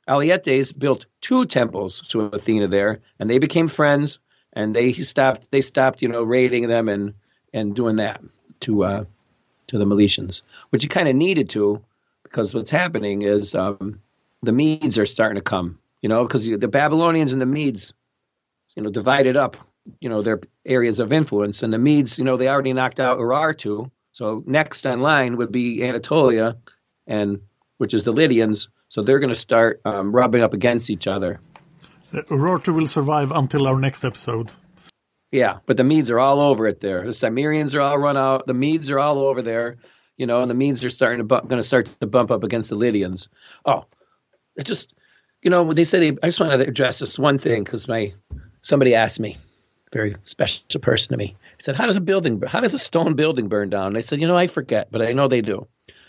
Alyattes 0.09 0.79
built 0.79 1.07
two 1.23 1.47
temples 1.47 2.03
to 2.11 2.27
Athena 2.27 2.69
there, 2.69 3.01
and 3.19 3.29
they 3.29 3.39
became 3.39 3.67
friends. 3.67 4.21
And 4.53 4.77
they 4.77 4.93
stopped. 4.93 5.51
They 5.51 5.63
stopped, 5.63 6.03
you 6.03 6.09
know, 6.09 6.23
raiding 6.23 6.69
them 6.69 6.89
and 6.89 7.15
and 7.55 7.75
doing 7.75 7.97
that 7.97 8.21
to 8.63 8.85
uh, 8.85 9.05
to 9.69 9.79
the 9.79 9.85
Milesians, 9.85 10.43
which 10.71 10.83
you 10.83 10.89
kind 10.89 11.09
of 11.09 11.15
needed 11.15 11.51
to, 11.51 11.83
because 12.23 12.55
what's 12.55 12.71
happening 12.71 13.23
is 13.23 13.55
um, 13.55 14.01
the 14.43 14.53
Medes 14.53 14.99
are 14.99 15.07
starting 15.07 15.37
to 15.37 15.43
come. 15.43 15.79
You 16.01 16.09
know, 16.09 16.25
because 16.25 16.47
the 16.47 16.69
Babylonians 16.69 17.33
and 17.33 17.41
the 17.41 17.47
Medes, 17.47 17.93
you 18.75 18.83
know, 18.83 18.91
divided 18.91 19.37
up, 19.37 19.57
you 20.01 20.09
know, 20.09 20.21
their 20.21 20.41
areas 20.67 20.99
of 20.99 21.13
influence, 21.13 21.63
and 21.63 21.73
the 21.73 21.79
Medes, 21.79 22.19
you 22.19 22.25
know, 22.25 22.37
they 22.37 22.49
already 22.49 22.73
knocked 22.73 22.99
out 22.99 23.19
Urartu. 23.19 23.91
So 24.11 24.43
next 24.47 24.85
in 24.85 25.01
line 25.01 25.37
would 25.37 25.53
be 25.53 25.85
Anatolia, 25.85 26.57
and 27.07 27.41
which 27.79 27.95
is 27.95 28.03
the 28.03 28.13
Lydians. 28.13 28.69
So 28.89 29.03
they're 29.03 29.21
going 29.21 29.33
to 29.33 29.35
start 29.35 29.81
um, 29.85 30.15
rubbing 30.15 30.43
up 30.43 30.55
against 30.55 30.91
each 30.91 31.07
other. 31.07 31.41
Uh, 32.13 32.23
Urartu 32.29 32.75
will 32.75 32.89
survive 32.89 33.31
until 33.31 33.67
our 33.67 33.79
next 33.79 34.05
episode. 34.05 34.51
Yeah, 35.33 35.61
but 35.65 35.79
the 35.79 35.85
Medes 35.85 36.11
are 36.11 36.21
all 36.21 36.41
over 36.41 36.67
it 36.69 36.81
there. 36.81 37.05
The 37.05 37.15
Cimmerians 37.15 37.75
are 37.75 37.81
all 37.81 37.99
run 37.99 38.19
out. 38.19 38.47
The 38.47 38.55
Medes 38.55 38.91
are 38.91 38.99
all 38.99 39.19
over 39.19 39.41
there, 39.41 39.79
you 40.19 40.27
know, 40.27 40.43
and 40.43 40.51
the 40.51 40.55
Medes 40.55 40.85
are 40.85 40.91
starting 40.91 41.19
to 41.19 41.25
bump, 41.25 41.49
going 41.49 41.61
to 41.61 41.67
start 41.67 41.89
to 42.01 42.07
bump 42.07 42.31
up 42.31 42.45
against 42.45 42.69
the 42.69 42.77
Lydians. 42.77 43.29
Oh, 43.65 43.87
it 44.57 44.67
just, 44.67 44.95
you 45.41 45.51
know, 45.51 45.63
when 45.63 45.75
they 45.75 45.85
said 45.85 46.19
I 46.23 46.27
just 46.27 46.39
want 46.39 46.53
to 46.53 46.69
address 46.69 46.99
this 46.99 47.19
one 47.19 47.39
thing 47.39 47.65
because 47.65 47.89
my 47.89 48.13
somebody 48.61 48.95
asked 48.95 49.21
me, 49.21 49.39
very 49.91 50.17
special 50.25 50.81
person 50.81 51.13
to 51.13 51.17
me. 51.17 51.35
Said, 51.59 51.77
"How 51.77 51.87
does 51.87 51.97
a 51.97 52.01
building, 52.01 52.43
how 52.47 52.61
does 52.61 52.75
a 52.75 52.79
stone 52.79 53.15
building 53.15 53.49
burn 53.49 53.71
down?" 53.71 53.89
And 53.89 53.97
I 53.97 54.01
said, 54.01 54.21
"You 54.21 54.29
know, 54.29 54.37
I 54.37 54.49
forget, 54.49 54.89
but 54.91 55.01
I 55.01 55.13
know 55.13 55.29
they 55.29 55.41
do." 55.41 55.67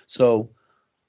So 0.07 0.49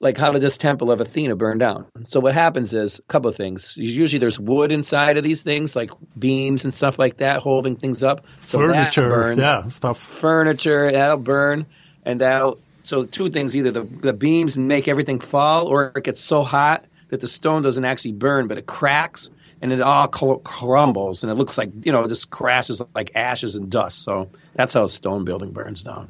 like 0.05 0.19
how 0.19 0.31
did 0.31 0.41
this 0.41 0.57
temple 0.57 0.91
of 0.91 1.01
Athena 1.01 1.35
burn 1.35 1.57
down? 1.57 1.87
So 2.09 2.19
what 2.19 2.35
happens 2.35 2.75
is 2.75 2.99
a 2.99 3.01
couple 3.01 3.27
of 3.27 3.35
things. 3.35 3.75
Usually 3.75 4.19
there's 4.19 4.39
wood 4.39 4.71
inside 4.71 5.17
of 5.17 5.23
these 5.23 5.41
things, 5.41 5.75
like 5.75 5.89
beams 6.17 6.63
and 6.63 6.73
stuff 6.73 6.99
like 6.99 7.17
that, 7.17 7.39
holding 7.39 7.75
things 7.75 8.03
up. 8.03 8.23
So 8.41 8.59
Furniture, 8.59 9.09
burns. 9.09 9.39
yeah, 9.39 9.63
stuff. 9.67 9.97
Furniture 9.97 10.91
that'll 10.91 11.17
burn, 11.17 11.65
and 12.05 12.21
that'll. 12.21 12.59
So 12.83 13.05
two 13.05 13.31
things: 13.31 13.57
either 13.57 13.71
the, 13.71 13.81
the 13.81 14.13
beams 14.13 14.55
make 14.55 14.87
everything 14.87 15.19
fall, 15.19 15.65
or 15.67 15.91
it 15.95 16.03
gets 16.03 16.23
so 16.23 16.43
hot 16.43 16.85
that 17.09 17.19
the 17.19 17.27
stone 17.27 17.63
doesn't 17.63 17.83
actually 17.83 18.11
burn, 18.13 18.47
but 18.47 18.59
it 18.59 18.67
cracks 18.67 19.31
and 19.59 19.73
it 19.73 19.81
all 19.81 20.07
crumbles, 20.07 21.23
and 21.23 21.31
it 21.31 21.35
looks 21.35 21.57
like 21.57 21.71
you 21.83 21.91
know 21.91 22.03
it 22.03 22.09
just 22.09 22.29
crashes 22.29 22.79
like 22.93 23.15
ashes 23.15 23.55
and 23.55 23.71
dust. 23.71 24.03
So 24.03 24.29
that's 24.53 24.75
how 24.75 24.83
a 24.83 24.89
stone 24.89 25.25
building 25.25 25.51
burns 25.51 25.81
down. 25.81 26.09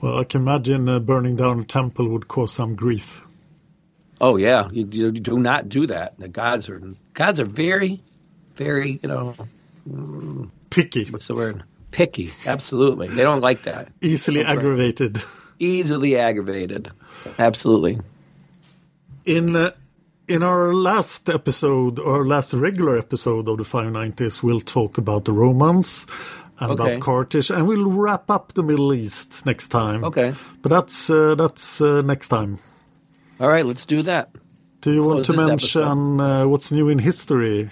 Well, 0.00 0.18
I 0.18 0.24
can 0.24 0.42
imagine 0.42 0.88
uh, 0.88 0.98
burning 0.98 1.36
down 1.36 1.60
a 1.60 1.64
temple 1.64 2.08
would 2.08 2.28
cause 2.28 2.52
some 2.52 2.74
grief. 2.74 3.22
Oh 4.20 4.36
yeah, 4.36 4.68
you, 4.70 4.86
you, 4.90 5.12
do 5.12 5.38
not 5.38 5.68
do 5.68 5.86
that. 5.86 6.18
The 6.18 6.28
gods 6.28 6.68
are 6.68 6.80
gods 7.14 7.40
are 7.40 7.46
very, 7.46 8.02
very 8.54 9.00
you 9.02 9.08
know 9.08 9.34
picky. 10.70 11.04
What's 11.06 11.26
the 11.26 11.34
word? 11.34 11.64
Picky. 11.90 12.30
Absolutely, 12.46 13.08
they 13.08 13.22
don't 13.22 13.40
like 13.40 13.62
that. 13.62 13.88
Easily 14.00 14.42
That's 14.42 14.58
aggravated. 14.58 15.16
Right. 15.16 15.26
Easily 15.58 16.16
aggravated. 16.16 16.90
Absolutely. 17.38 17.98
In 19.24 19.56
uh, 19.56 19.72
in 20.28 20.42
our 20.42 20.72
last 20.72 21.28
episode, 21.28 21.98
or 21.98 22.26
last 22.26 22.52
regular 22.52 22.96
episode 22.96 23.48
of 23.48 23.58
the 23.58 23.64
590s, 23.64 24.42
we'll 24.42 24.60
talk 24.60 24.96
about 24.96 25.24
the 25.24 25.32
Romans 25.32 26.06
and 26.60 26.72
okay. 26.72 26.92
about 26.92 27.02
Carthage, 27.02 27.50
and 27.50 27.66
we'll 27.66 27.90
wrap 27.90 28.30
up 28.30 28.52
the 28.54 28.62
Middle 28.62 28.92
East 28.92 29.44
next 29.46 29.68
time. 29.68 30.04
Okay. 30.04 30.34
But 30.62 30.68
that's 30.68 31.10
uh, 31.10 31.34
that's 31.34 31.80
uh, 31.80 32.02
next 32.02 32.28
time. 32.28 32.58
All 33.38 33.48
right, 33.48 33.64
let's 33.64 33.86
do 33.86 34.02
that. 34.02 34.30
Do 34.80 34.92
you 34.92 35.02
want 35.02 35.24
to 35.26 35.32
mention 35.32 36.20
uh, 36.20 36.46
what's 36.46 36.72
new 36.72 36.88
in 36.88 36.98
history? 36.98 37.70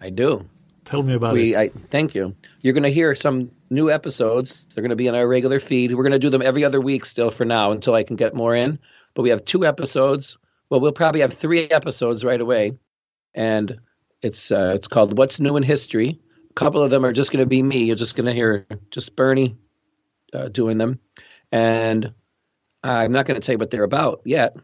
I 0.00 0.10
do. 0.10 0.48
Tell 0.84 1.02
me 1.02 1.14
about 1.14 1.34
we, 1.34 1.54
it. 1.54 1.58
I, 1.58 1.68
thank 1.68 2.14
you. 2.14 2.34
You're 2.60 2.74
going 2.74 2.82
to 2.82 2.90
hear 2.90 3.14
some 3.14 3.50
new 3.70 3.90
episodes. 3.90 4.66
They're 4.74 4.82
going 4.82 4.90
to 4.90 4.96
be 4.96 5.06
in 5.06 5.14
our 5.14 5.26
regular 5.26 5.60
feed. 5.60 5.94
We're 5.94 6.02
going 6.02 6.12
to 6.12 6.18
do 6.18 6.28
them 6.28 6.42
every 6.42 6.64
other 6.64 6.80
week 6.80 7.04
still 7.04 7.30
for 7.30 7.44
now 7.44 7.72
until 7.72 7.94
I 7.94 8.02
can 8.02 8.16
get 8.16 8.34
more 8.34 8.54
in. 8.54 8.78
But 9.14 9.22
we 9.22 9.30
have 9.30 9.44
two 9.44 9.64
episodes 9.64 10.36
well, 10.72 10.80
we'll 10.80 10.92
probably 10.92 11.20
have 11.20 11.34
three 11.34 11.68
episodes 11.68 12.24
right 12.24 12.40
away, 12.40 12.78
and 13.34 13.78
it's 14.22 14.50
uh, 14.50 14.72
it's 14.74 14.88
called 14.88 15.18
"What's 15.18 15.38
New 15.38 15.58
in 15.58 15.62
History." 15.62 16.18
A 16.52 16.54
couple 16.54 16.82
of 16.82 16.90
them 16.90 17.04
are 17.06 17.12
just 17.12 17.32
going 17.32 17.42
to 17.42 17.48
be 17.48 17.62
me. 17.62 17.84
You're 17.84 17.96
just 17.96 18.14
going 18.14 18.26
to 18.26 18.32
hear 18.32 18.66
just 18.90 19.16
Bernie 19.16 19.56
uh, 20.34 20.48
doing 20.48 20.76
them, 20.76 21.00
and 21.50 22.12
I'm 22.84 23.12
not 23.12 23.24
going 23.24 23.40
to 23.40 23.44
tell 23.44 23.54
you 23.54 23.58
what 23.58 23.70
they're 23.70 23.84
about 23.84 24.20
yet 24.24 24.56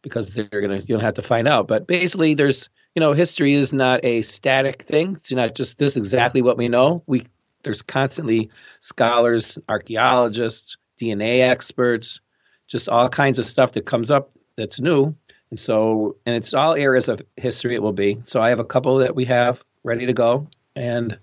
because 0.00 0.32
they're 0.32 0.46
going 0.48 0.80
to 0.80 0.86
you'll 0.86 1.00
have 1.00 1.14
to 1.14 1.22
find 1.22 1.48
out. 1.48 1.66
But 1.66 1.88
basically, 1.88 2.34
there's 2.34 2.68
you 2.94 3.00
know 3.00 3.12
history 3.12 3.54
is 3.54 3.72
not 3.72 4.04
a 4.04 4.22
static 4.22 4.82
thing. 4.82 5.16
It's 5.16 5.32
not 5.32 5.56
just 5.56 5.76
this 5.78 5.92
is 5.92 5.96
exactly 5.96 6.40
what 6.40 6.56
we 6.56 6.68
know. 6.68 7.02
We 7.06 7.26
there's 7.64 7.82
constantly 7.82 8.50
scholars, 8.80 9.58
archaeologists, 9.68 10.76
DNA 11.00 11.40
experts, 11.40 12.20
just 12.68 12.88
all 12.88 13.08
kinds 13.08 13.38
of 13.38 13.44
stuff 13.44 13.72
that 13.72 13.86
comes 13.86 14.10
up 14.10 14.30
that's 14.56 14.78
new. 14.78 15.14
And 15.50 15.58
so, 15.58 16.16
and 16.26 16.34
it's 16.34 16.54
all 16.54 16.74
areas 16.74 17.08
of 17.08 17.22
history 17.36 17.74
it 17.74 17.82
will 17.82 17.92
be. 17.92 18.22
So 18.26 18.40
I 18.40 18.50
have 18.50 18.60
a 18.60 18.64
couple 18.64 18.98
that 18.98 19.14
we 19.14 19.24
have 19.26 19.62
ready 19.82 20.06
to 20.06 20.12
go. 20.12 20.48
And 20.74 21.18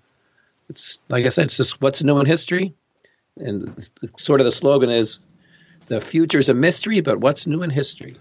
it's, 0.72 0.98
like 1.10 1.26
I 1.26 1.30
said, 1.30 1.46
it's 1.46 1.58
just 1.58 1.82
what's 1.82 2.04
new 2.04 2.20
in 2.20 2.26
history. 2.26 2.74
And 3.38 3.88
sort 4.18 4.42
of 4.42 4.46
the 4.46 4.52
slogan 4.52 4.90
is 4.90 5.20
the 5.88 6.02
future's 6.02 6.50
a 6.50 6.54
mystery, 6.54 7.02
but 7.02 7.20
what's 7.20 7.46
new 7.46 7.64
in 7.64 7.70
history? 7.70 8.18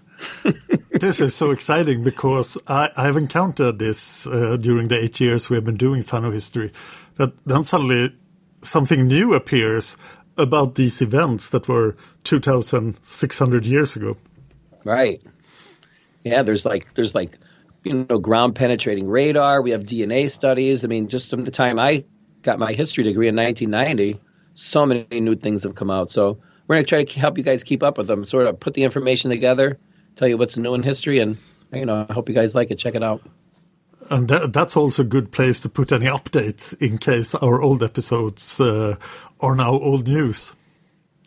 this 0.91 1.19
is 1.19 1.35
so 1.35 1.51
exciting 1.51 2.03
because 2.03 2.57
I, 2.67 2.89
I've 2.95 3.17
encountered 3.17 3.79
this 3.79 4.27
uh, 4.27 4.57
during 4.57 4.87
the 4.87 4.99
eight 4.99 5.19
years 5.19 5.49
we 5.49 5.55
have 5.55 5.63
been 5.63 5.77
doing 5.77 6.03
Fan 6.03 6.25
of 6.25 6.33
History 6.33 6.71
that 7.15 7.33
then 7.45 7.63
suddenly 7.63 8.15
something 8.61 9.07
new 9.07 9.33
appears 9.33 9.97
about 10.37 10.75
these 10.75 11.01
events 11.01 11.49
that 11.49 11.67
were 11.67 11.95
2,600 12.23 13.65
years 13.65 13.95
ago. 13.95 14.17
Right. 14.83 15.23
Yeah, 16.23 16.43
there's 16.43 16.65
like 16.65 16.93
there's 16.93 17.15
like 17.15 17.37
you 17.83 18.05
know 18.09 18.19
ground 18.19 18.55
penetrating 18.55 19.07
radar. 19.07 19.61
We 19.61 19.71
have 19.71 19.83
DNA 19.83 20.29
studies. 20.29 20.83
I 20.85 20.87
mean, 20.87 21.07
just 21.07 21.29
from 21.29 21.43
the 21.43 21.51
time 21.51 21.79
I 21.79 22.05
got 22.41 22.59
my 22.59 22.73
history 22.73 23.03
degree 23.03 23.27
in 23.27 23.35
1990, 23.35 24.19
so 24.53 24.85
many 24.85 25.19
new 25.19 25.35
things 25.35 25.63
have 25.63 25.75
come 25.75 25.89
out. 25.89 26.11
So 26.11 26.39
we're 26.67 26.75
going 26.75 26.85
to 26.85 26.89
try 26.89 27.03
to 27.03 27.19
help 27.19 27.37
you 27.37 27.43
guys 27.43 27.63
keep 27.63 27.83
up 27.83 27.97
with 27.97 28.07
them. 28.07 28.25
Sort 28.25 28.47
of 28.47 28.59
put 28.59 28.73
the 28.73 28.83
information 28.83 29.29
together, 29.29 29.79
tell 30.15 30.27
you 30.27 30.37
what's 30.37 30.57
new 30.57 30.73
in 30.73 30.83
history, 30.83 31.19
and 31.19 31.37
you 31.73 31.85
know, 31.85 32.05
I 32.09 32.13
hope 32.13 32.29
you 32.29 32.35
guys 32.35 32.55
like 32.55 32.71
it. 32.71 32.79
Check 32.79 32.95
it 32.95 33.03
out. 33.03 33.21
And 34.09 34.27
that, 34.27 34.51
that's 34.51 34.75
also 34.75 35.03
a 35.03 35.05
good 35.05 35.31
place 35.31 35.59
to 35.61 35.69
put 35.69 35.91
any 35.91 36.07
updates 36.07 36.79
in 36.81 36.97
case 36.97 37.35
our 37.35 37.61
old 37.61 37.83
episodes 37.83 38.59
uh, 38.59 38.95
are 39.39 39.55
now 39.55 39.71
old 39.71 40.07
news. 40.07 40.53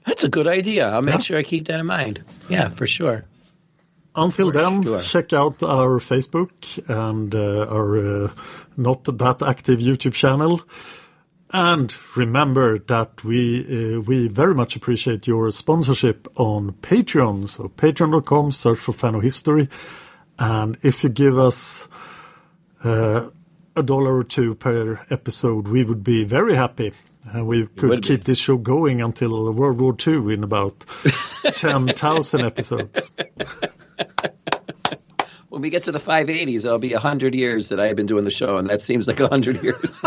That's 0.04 0.24
a 0.24 0.28
good 0.28 0.46
idea. 0.46 0.90
I'll 0.90 1.00
make 1.00 1.14
yeah. 1.14 1.20
sure 1.20 1.38
I 1.38 1.42
keep 1.42 1.68
that 1.68 1.80
in 1.80 1.86
mind. 1.86 2.24
Yeah, 2.48 2.68
for 2.70 2.86
sure. 2.86 3.24
Until 4.16 4.52
for 4.52 4.58
then, 4.58 4.82
sure. 4.82 5.00
check 5.00 5.32
out 5.32 5.62
our 5.62 5.98
Facebook 5.98 6.52
and 6.88 7.34
uh, 7.34 7.66
our 7.68 8.24
uh, 8.24 8.30
not 8.76 9.04
that 9.04 9.42
active 9.42 9.80
YouTube 9.80 10.12
channel. 10.12 10.60
And 11.54 11.94
remember 12.16 12.80
that 12.80 13.22
we 13.22 13.94
uh, 13.94 14.00
we 14.00 14.26
very 14.26 14.56
much 14.56 14.74
appreciate 14.74 15.28
your 15.28 15.52
sponsorship 15.52 16.26
on 16.34 16.72
Patreon. 16.72 17.48
So 17.48 17.68
patreon.com, 17.68 18.50
search 18.50 18.80
for 18.80 18.92
Fan 18.92 19.14
of 19.14 19.22
History. 19.22 19.68
And 20.36 20.76
if 20.82 21.04
you 21.04 21.10
give 21.10 21.38
us 21.38 21.86
uh, 22.82 23.30
a 23.76 23.82
dollar 23.84 24.16
or 24.16 24.24
two 24.24 24.56
per 24.56 25.00
episode, 25.10 25.68
we 25.68 25.84
would 25.84 26.02
be 26.02 26.24
very 26.24 26.56
happy. 26.56 26.92
And 27.32 27.46
we 27.46 27.68
could 27.68 28.02
keep 28.02 28.24
be. 28.24 28.32
this 28.32 28.38
show 28.38 28.56
going 28.56 29.00
until 29.00 29.52
World 29.52 29.80
War 29.80 29.96
II 30.04 30.34
in 30.34 30.42
about 30.42 30.84
10,000 31.44 32.40
episodes. 32.40 33.10
when 35.54 35.62
we 35.62 35.70
get 35.70 35.84
to 35.84 35.92
the 35.92 36.00
580s, 36.00 36.66
it'll 36.66 36.80
be 36.80 36.92
100 36.92 37.32
years 37.32 37.68
that 37.68 37.78
I've 37.78 37.94
been 37.94 38.06
doing 38.06 38.24
the 38.24 38.30
show, 38.32 38.58
and 38.58 38.68
that 38.70 38.82
seems 38.82 39.06
like 39.06 39.20
100 39.20 39.62
years. 39.62 40.00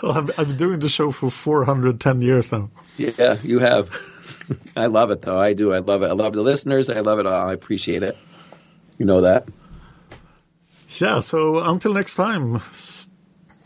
well, 0.00 0.12
I've, 0.12 0.30
I've 0.38 0.46
been 0.46 0.56
doing 0.56 0.78
the 0.78 0.88
show 0.88 1.10
for 1.10 1.28
410 1.28 2.22
years 2.22 2.52
now. 2.52 2.70
Yeah, 2.96 3.36
you 3.42 3.58
have. 3.58 3.90
I 4.76 4.86
love 4.86 5.10
it, 5.10 5.22
though. 5.22 5.40
I 5.40 5.54
do. 5.54 5.72
I 5.72 5.78
love 5.78 6.02
it. 6.02 6.06
I 6.06 6.12
love 6.12 6.34
the 6.34 6.42
listeners. 6.42 6.88
I 6.88 7.00
love 7.00 7.18
it 7.18 7.26
all. 7.26 7.48
I 7.48 7.52
appreciate 7.52 8.04
it. 8.04 8.16
You 8.96 9.06
know 9.06 9.22
that. 9.22 9.48
Yeah, 11.00 11.18
so 11.18 11.58
until 11.64 11.94
next 11.94 12.14
time. 12.14 12.60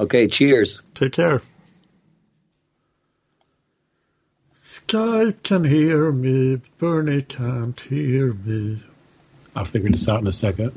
Okay, 0.01 0.27
cheers. 0.27 0.83
Take 0.95 1.13
care. 1.13 1.43
Sky 4.55 5.35
can 5.43 5.65
hear 5.65 6.13
me, 6.13 6.63
Bernie 6.79 7.21
can't 7.21 7.79
hear 7.79 8.33
me. 8.33 8.83
I'll 9.57 9.65
figure 9.65 9.91
this 9.91 10.07
out 10.07 10.21
in 10.21 10.27
a 10.27 10.33
second. 10.33 10.73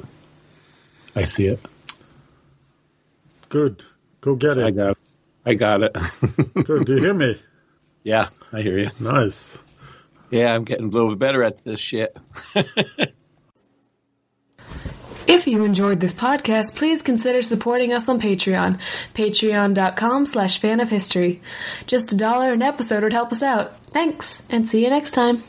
I 1.16 1.26
see 1.26 1.48
it. 1.48 1.60
Good. 3.50 3.84
Go 4.22 4.36
get 4.36 4.58
it. 4.58 4.66
I 4.66 4.72
got 4.72 4.92
it. 4.92 4.98
I 5.46 5.54
got 5.54 5.84
it. 5.84 5.94
Good. 6.66 6.86
Do 6.86 6.96
you 6.96 7.00
hear 7.00 7.14
me? 7.14 7.40
Yeah, 8.04 8.30
I 8.54 8.62
hear 8.62 8.80
you. 8.80 8.90
Nice. 9.02 9.58
Yeah, 10.32 10.54
I'm 10.54 10.64
getting 10.64 10.86
a 10.86 10.90
little 10.90 11.10
bit 11.10 11.20
better 11.20 11.44
at 11.44 11.64
this 11.64 11.80
shit. 11.80 12.18
If 15.28 15.46
you 15.48 15.64
enjoyed 15.64 16.00
this 16.00 16.14
podcast, 16.14 16.76
please 16.76 17.04
consider 17.04 17.44
supporting 17.44 17.94
us 17.94 18.10
on 18.10 18.20
Patreon. 18.20 18.80
Patreon.com 19.14 20.26
slash 20.26 20.60
fan 20.60 20.80
of 20.80 20.90
history. 20.90 21.40
Just 21.86 22.12
a 22.12 22.18
dollar 22.18 22.52
an 22.52 22.64
episode 22.64 23.04
would 23.04 23.14
help 23.14 23.32
us 23.32 23.44
out. 23.44 23.86
Thanks, 23.86 24.42
and 24.50 24.68
see 24.68 24.84
you 24.84 24.90
next 24.90 25.12
time. 25.12 25.44